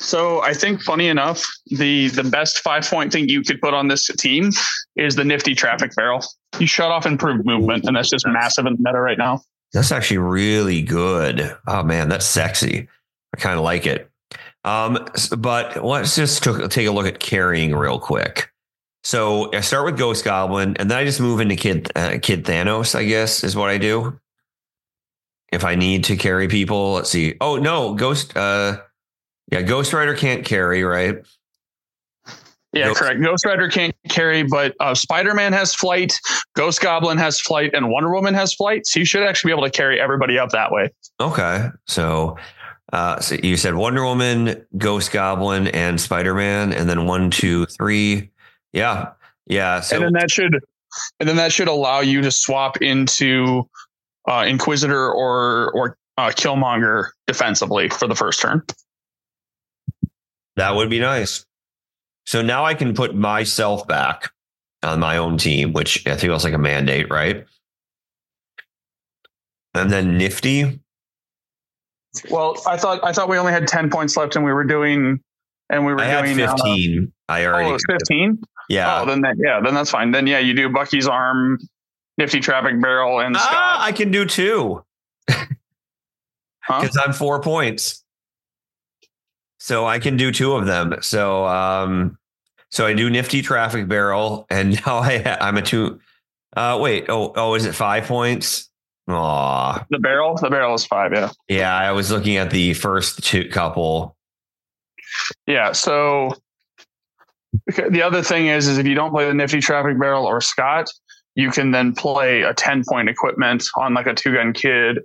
So 0.06 0.40
I 0.42 0.54
think 0.54 0.82
funny 0.82 1.08
enough, 1.08 1.44
the 1.66 2.08
the 2.10 2.22
best 2.22 2.60
five 2.60 2.88
point 2.88 3.12
thing 3.12 3.28
you 3.28 3.42
could 3.42 3.60
put 3.60 3.74
on 3.74 3.88
this 3.88 4.06
team 4.06 4.50
is 4.94 5.16
the 5.16 5.24
nifty 5.24 5.52
traffic 5.52 5.96
barrel. 5.96 6.24
You 6.60 6.68
shut 6.68 6.92
off 6.92 7.06
improved 7.06 7.44
movement, 7.44 7.84
and 7.86 7.96
that's 7.96 8.10
just 8.10 8.24
massive 8.24 8.66
in 8.66 8.74
the 8.74 8.78
meta 8.78 9.00
right 9.00 9.18
now. 9.18 9.40
That's 9.72 9.90
actually 9.90 10.18
really 10.18 10.80
good. 10.80 11.56
Oh 11.66 11.82
man, 11.82 12.08
that's 12.08 12.24
sexy. 12.24 12.88
I 13.34 13.40
kind 13.40 13.58
of 13.58 13.64
like 13.64 13.84
it. 13.84 14.08
Um, 14.62 15.08
but 15.36 15.84
let's 15.84 16.14
just 16.14 16.44
took, 16.44 16.70
take 16.70 16.86
a 16.86 16.92
look 16.92 17.06
at 17.06 17.18
carrying 17.18 17.74
real 17.74 17.98
quick. 17.98 18.48
So 19.02 19.52
I 19.52 19.60
start 19.60 19.86
with 19.86 19.98
Ghost 19.98 20.24
Goblin, 20.24 20.76
and 20.76 20.88
then 20.88 20.98
I 20.98 21.04
just 21.04 21.20
move 21.20 21.40
into 21.40 21.56
Kid 21.56 21.90
uh, 21.96 22.18
Kid 22.22 22.44
Thanos. 22.44 22.94
I 22.94 23.04
guess 23.04 23.42
is 23.42 23.56
what 23.56 23.70
I 23.70 23.78
do. 23.78 24.20
If 25.50 25.64
I 25.64 25.74
need 25.74 26.04
to 26.04 26.16
carry 26.16 26.46
people, 26.46 26.92
let's 26.92 27.10
see. 27.10 27.34
Oh 27.40 27.56
no, 27.56 27.94
Ghost. 27.94 28.36
Uh, 28.36 28.82
yeah, 29.50 29.62
Ghost 29.62 29.92
Rider 29.92 30.14
can't 30.14 30.44
carry, 30.44 30.82
right? 30.82 31.16
Yeah, 32.72 32.88
Ghost- 32.88 33.00
correct. 33.00 33.22
Ghost 33.22 33.44
Rider 33.46 33.68
can't 33.68 33.94
carry, 34.08 34.42
but 34.42 34.74
uh, 34.80 34.94
Spider 34.94 35.34
Man 35.34 35.52
has 35.52 35.74
flight, 35.74 36.18
Ghost 36.54 36.80
Goblin 36.80 37.16
has 37.18 37.40
flight, 37.40 37.70
and 37.74 37.90
Wonder 37.90 38.12
Woman 38.12 38.34
has 38.34 38.52
flight. 38.54 38.86
So 38.86 38.98
you 38.98 39.06
should 39.06 39.22
actually 39.22 39.50
be 39.50 39.52
able 39.52 39.64
to 39.64 39.70
carry 39.70 40.00
everybody 40.00 40.38
up 40.38 40.50
that 40.50 40.70
way. 40.70 40.90
Okay, 41.20 41.68
so. 41.86 42.36
Uh, 42.92 43.18
so 43.18 43.34
you 43.42 43.56
said 43.56 43.74
Wonder 43.74 44.04
Woman, 44.04 44.64
Ghost 44.78 45.10
Goblin, 45.10 45.66
and 45.68 46.00
Spider 46.00 46.34
Man, 46.34 46.72
and 46.72 46.88
then 46.88 47.04
one, 47.04 47.32
two, 47.32 47.66
three. 47.66 48.30
Yeah, 48.72 49.10
yeah. 49.46 49.80
So 49.80 49.96
and 49.96 50.04
then 50.04 50.12
that 50.12 50.30
should, 50.30 50.60
and 51.18 51.28
then 51.28 51.34
that 51.34 51.52
should 51.52 51.66
allow 51.66 51.98
you 51.98 52.22
to 52.22 52.30
swap 52.30 52.80
into 52.80 53.68
uh, 54.28 54.44
Inquisitor 54.46 55.10
or 55.10 55.72
or 55.72 55.98
uh, 56.16 56.28
Killmonger 56.28 57.08
defensively 57.26 57.88
for 57.88 58.06
the 58.06 58.14
first 58.14 58.40
turn. 58.40 58.62
That 60.56 60.74
would 60.74 60.90
be 60.90 61.00
nice. 61.00 61.44
So 62.26 62.42
now 62.42 62.64
I 62.64 62.74
can 62.74 62.94
put 62.94 63.14
myself 63.14 63.86
back 63.86 64.30
on 64.82 65.00
my 65.00 65.16
own 65.16 65.38
team, 65.38 65.72
which 65.72 66.06
I 66.06 66.16
feels 66.16 66.44
like 66.44 66.54
a 66.54 66.58
mandate, 66.58 67.10
right? 67.10 67.46
And 69.74 69.90
then 69.90 70.16
Nifty. 70.18 70.80
Well, 72.30 72.56
I 72.66 72.76
thought 72.76 73.04
I 73.04 73.12
thought 73.12 73.28
we 73.28 73.36
only 73.36 73.52
had 73.52 73.68
ten 73.68 73.90
points 73.90 74.16
left, 74.16 74.36
and 74.36 74.44
we 74.44 74.52
were 74.52 74.64
doing, 74.64 75.20
and 75.68 75.84
we 75.84 75.92
were 75.92 76.00
I 76.00 76.04
had 76.04 76.24
doing 76.24 76.40
uh, 76.40 76.56
15. 76.56 77.12
I 77.28 77.44
oh, 77.44 77.48
already. 77.48 77.72
was 77.72 77.84
fifteen. 77.86 78.42
yeah. 78.70 79.02
Oh, 79.02 79.06
then 79.06 79.20
that, 79.20 79.36
yeah, 79.38 79.60
then 79.62 79.74
that's 79.74 79.90
fine. 79.90 80.12
Then 80.12 80.26
yeah, 80.26 80.38
you 80.38 80.54
do 80.54 80.70
Bucky's 80.70 81.06
arm, 81.06 81.58
nifty 82.16 82.40
traffic 82.40 82.80
barrel, 82.80 83.20
and 83.20 83.36
ah, 83.36 83.84
I 83.84 83.92
can 83.92 84.10
do 84.10 84.24
two 84.24 84.82
Huh? 85.28 85.44
because 86.80 86.96
I'm 86.96 87.12
four 87.12 87.42
points. 87.42 88.02
So 89.66 89.84
I 89.84 89.98
can 89.98 90.16
do 90.16 90.30
two 90.30 90.52
of 90.52 90.66
them. 90.66 90.94
So, 91.00 91.44
um, 91.44 92.16
so 92.70 92.86
I 92.86 92.92
do 92.94 93.10
Nifty 93.10 93.42
Traffic 93.42 93.88
Barrel, 93.88 94.46
and 94.48 94.70
now 94.86 94.98
I 94.98 95.36
I'm 95.40 95.56
a 95.56 95.62
two. 95.62 95.98
Uh, 96.56 96.78
wait. 96.80 97.06
Oh, 97.08 97.32
oh, 97.34 97.54
is 97.54 97.66
it 97.66 97.74
five 97.74 98.04
points? 98.04 98.70
Aw. 99.08 99.84
The 99.90 99.98
barrel, 99.98 100.36
the 100.36 100.50
barrel 100.50 100.74
is 100.76 100.86
five. 100.86 101.10
Yeah, 101.12 101.30
Yeah, 101.48 101.76
I 101.76 101.90
was 101.90 102.12
looking 102.12 102.36
at 102.36 102.50
the 102.50 102.74
first 102.74 103.24
two 103.24 103.48
couple. 103.48 104.16
yeah. 105.48 105.72
So 105.72 106.32
the 107.88 108.02
other 108.02 108.22
thing 108.22 108.46
is, 108.46 108.68
is 108.68 108.78
if 108.78 108.86
you 108.86 108.94
don't 108.94 109.10
play 109.10 109.26
the 109.26 109.34
nifty 109.34 109.58
traffic 109.60 109.98
barrel 109.98 110.26
or 110.26 110.40
Scott, 110.40 110.86
you 111.34 111.50
can 111.50 111.72
then 111.72 111.92
play 111.92 112.42
a 112.42 112.54
ten 112.54 112.84
point 112.88 113.08
equipment 113.08 113.64
on 113.76 113.94
like 113.94 114.06
a 114.06 114.14
two 114.14 114.32
gun 114.32 114.52
kid, 114.52 115.00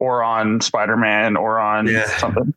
or 0.00 0.22
on 0.22 0.62
Spider 0.62 0.96
Man, 0.96 1.36
or 1.36 1.58
on 1.58 1.86
Yeah. 1.88 2.06
something. 2.16 2.54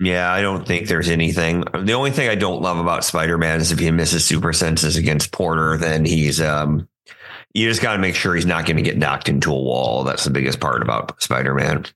Yeah, 0.00 0.32
I 0.32 0.42
don't 0.42 0.66
think 0.66 0.88
there's 0.88 1.08
anything. 1.08 1.64
The 1.72 1.92
only 1.92 2.10
thing 2.10 2.28
I 2.28 2.34
don't 2.34 2.62
love 2.62 2.78
about 2.78 3.04
Spider 3.04 3.38
Man 3.38 3.60
is 3.60 3.70
if 3.70 3.78
he 3.78 3.90
misses 3.90 4.24
super 4.24 4.52
senses 4.52 4.96
against 4.96 5.32
Porter, 5.32 5.76
then 5.76 6.04
he's 6.04 6.40
um 6.40 6.88
you 7.54 7.68
just 7.68 7.80
got 7.80 7.92
to 7.92 8.00
make 8.00 8.16
sure 8.16 8.34
he's 8.34 8.46
not 8.46 8.66
going 8.66 8.76
to 8.76 8.82
get 8.82 8.98
knocked 8.98 9.28
into 9.28 9.52
a 9.52 9.54
wall. 9.60 10.02
That's 10.02 10.24
the 10.24 10.30
biggest 10.30 10.58
part 10.58 10.82
about 10.82 11.22
Spider 11.22 11.54
Man. 11.54 11.86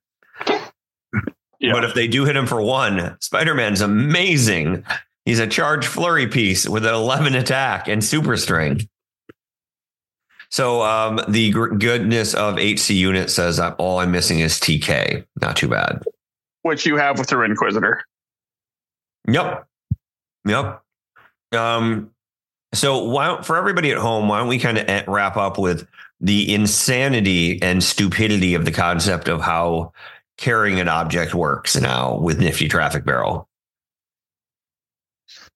Yeah. 1.58 1.72
But 1.72 1.84
if 1.84 1.94
they 1.94 2.06
do 2.06 2.24
hit 2.24 2.36
him 2.36 2.46
for 2.46 2.62
one, 2.62 3.16
Spider 3.20 3.54
Man's 3.54 3.80
amazing. 3.80 4.84
He's 5.24 5.40
a 5.40 5.48
charge 5.48 5.86
flurry 5.86 6.28
piece 6.28 6.68
with 6.68 6.86
an 6.86 6.94
11 6.94 7.34
attack 7.34 7.88
and 7.88 8.02
super 8.02 8.36
strength. 8.36 8.86
So 10.50 10.82
um, 10.82 11.20
the 11.28 11.50
goodness 11.50 12.34
of 12.34 12.58
HC 12.58 12.90
unit 12.90 13.28
says 13.28 13.58
all 13.58 13.98
I'm 13.98 14.12
missing 14.12 14.38
is 14.38 14.54
TK. 14.54 15.26
Not 15.42 15.56
too 15.56 15.68
bad. 15.68 16.02
Which 16.62 16.86
you 16.86 16.96
have 16.96 17.18
with 17.18 17.28
through 17.28 17.44
Inquisitor. 17.44 18.04
Yep. 19.28 19.66
Yep. 20.46 20.82
Um, 21.52 22.10
so 22.74 23.04
why 23.04 23.42
for 23.42 23.56
everybody 23.56 23.90
at 23.90 23.98
home, 23.98 24.28
why 24.28 24.38
don't 24.38 24.48
we 24.48 24.58
kind 24.58 24.78
of 24.78 25.08
wrap 25.08 25.36
up 25.36 25.58
with 25.58 25.86
the 26.20 26.52
insanity 26.52 27.60
and 27.62 27.82
stupidity 27.82 28.54
of 28.54 28.64
the 28.64 28.72
concept 28.72 29.28
of 29.28 29.40
how 29.40 29.92
carrying 30.36 30.78
an 30.80 30.88
object 30.88 31.34
works 31.34 31.76
now 31.80 32.16
with 32.16 32.38
Nifty 32.38 32.68
Traffic 32.68 33.04
Barrel? 33.04 33.48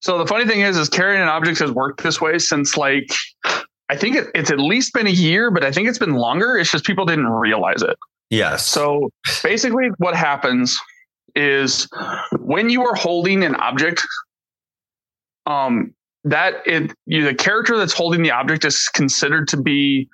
So 0.01 0.19
the 0.19 0.27
funny 0.27 0.47
thing 0.47 0.61
is, 0.61 0.77
is 0.77 0.89
carrying 0.89 1.23
an 1.23 1.29
object 1.29 1.59
has 1.61 1.71
worked 1.71 2.03
this 2.03 2.21
way 2.21 2.39
since 2.39 2.77
like 2.77 3.13
I 3.89 3.97
think 3.97 4.17
it, 4.17 4.29
it's 4.35 4.51
at 4.51 4.59
least 4.59 4.95
been 4.95 5.07
a 5.07 5.11
year, 5.11 5.51
but 5.51 5.65
I 5.65 5.71
think 5.71 5.89
it's 5.89 5.99
been 5.99 6.15
longer. 6.15 6.57
It's 6.57 6.73
just 6.73 6.85
people 6.85 7.05
didn't 7.05 7.29
realize 7.29 7.83
it. 7.83 7.97
Yes. 8.31 8.67
So 8.67 9.11
basically, 9.43 9.91
what 9.99 10.17
happens 10.17 10.81
is 11.35 11.89
when 12.39 12.71
you 12.71 12.85
are 12.85 12.95
holding 12.95 13.43
an 13.43 13.55
object, 13.57 14.03
um, 15.47 15.95
that 16.25 16.63
it 16.67 16.93
you 17.07 17.25
the 17.25 17.35
character 17.35 17.77
that's 17.77 17.93
holding 17.93 18.23
the 18.23 18.31
object 18.31 18.65
is 18.65 18.89
considered 18.89 19.49
to 19.49 19.57
be 19.57 20.09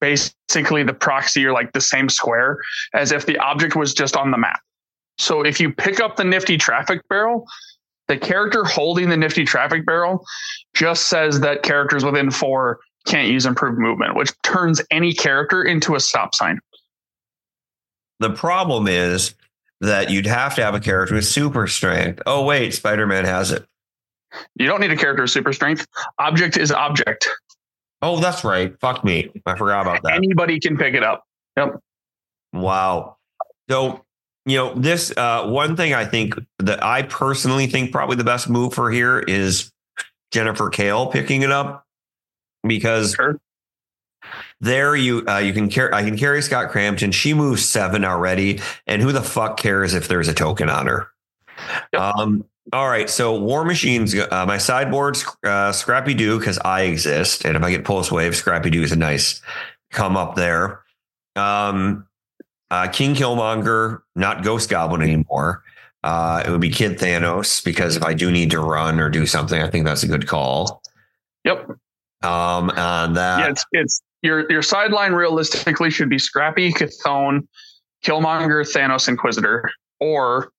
basically 0.00 0.82
the 0.82 0.94
proxy 0.94 1.44
or 1.44 1.52
like 1.52 1.72
the 1.72 1.80
same 1.80 2.08
square 2.08 2.58
as 2.94 3.12
if 3.12 3.26
the 3.26 3.38
object 3.38 3.76
was 3.76 3.94
just 3.94 4.16
on 4.16 4.30
the 4.30 4.38
map. 4.38 4.60
So 5.18 5.42
if 5.42 5.60
you 5.60 5.72
pick 5.72 6.00
up 6.00 6.16
the 6.16 6.24
nifty 6.24 6.56
traffic 6.56 7.00
barrel, 7.08 7.46
the 8.08 8.16
character 8.16 8.64
holding 8.64 9.08
the 9.08 9.16
nifty 9.16 9.44
traffic 9.44 9.84
barrel 9.86 10.24
just 10.74 11.06
says 11.06 11.40
that 11.40 11.62
characters 11.62 12.04
within 12.04 12.30
four 12.30 12.80
can't 13.06 13.28
use 13.28 13.46
improved 13.46 13.78
movement, 13.78 14.16
which 14.16 14.32
turns 14.42 14.82
any 14.90 15.12
character 15.12 15.62
into 15.62 15.94
a 15.94 16.00
stop 16.00 16.34
sign. 16.34 16.58
the 18.20 18.30
problem 18.30 18.88
is 18.88 19.34
that 19.80 20.10
you'd 20.10 20.26
have 20.26 20.54
to 20.56 20.64
have 20.64 20.74
a 20.74 20.80
character 20.80 21.14
with 21.14 21.24
super 21.26 21.66
strength. 21.66 22.22
Oh, 22.26 22.44
wait, 22.44 22.74
Spider 22.74 23.06
Man 23.06 23.24
has 23.24 23.50
it. 23.50 23.66
You 24.56 24.66
don't 24.66 24.80
need 24.80 24.90
a 24.90 24.96
character 24.96 25.22
with 25.22 25.30
super 25.30 25.52
strength. 25.52 25.86
Object 26.18 26.56
is 26.56 26.72
object. 26.72 27.28
Oh, 28.02 28.20
that's 28.20 28.44
right. 28.44 28.78
Fuck 28.80 29.04
me. 29.04 29.30
I 29.46 29.56
forgot 29.56 29.82
about 29.82 30.02
that. 30.02 30.14
Anybody 30.14 30.60
can 30.60 30.76
pick 30.76 30.94
it 30.94 31.02
up. 31.02 31.24
Yep. 31.56 31.80
Wow. 32.52 33.16
So, 33.70 34.04
you 34.44 34.56
know, 34.56 34.74
this 34.74 35.12
uh, 35.16 35.46
one 35.46 35.76
thing 35.76 35.94
I 35.94 36.04
think 36.04 36.34
that 36.58 36.82
I 36.82 37.02
personally 37.02 37.66
think 37.66 37.92
probably 37.92 38.16
the 38.16 38.24
best 38.24 38.48
move 38.48 38.74
for 38.74 38.90
here 38.90 39.18
is 39.20 39.72
Jennifer 40.30 40.68
Kale 40.68 41.06
picking 41.06 41.42
it 41.42 41.50
up 41.50 41.84
because 42.66 43.14
Sure. 43.14 43.38
There 44.60 44.96
you 44.96 45.24
uh, 45.28 45.38
you 45.38 45.52
can 45.52 45.68
carry 45.68 45.92
I 45.92 46.02
can 46.02 46.16
carry 46.16 46.40
Scott 46.42 46.70
Crampton. 46.70 47.12
She 47.12 47.34
moves 47.34 47.68
seven 47.68 48.04
already, 48.04 48.60
and 48.86 49.02
who 49.02 49.12
the 49.12 49.22
fuck 49.22 49.58
cares 49.58 49.94
if 49.94 50.08
there's 50.08 50.28
a 50.28 50.34
token 50.34 50.68
on 50.70 50.86
her? 50.86 51.08
Yep. 51.92 52.02
Um. 52.02 52.44
All 52.72 52.88
right. 52.88 53.08
So 53.10 53.38
War 53.38 53.64
Machines. 53.64 54.14
Uh, 54.14 54.46
my 54.46 54.58
sideboard's 54.58 55.24
uh, 55.44 55.72
Scrappy 55.72 56.14
Doo 56.14 56.38
because 56.38 56.58
I 56.64 56.82
exist, 56.82 57.44
and 57.44 57.56
if 57.56 57.62
I 57.62 57.70
get 57.70 57.84
Pulse 57.84 58.10
Wave, 58.10 58.34
Scrappy 58.34 58.70
Doo 58.70 58.82
is 58.82 58.92
a 58.92 58.96
nice 58.96 59.42
come 59.90 60.16
up 60.16 60.36
there. 60.36 60.82
Um. 61.34 62.06
Uh, 62.68 62.88
King 62.88 63.14
Killmonger, 63.14 64.00
not 64.16 64.42
Ghost 64.42 64.68
Goblin 64.68 65.00
anymore. 65.00 65.62
Uh, 66.02 66.42
it 66.44 66.50
would 66.50 66.60
be 66.60 66.70
Kid 66.70 66.98
Thanos 66.98 67.64
because 67.64 67.96
if 67.96 68.02
I 68.02 68.12
do 68.12 68.30
need 68.30 68.50
to 68.50 68.60
run 68.60 68.98
or 68.98 69.08
do 69.08 69.24
something, 69.26 69.62
I 69.62 69.70
think 69.70 69.84
that's 69.84 70.02
a 70.02 70.08
good 70.08 70.26
call. 70.26 70.82
Yep. 71.44 71.70
Um, 72.22 72.70
and 72.76 73.16
that 73.16 73.38
yeah, 73.38 73.50
it's 73.50 73.64
it's 73.70 74.02
your 74.26 74.50
your 74.50 74.62
sideline 74.62 75.12
realistically 75.12 75.90
should 75.90 76.10
be 76.10 76.18
Scrappy, 76.18 76.72
Chthon, 76.72 77.46
Killmonger, 78.04 78.64
Thanos, 78.64 79.08
Inquisitor, 79.08 79.70
or 80.00 80.50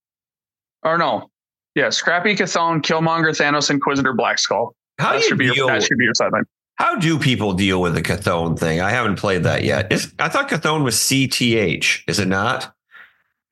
or 0.84 0.98
no, 0.98 1.30
yeah, 1.76 1.90
Scrappy, 1.90 2.36
Chthon, 2.36 2.82
Killmonger, 2.82 3.30
Thanos, 3.30 3.70
Inquisitor, 3.70 4.14
Black 4.14 4.40
Skull. 4.40 4.76
how 4.98 5.12
That 5.12 5.18
do 5.18 5.24
you 5.24 5.28
should 5.28 5.38
be 5.38 5.46
your, 5.46 5.68
that 5.68 5.84
should 5.84 5.98
be 5.98 6.06
your 6.06 6.16
sideline. 6.16 6.44
How 6.76 6.96
do 6.96 7.18
people 7.20 7.54
deal 7.54 7.82
with 7.82 7.96
the 7.96 8.02
Chthon 8.02 8.58
thing? 8.58 8.82
I 8.82 8.92
haven't 8.92 9.18
played 9.18 9.44
that 9.44 9.64
yet. 9.64 9.92
I 10.20 10.30
thought 10.30 10.50
Chthon 10.50 10.84
was 10.84 10.96
CTH. 10.96 12.02
Is 12.08 12.20
it 12.20 12.28
not? 12.28 12.74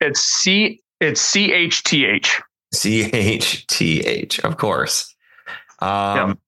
It's 0.00 0.20
C 0.20 0.80
it's 1.00 1.20
C 1.20 1.52
H 1.52 1.82
T 1.82 2.04
H. 2.06 2.40
CHTH, 2.74 4.44
of 4.44 4.56
course. 4.56 5.14
Um, 5.80 6.38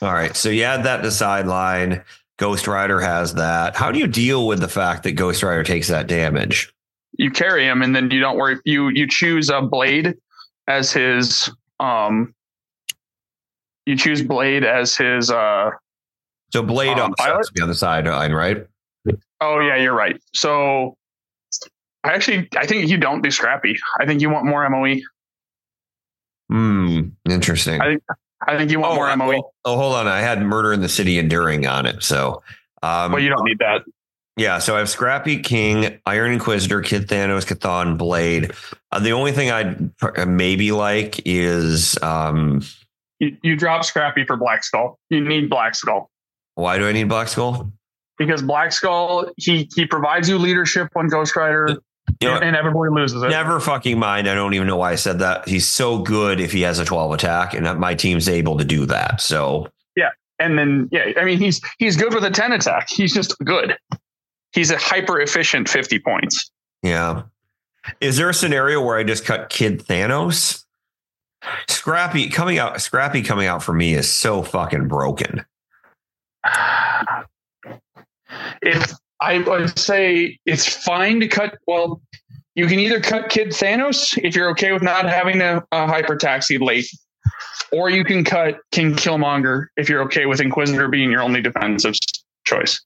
All 0.00 0.12
right. 0.12 0.36
So 0.36 0.48
you 0.48 0.62
add 0.62 0.84
that 0.84 1.02
to 1.02 1.10
sideline. 1.10 2.02
Ghost 2.42 2.66
Rider 2.66 2.98
has 2.98 3.34
that. 3.34 3.76
How 3.76 3.92
do 3.92 4.00
you 4.00 4.08
deal 4.08 4.48
with 4.48 4.58
the 4.58 4.66
fact 4.66 5.04
that 5.04 5.12
Ghost 5.12 5.44
Rider 5.44 5.62
takes 5.62 5.86
that 5.86 6.08
damage? 6.08 6.74
You 7.12 7.30
carry 7.30 7.64
him, 7.64 7.82
and 7.82 7.94
then 7.94 8.10
you 8.10 8.18
don't 8.18 8.36
worry. 8.36 8.58
You 8.64 8.88
you 8.88 9.06
choose 9.06 9.48
a 9.48 9.62
blade 9.62 10.16
as 10.66 10.90
his 10.92 11.48
um. 11.78 12.34
You 13.86 13.96
choose 13.96 14.22
blade 14.22 14.64
as 14.64 14.96
his 14.96 15.30
uh 15.30 15.70
So 16.52 16.64
Blade 16.64 16.98
Um, 16.98 17.12
offsets 17.12 17.52
the 17.54 17.62
other 17.62 17.74
sideline, 17.74 18.32
right? 18.32 18.66
Oh 19.40 19.60
yeah, 19.60 19.76
you're 19.76 19.94
right. 19.94 20.20
So 20.34 20.96
I 22.02 22.10
actually 22.10 22.48
I 22.56 22.66
think 22.66 22.90
you 22.90 22.98
don't 22.98 23.22
do 23.22 23.30
scrappy. 23.30 23.76
I 24.00 24.06
think 24.06 24.20
you 24.20 24.30
want 24.30 24.46
more 24.46 24.68
MOE. 24.68 24.96
Hmm. 26.50 27.10
Interesting. 27.30 27.80
I 27.80 27.98
I 28.46 28.56
think 28.56 28.70
you 28.70 28.80
want 28.80 28.94
more 28.94 29.10
oh, 29.10 29.16
MOE. 29.16 29.34
oh, 29.34 29.52
oh, 29.64 29.76
hold 29.76 29.94
on. 29.94 30.08
I 30.08 30.20
had 30.20 30.42
Murder 30.42 30.72
in 30.72 30.80
the 30.80 30.88
City 30.88 31.18
Enduring 31.18 31.66
on 31.66 31.86
it. 31.86 32.02
So, 32.02 32.42
um, 32.82 33.12
Well, 33.12 33.22
you 33.22 33.28
don't 33.28 33.44
need 33.44 33.58
that. 33.58 33.82
Yeah, 34.36 34.58
so 34.58 34.74
I 34.74 34.78
have 34.78 34.88
Scrappy 34.88 35.38
King, 35.40 36.00
Iron 36.06 36.32
Inquisitor, 36.32 36.80
Kid 36.80 37.06
Thanos, 37.06 37.44
Chthon, 37.44 37.98
Blade. 37.98 38.52
Uh, 38.90 38.98
the 38.98 39.12
only 39.12 39.32
thing 39.32 39.50
I'd 39.50 39.90
maybe 40.26 40.72
like 40.72 41.20
is 41.26 42.02
um, 42.02 42.62
You, 43.18 43.36
you 43.42 43.56
drop 43.56 43.84
scrappy 43.84 44.24
for 44.24 44.36
Black 44.36 44.64
Skull. 44.64 44.98
You 45.10 45.20
need 45.20 45.50
Black 45.50 45.74
Skull 45.74 46.10
why 46.54 46.78
do 46.78 46.86
I 46.86 46.92
need 46.92 47.08
Black 47.08 47.28
Skull? 47.28 47.72
because 48.18 48.42
Black 48.42 48.72
Skull 48.72 49.30
he 49.36 49.68
he 49.74 49.86
provides 49.86 50.28
you 50.28 50.38
leadership 50.38 50.88
when 50.92 51.08
Ghost 51.08 51.34
Rider 51.34 51.76
You 52.20 52.28
know, 52.28 52.36
and 52.38 52.54
everybody 52.54 52.90
loses 52.92 53.22
it. 53.22 53.28
never 53.30 53.58
fucking 53.58 53.98
mind. 53.98 54.28
I 54.28 54.34
don't 54.34 54.54
even 54.54 54.66
know 54.66 54.76
why 54.76 54.92
I 54.92 54.94
said 54.96 55.18
that. 55.20 55.48
He's 55.48 55.66
so 55.66 55.98
good 55.98 56.40
if 56.40 56.52
he 56.52 56.60
has 56.62 56.78
a 56.78 56.84
12 56.84 57.12
attack, 57.12 57.54
and 57.54 57.78
my 57.80 57.94
team's 57.94 58.28
able 58.28 58.56
to 58.58 58.64
do 58.64 58.86
that. 58.86 59.20
So, 59.20 59.68
yeah, 59.96 60.10
And 60.38 60.56
then 60.58 60.88
yeah, 60.92 61.12
I 61.16 61.24
mean 61.24 61.38
he's 61.38 61.60
he's 61.78 61.96
good 61.96 62.14
with 62.14 62.24
a 62.24 62.30
ten 62.30 62.52
attack. 62.52 62.88
He's 62.90 63.12
just 63.12 63.36
good. 63.40 63.76
He's 64.52 64.70
a 64.70 64.76
hyper 64.78 65.20
efficient 65.20 65.68
fifty 65.68 65.98
points. 65.98 66.50
yeah. 66.82 67.22
Is 68.00 68.16
there 68.16 68.28
a 68.28 68.34
scenario 68.34 68.80
where 68.80 68.96
I 68.96 69.02
just 69.02 69.24
cut 69.24 69.48
Kid 69.50 69.80
Thanos? 69.80 70.64
Scrappy 71.68 72.28
coming 72.28 72.58
out, 72.58 72.80
Scrappy 72.80 73.22
coming 73.22 73.48
out 73.48 73.60
for 73.64 73.72
me 73.72 73.94
is 73.94 74.08
so 74.08 74.42
fucking 74.44 74.86
broken. 74.86 75.44
If 78.62 78.92
I 79.22 79.38
would 79.38 79.78
say 79.78 80.38
it's 80.46 80.66
fine 80.66 81.20
to 81.20 81.28
cut. 81.28 81.56
Well, 81.66 82.02
you 82.56 82.66
can 82.66 82.80
either 82.80 83.00
cut 83.00 83.28
Kid 83.28 83.48
Thanos 83.48 84.18
if 84.22 84.34
you're 84.34 84.50
okay 84.50 84.72
with 84.72 84.82
not 84.82 85.08
having 85.08 85.40
a, 85.40 85.64
a 85.70 85.86
hyper 85.86 86.16
taxi 86.16 86.58
late, 86.58 86.86
or 87.70 87.88
you 87.88 88.04
can 88.04 88.24
cut 88.24 88.58
King 88.72 88.94
Killmonger 88.94 89.66
if 89.76 89.88
you're 89.88 90.02
okay 90.02 90.26
with 90.26 90.40
Inquisitor 90.40 90.88
being 90.88 91.10
your 91.10 91.22
only 91.22 91.40
defensive 91.40 91.94
choice. 92.44 92.84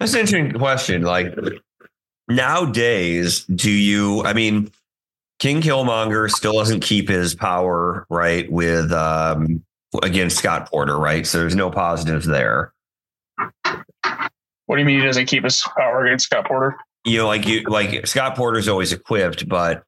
That's 0.00 0.12
an 0.14 0.20
interesting 0.20 0.52
question. 0.58 1.02
Like 1.02 1.34
nowadays, 2.28 3.44
do 3.44 3.70
you? 3.70 4.24
I 4.24 4.32
mean, 4.32 4.72
King 5.38 5.62
Killmonger 5.62 6.28
still 6.28 6.54
doesn't 6.54 6.80
keep 6.80 7.08
his 7.08 7.36
power 7.36 8.06
right 8.10 8.50
with 8.50 8.90
um 8.92 9.62
against 10.02 10.38
Scott 10.38 10.68
Porter, 10.68 10.98
right? 10.98 11.26
So 11.26 11.38
there's 11.38 11.54
no 11.54 11.70
positives 11.70 12.26
there. 12.26 12.72
What 14.66 14.76
do 14.76 14.80
you 14.80 14.86
mean 14.86 15.00
he 15.00 15.06
doesn't 15.06 15.26
keep 15.26 15.44
his 15.44 15.62
power 15.76 16.04
against 16.06 16.26
Scott 16.26 16.46
Porter? 16.46 16.76
You 17.04 17.18
know, 17.18 17.26
like 17.26 17.46
you 17.46 17.62
like 17.64 18.06
Scott 18.06 18.36
Porter's 18.36 18.68
always 18.68 18.92
equipped, 18.92 19.48
but 19.48 19.82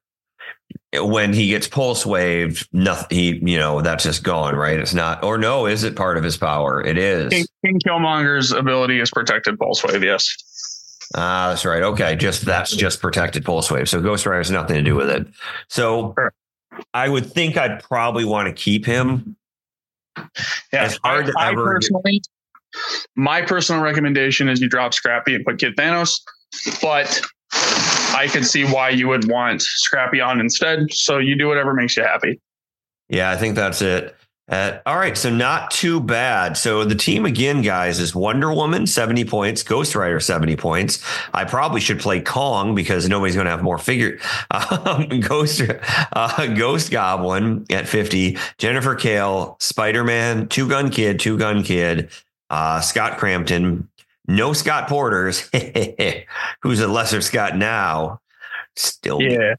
when 0.93 1.33
he 1.33 1.47
gets 1.49 1.67
pulse 1.67 2.05
waved, 2.05 2.67
nothing. 2.73 3.17
He, 3.17 3.51
you 3.51 3.57
know, 3.57 3.81
that's 3.81 4.03
just 4.03 4.23
gone, 4.23 4.55
right? 4.55 4.79
It's 4.79 4.93
not, 4.93 5.23
or 5.23 5.37
no, 5.37 5.65
is 5.65 5.83
it 5.83 5.95
part 5.95 6.17
of 6.17 6.23
his 6.23 6.37
power? 6.37 6.81
It 6.83 6.97
is. 6.97 7.31
King, 7.31 7.45
King 7.65 7.79
Killmonger's 7.79 8.51
ability 8.51 8.99
is 8.99 9.11
protected 9.11 9.57
pulse 9.57 9.83
wave. 9.83 10.03
Yes. 10.03 10.35
Ah, 11.15 11.49
that's 11.49 11.63
right. 11.65 11.83
Okay, 11.83 12.15
just 12.15 12.43
that's 12.45 12.75
just 12.75 13.01
protected 13.01 13.45
pulse 13.45 13.71
wave. 13.71 13.87
So 13.87 14.01
Ghost 14.01 14.25
Rider 14.25 14.39
has 14.39 14.51
nothing 14.51 14.75
to 14.75 14.81
do 14.81 14.95
with 14.95 15.09
it. 15.09 15.27
So 15.69 16.13
Sure. 16.17 16.33
I 16.93 17.07
would 17.07 17.31
think 17.31 17.55
I'd 17.57 17.81
probably 17.81 18.25
want 18.25 18.47
to 18.47 18.53
keep 18.53 18.85
him. 18.85 19.37
Yeah, 20.17 20.85
It's 20.85 20.97
hard 20.97 21.27
to 21.27 21.33
I, 21.37 21.47
I 21.47 21.51
ever- 21.51 21.63
personally, 21.65 22.21
my 23.15 23.41
personal 23.41 23.81
recommendation 23.81 24.49
is 24.49 24.61
you 24.61 24.69
drop 24.69 24.93
Scrappy 24.93 25.35
and 25.35 25.45
put 25.45 25.59
Kid 25.59 25.75
Thanos, 25.75 26.19
but 26.81 27.21
I 28.15 28.27
could 28.31 28.45
see 28.45 28.65
why 28.65 28.89
you 28.89 29.07
would 29.07 29.29
want 29.29 29.61
Scrappy 29.61 30.21
on 30.21 30.39
instead. 30.39 30.91
So 30.91 31.17
you 31.17 31.37
do 31.37 31.47
whatever 31.47 31.73
makes 31.73 31.97
you 31.97 32.03
happy. 32.03 32.39
Yeah, 33.09 33.31
I 33.31 33.37
think 33.37 33.55
that's 33.55 33.81
it. 33.81 34.15
Uh, 34.47 34.77
all 34.85 34.97
right, 34.97 35.17
so 35.17 35.31
not 35.31 35.71
too 35.71 35.99
bad. 35.99 36.55
So 36.55 36.85
the 36.85 36.93
team 36.93 37.25
again, 37.25 37.63
guys, 37.63 37.99
is 37.99 38.13
Wonder 38.13 38.53
Woman 38.53 38.85
seventy 38.85 39.25
points, 39.25 39.63
Ghost 39.63 39.95
Rider 39.95 40.19
seventy 40.19 40.55
points. 40.55 41.03
I 41.33 41.45
probably 41.45 41.81
should 41.81 41.99
play 41.99 42.21
Kong 42.21 42.75
because 42.75 43.09
nobody's 43.09 43.33
going 43.33 43.45
to 43.45 43.51
have 43.51 43.63
more 43.63 43.79
figure. 43.79 44.19
Um, 44.51 45.19
Ghost 45.19 45.61
uh, 46.13 46.47
Ghost 46.47 46.91
Goblin 46.91 47.65
at 47.71 47.87
fifty, 47.87 48.37
Jennifer 48.57 48.93
Kale, 48.93 49.57
Spider 49.59 50.03
Man, 50.03 50.47
Two 50.47 50.69
Gun 50.69 50.91
Kid, 50.91 51.19
Two 51.19 51.37
Gun 51.37 51.63
Kid, 51.63 52.09
uh, 52.49 52.79
Scott 52.81 53.17
Crampton, 53.17 53.89
no 54.27 54.53
Scott 54.53 54.87
Porters, 54.87 55.49
who's 56.61 56.79
a 56.79 56.87
lesser 56.87 57.21
Scott 57.21 57.57
now. 57.57 58.19
Still, 58.75 59.21
Yeah. 59.21 59.55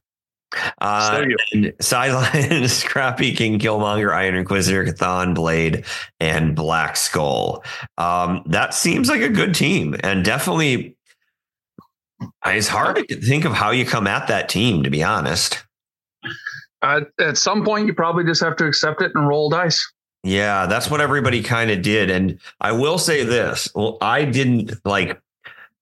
uh, 0.81 1.25
and 1.53 1.73
sideline 1.81 2.69
Scrappy 2.69 3.35
King 3.35 3.59
Killmonger, 3.59 4.15
Iron 4.15 4.35
Inquisitor, 4.37 4.85
Chthon, 4.85 5.35
Blade, 5.35 5.85
and 6.21 6.55
Black 6.55 6.97
Skull. 6.97 7.65
Um, 7.99 8.43
that 8.47 8.75
seems 8.75 9.09
like 9.09 9.23
a 9.23 9.29
good 9.29 9.55
team, 9.55 9.97
and 10.01 10.25
definitely 10.25 10.97
it's 12.45 12.69
hard 12.69 13.09
to 13.09 13.21
think 13.21 13.45
of 13.45 13.53
how 13.53 13.71
you 13.71 13.85
come 13.85 14.07
at 14.07 14.29
that 14.29 14.49
team. 14.49 14.83
To 14.83 14.91
be 14.91 15.03
honest, 15.03 15.65
Uh, 16.83 17.01
at 17.21 17.39
some 17.39 17.65
point, 17.65 17.87
you 17.87 17.95
probably 17.95 18.25
just 18.25 18.43
have 18.43 18.57
to 18.57 18.67
accept 18.67 19.01
it 19.03 19.13
and 19.15 19.27
roll 19.27 19.49
dice. 19.49 19.83
Yeah, 20.27 20.67
that's 20.67 20.91
what 20.91 21.01
everybody 21.01 21.41
kind 21.41 21.71
of 21.71 21.83
did. 21.83 22.11
And 22.11 22.41
I 22.61 22.73
will 22.73 22.99
say 22.99 23.23
this: 23.23 23.69
well, 23.75 23.97
I 24.01 24.25
didn't 24.25 24.73
like. 24.85 25.21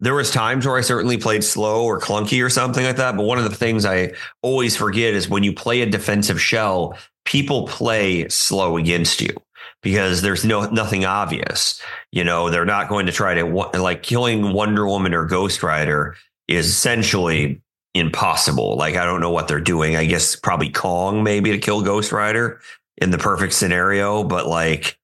There 0.00 0.14
was 0.14 0.30
times 0.30 0.66
where 0.66 0.76
I 0.76 0.82
certainly 0.82 1.16
played 1.16 1.42
slow 1.42 1.84
or 1.84 1.98
clunky 1.98 2.44
or 2.44 2.50
something 2.50 2.84
like 2.84 2.96
that. 2.96 3.16
But 3.16 3.22
one 3.22 3.38
of 3.38 3.44
the 3.44 3.56
things 3.56 3.86
I 3.86 4.12
always 4.42 4.76
forget 4.76 5.14
is 5.14 5.30
when 5.30 5.44
you 5.44 5.54
play 5.54 5.80
a 5.80 5.86
defensive 5.86 6.38
shell, 6.42 6.98
people 7.24 7.66
play 7.68 8.28
slow 8.28 8.76
against 8.76 9.22
you 9.22 9.34
because 9.80 10.20
there's 10.20 10.44
no 10.44 10.68
nothing 10.68 11.06
obvious. 11.06 11.80
You 12.12 12.22
know, 12.22 12.50
they're 12.50 12.66
not 12.66 12.90
going 12.90 13.06
to 13.06 13.12
try 13.12 13.32
to 13.34 13.44
like 13.46 14.02
killing 14.02 14.52
Wonder 14.52 14.86
Woman 14.86 15.14
or 15.14 15.24
Ghost 15.24 15.62
Rider 15.62 16.16
is 16.48 16.68
essentially 16.68 17.62
impossible. 17.94 18.76
Like 18.76 18.96
I 18.96 19.06
don't 19.06 19.22
know 19.22 19.30
what 19.30 19.48
they're 19.48 19.58
doing. 19.58 19.96
I 19.96 20.04
guess 20.04 20.36
probably 20.36 20.68
Kong 20.68 21.22
maybe 21.22 21.50
to 21.50 21.58
kill 21.58 21.80
Ghost 21.80 22.12
Rider 22.12 22.60
in 22.98 23.10
the 23.10 23.18
perfect 23.18 23.52
scenario, 23.52 24.24
but 24.24 24.46
like 24.46 24.98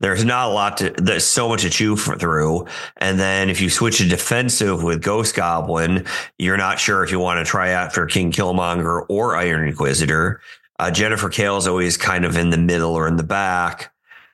there's 0.00 0.24
not 0.24 0.50
a 0.50 0.52
lot 0.52 0.76
to 0.78 0.90
there's 0.98 1.24
so 1.24 1.48
much 1.48 1.62
to 1.62 1.70
chew 1.70 1.96
for, 1.96 2.16
through. 2.16 2.66
And 2.98 3.18
then 3.18 3.48
if 3.48 3.60
you 3.60 3.70
switch 3.70 3.98
to 3.98 4.08
defensive 4.08 4.82
with 4.82 5.02
Ghost 5.02 5.34
Goblin, 5.34 6.04
you're 6.38 6.56
not 6.56 6.78
sure 6.78 7.04
if 7.04 7.10
you 7.10 7.18
want 7.18 7.44
to 7.44 7.50
try 7.50 7.68
after 7.68 8.06
King 8.06 8.32
Killmonger 8.32 9.06
or 9.08 9.36
Iron 9.36 9.66
Inquisitor. 9.68 10.40
Uh, 10.78 10.90
Jennifer 10.90 11.28
Kale 11.28 11.56
is 11.56 11.66
always 11.66 11.96
kind 11.96 12.24
of 12.24 12.36
in 12.36 12.50
the 12.50 12.58
middle 12.58 12.94
or 12.94 13.06
in 13.06 13.16
the 13.16 13.22
back. 13.22 13.92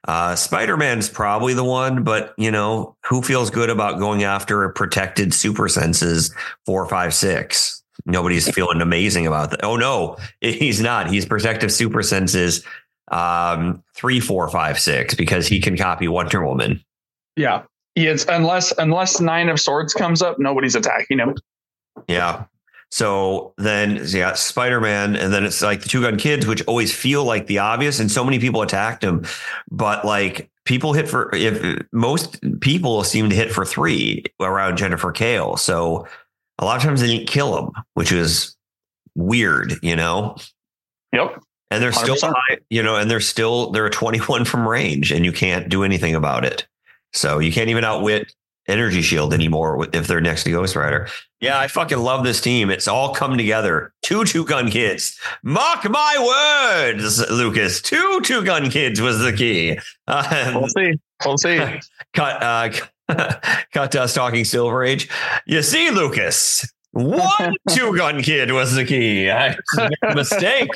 Uh, 0.08 0.34
Spider 0.34 0.78
Man's 0.78 1.10
probably 1.10 1.52
the 1.52 1.64
one, 1.64 2.04
but 2.04 2.34
you 2.38 2.50
know, 2.50 2.96
who 3.04 3.20
feels 3.20 3.50
good 3.50 3.68
about 3.68 3.98
going 3.98 4.24
after 4.24 4.64
a 4.64 4.72
protected 4.72 5.34
super 5.34 5.68
senses 5.68 6.34
four, 6.64 6.86
five, 6.88 7.12
six? 7.12 7.82
Nobody's 8.06 8.50
feeling 8.50 8.80
amazing 8.80 9.26
about 9.26 9.50
that. 9.50 9.62
Oh 9.62 9.76
no, 9.76 10.16
he's 10.40 10.80
not. 10.80 11.10
He's 11.10 11.26
protective 11.26 11.70
super 11.70 12.02
senses 12.02 12.64
um, 13.10 13.82
three, 13.94 14.20
four, 14.20 14.48
five, 14.48 14.78
six 14.78 15.14
because 15.14 15.46
he 15.46 15.60
can 15.60 15.76
copy 15.76 16.08
Wonder 16.08 16.44
Woman. 16.44 16.82
Yeah. 17.36 17.62
It's 17.96 18.24
unless 18.26 18.72
unless 18.78 19.20
nine 19.20 19.48
of 19.48 19.60
swords 19.60 19.92
comes 19.92 20.22
up, 20.22 20.38
nobody's 20.38 20.74
attacking 20.74 21.18
him. 21.18 21.34
Yeah. 22.08 22.44
So 22.92 23.54
then, 23.56 24.00
yeah, 24.06 24.34
Spider 24.34 24.80
Man, 24.80 25.14
and 25.14 25.32
then 25.32 25.44
it's 25.44 25.62
like 25.62 25.82
the 25.82 25.88
two 25.88 26.02
gun 26.02 26.16
kids, 26.16 26.46
which 26.46 26.62
always 26.66 26.94
feel 26.94 27.24
like 27.24 27.46
the 27.46 27.58
obvious, 27.58 28.00
and 28.00 28.10
so 28.10 28.24
many 28.24 28.40
people 28.40 28.62
attacked 28.62 29.04
him, 29.04 29.24
but 29.70 30.04
like 30.04 30.50
people 30.64 30.92
hit 30.92 31.08
for 31.08 31.34
if 31.34 31.84
most 31.92 32.40
people 32.60 33.04
seem 33.04 33.30
to 33.30 33.36
hit 33.36 33.52
for 33.52 33.64
three 33.64 34.24
around 34.40 34.76
Jennifer 34.76 35.12
Kale, 35.12 35.56
so 35.56 36.06
a 36.58 36.64
lot 36.64 36.76
of 36.76 36.82
times 36.82 37.00
they 37.00 37.06
didn't 37.06 37.28
kill 37.28 37.56
him, 37.58 37.70
which 37.94 38.10
is 38.10 38.56
weird, 39.14 39.74
you 39.82 39.94
know. 39.94 40.36
Yep. 41.12 41.40
And 41.70 41.82
they're 41.82 41.92
still, 41.92 42.16
100%. 42.16 42.32
high, 42.34 42.58
you 42.68 42.82
know, 42.82 42.96
and 42.96 43.10
they're 43.10 43.20
still 43.20 43.70
they're 43.70 43.86
a 43.86 43.90
twenty 43.90 44.18
one 44.18 44.44
from 44.44 44.66
range, 44.66 45.12
and 45.12 45.24
you 45.24 45.32
can't 45.32 45.68
do 45.68 45.84
anything 45.84 46.14
about 46.14 46.44
it. 46.44 46.66
So 47.12 47.38
you 47.38 47.52
can't 47.52 47.70
even 47.70 47.84
outwit 47.84 48.34
Energy 48.68 49.02
Shield 49.02 49.32
anymore 49.34 49.86
if 49.92 50.06
they're 50.06 50.20
next 50.20 50.44
to 50.44 50.50
Ghost 50.50 50.74
Rider. 50.76 51.08
Yeah, 51.40 51.58
I 51.58 51.68
fucking 51.68 51.98
love 51.98 52.24
this 52.24 52.40
team. 52.40 52.70
It's 52.70 52.86
all 52.86 53.14
come 53.14 53.36
together. 53.36 53.92
Two 54.02 54.24
two 54.24 54.44
gun 54.44 54.70
kids. 54.70 55.18
Mark 55.42 55.88
my 55.88 56.82
words, 56.90 57.28
Lucas. 57.30 57.80
Two 57.80 58.20
two 58.22 58.44
gun 58.44 58.68
kids 58.70 59.00
was 59.00 59.20
the 59.20 59.32
key. 59.32 59.78
Um, 60.06 60.54
We'll 60.54 60.68
see. 60.68 60.92
We'll 61.24 61.38
see. 61.38 61.58
cut 62.14 62.42
uh 62.42 62.70
cut 63.72 63.94
us 63.96 64.12
talking 64.14 64.44
Silver 64.44 64.82
Age. 64.84 65.08
You 65.46 65.62
see, 65.62 65.90
Lucas, 65.90 66.70
one 66.92 67.54
two 67.70 67.96
gun 67.96 68.22
kid 68.22 68.50
was 68.52 68.74
the 68.74 68.84
key. 68.84 69.30
I 69.30 69.56
mistake. 70.14 70.68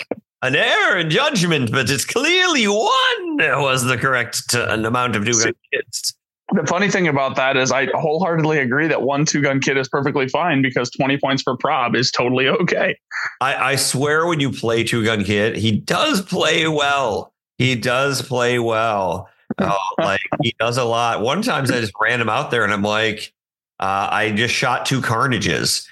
An 0.44 0.54
error 0.54 0.98
in 0.98 1.08
judgment, 1.08 1.72
but 1.72 1.88
it's 1.88 2.04
clearly 2.04 2.68
one 2.68 3.36
was 3.38 3.82
the 3.82 3.96
correct 3.96 4.50
t- 4.50 4.60
amount 4.60 5.16
of 5.16 5.24
two 5.24 5.32
gun 5.32 5.54
kids. 5.72 6.14
The 6.52 6.66
funny 6.66 6.90
thing 6.90 7.08
about 7.08 7.36
that 7.36 7.56
is 7.56 7.72
I 7.72 7.86
wholeheartedly 7.94 8.58
agree 8.58 8.86
that 8.88 9.00
one 9.00 9.24
two 9.24 9.40
gun 9.40 9.58
kid 9.58 9.78
is 9.78 9.88
perfectly 9.88 10.28
fine 10.28 10.60
because 10.60 10.90
20 10.90 11.16
points 11.16 11.42
per 11.42 11.56
prob 11.56 11.96
is 11.96 12.10
totally 12.10 12.46
okay. 12.46 12.94
I, 13.40 13.54
I 13.54 13.76
swear 13.76 14.26
when 14.26 14.38
you 14.38 14.52
play 14.52 14.84
Two 14.84 15.02
Gun 15.02 15.24
Kid, 15.24 15.56
he 15.56 15.72
does 15.72 16.20
play 16.20 16.68
well. 16.68 17.32
He 17.56 17.74
does 17.74 18.20
play 18.20 18.58
well. 18.58 19.28
Oh, 19.60 19.76
like 19.98 20.20
he 20.42 20.52
does 20.58 20.78
a 20.78 20.84
lot. 20.84 21.20
One 21.20 21.40
time 21.42 21.62
I 21.64 21.66
just 21.66 21.92
ran 22.00 22.20
him 22.20 22.30
out 22.30 22.50
there 22.50 22.64
and 22.64 22.72
I'm 22.72 22.82
like, 22.82 23.32
uh, 23.78 24.08
I 24.10 24.32
just 24.32 24.52
shot 24.52 24.84
two 24.84 25.00
carnages. 25.00 25.86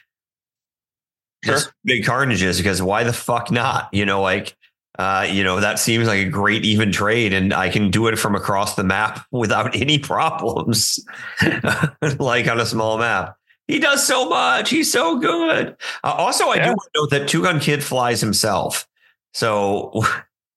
Just 1.44 1.72
big 1.84 2.04
carnages 2.04 2.56
because 2.58 2.80
why 2.82 3.02
the 3.04 3.12
fuck 3.12 3.50
not? 3.50 3.88
You 3.92 4.06
know, 4.06 4.20
like 4.22 4.56
uh, 4.98 5.26
you 5.28 5.42
know, 5.42 5.58
that 5.60 5.78
seems 5.78 6.06
like 6.06 6.20
a 6.26 6.28
great 6.28 6.64
even 6.64 6.92
trade, 6.92 7.32
and 7.32 7.52
I 7.52 7.68
can 7.70 7.90
do 7.90 8.06
it 8.08 8.16
from 8.18 8.34
across 8.34 8.74
the 8.76 8.84
map 8.84 9.24
without 9.32 9.74
any 9.74 9.98
problems, 9.98 11.00
like 12.18 12.46
on 12.48 12.60
a 12.60 12.66
small 12.66 12.98
map. 12.98 13.36
He 13.68 13.78
does 13.78 14.06
so 14.06 14.28
much. 14.28 14.70
He's 14.70 14.92
so 14.92 15.18
good. 15.18 15.76
Uh, 16.04 16.08
also, 16.12 16.48
I 16.48 16.56
Yeah. 16.56 16.64
do 16.66 16.70
want 16.70 16.80
to 16.94 17.00
note 17.00 17.10
that 17.10 17.28
Two 17.28 17.42
Gun 17.42 17.58
Kid 17.60 17.82
flies 17.82 18.20
himself. 18.20 18.86
So, 19.34 19.92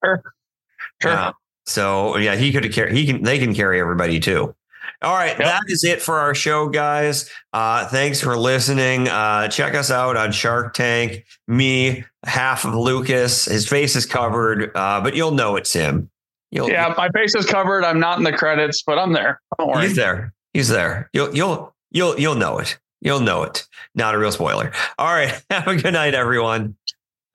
Sure. 0.03 0.21
Sure. 1.01 1.11
yeah. 1.11 1.31
So 1.65 2.17
yeah, 2.17 2.36
he 2.36 2.51
could 2.51 2.71
carry. 2.73 2.93
He 2.93 3.05
can. 3.05 3.23
They 3.23 3.39
can 3.39 3.53
carry 3.53 3.79
everybody 3.81 4.19
too. 4.19 4.55
All 5.02 5.14
right, 5.14 5.30
Yep. 5.38 5.39
that 5.39 5.62
is 5.68 5.84
it 5.84 6.02
for 6.02 6.20
our 6.20 6.34
show, 6.34 6.68
guys. 6.70 7.30
Uh, 7.54 7.86
thanks 7.88 8.22
for 8.22 8.38
listening. 8.38 9.08
Uh, 9.08 9.48
check 9.48 9.76
us 9.76 9.91
out 9.91 10.18
on 10.18 10.32
Shark 10.32 10.74
Tank. 10.74 11.26
Me, 11.48 12.04
half 12.26 12.66
of 12.66 12.74
Lucas. 12.74 13.46
His 13.46 13.68
face 13.68 13.96
is 13.96 14.06
covered, 14.06 14.72
uh, 14.76 15.02
but 15.02 15.16
you'll 15.16 15.32
know 15.32 15.56
it's 15.58 15.74
him. 15.74 16.10
You'll, 16.52 16.70
Yeah, 16.70 16.93
my 16.98 17.10
face 17.10 17.36
is 17.36 17.46
covered. 17.46 17.84
I'm 17.84 18.00
not 18.00 18.18
in 18.18 18.24
the 18.24 18.32
credits, 18.34 18.84
but 18.86 18.98
I'm 18.98 19.14
there. 19.14 19.41
Don't 19.60 19.70
worry. 19.70 19.88
he's 19.88 19.96
there. 19.96 20.34
He's 20.54 20.70
there. 20.70 21.10
You'll 21.14 21.36
you'll 21.36 21.76
you'll 21.91 22.18
you'll 22.20 22.36
know 22.36 22.60
it. 22.60 22.78
You'll 23.02 23.20
know 23.20 23.43
it. 23.43 23.66
Not 23.93 24.16
a 24.16 24.18
real 24.18 24.32
spoiler. 24.32 24.72
All 24.98 25.14
right. 25.14 25.39
Have 25.50 25.68
a 25.68 25.76
good 25.76 25.93
night, 25.93 26.14
everyone. 26.16 26.76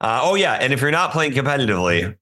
Uh, 0.01 0.21
oh 0.23 0.35
yeah, 0.35 0.53
and 0.55 0.73
if 0.73 0.81
you're 0.81 0.89
not 0.91 1.11
playing 1.11 1.33
competitively, 1.33 2.17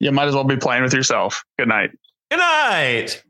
You 0.00 0.10
might 0.12 0.26
as 0.26 0.34
well 0.34 0.44
be 0.44 0.56
playing 0.56 0.82
with 0.82 0.92
yourself. 0.92 1.44
Good 1.58 1.68
night. 1.68 1.90
good 2.30 2.38
night. 2.40 3.22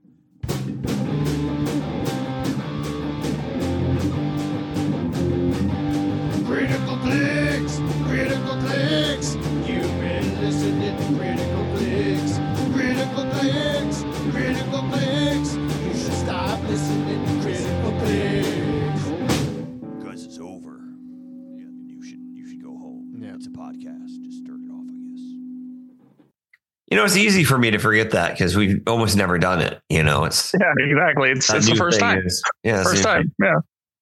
You 26.94 27.00
know, 27.00 27.06
it's 27.06 27.16
easy 27.16 27.42
for 27.42 27.58
me 27.58 27.72
to 27.72 27.78
forget 27.78 28.12
that 28.12 28.34
because 28.34 28.54
we've 28.56 28.80
almost 28.86 29.16
never 29.16 29.36
done 29.36 29.60
it. 29.60 29.80
You 29.88 30.04
know, 30.04 30.22
it's 30.26 30.54
Yeah, 30.60 30.72
exactly. 30.78 31.30
It's, 31.32 31.52
it's 31.52 31.68
the 31.68 31.74
first 31.74 31.98
time. 31.98 32.22
is- 32.24 32.40
yeah, 32.62 32.84
First 32.84 32.98
new- 32.98 33.02
time. 33.02 33.34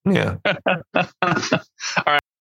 Yeah. 0.05 0.37
Yeah. 1.25 1.59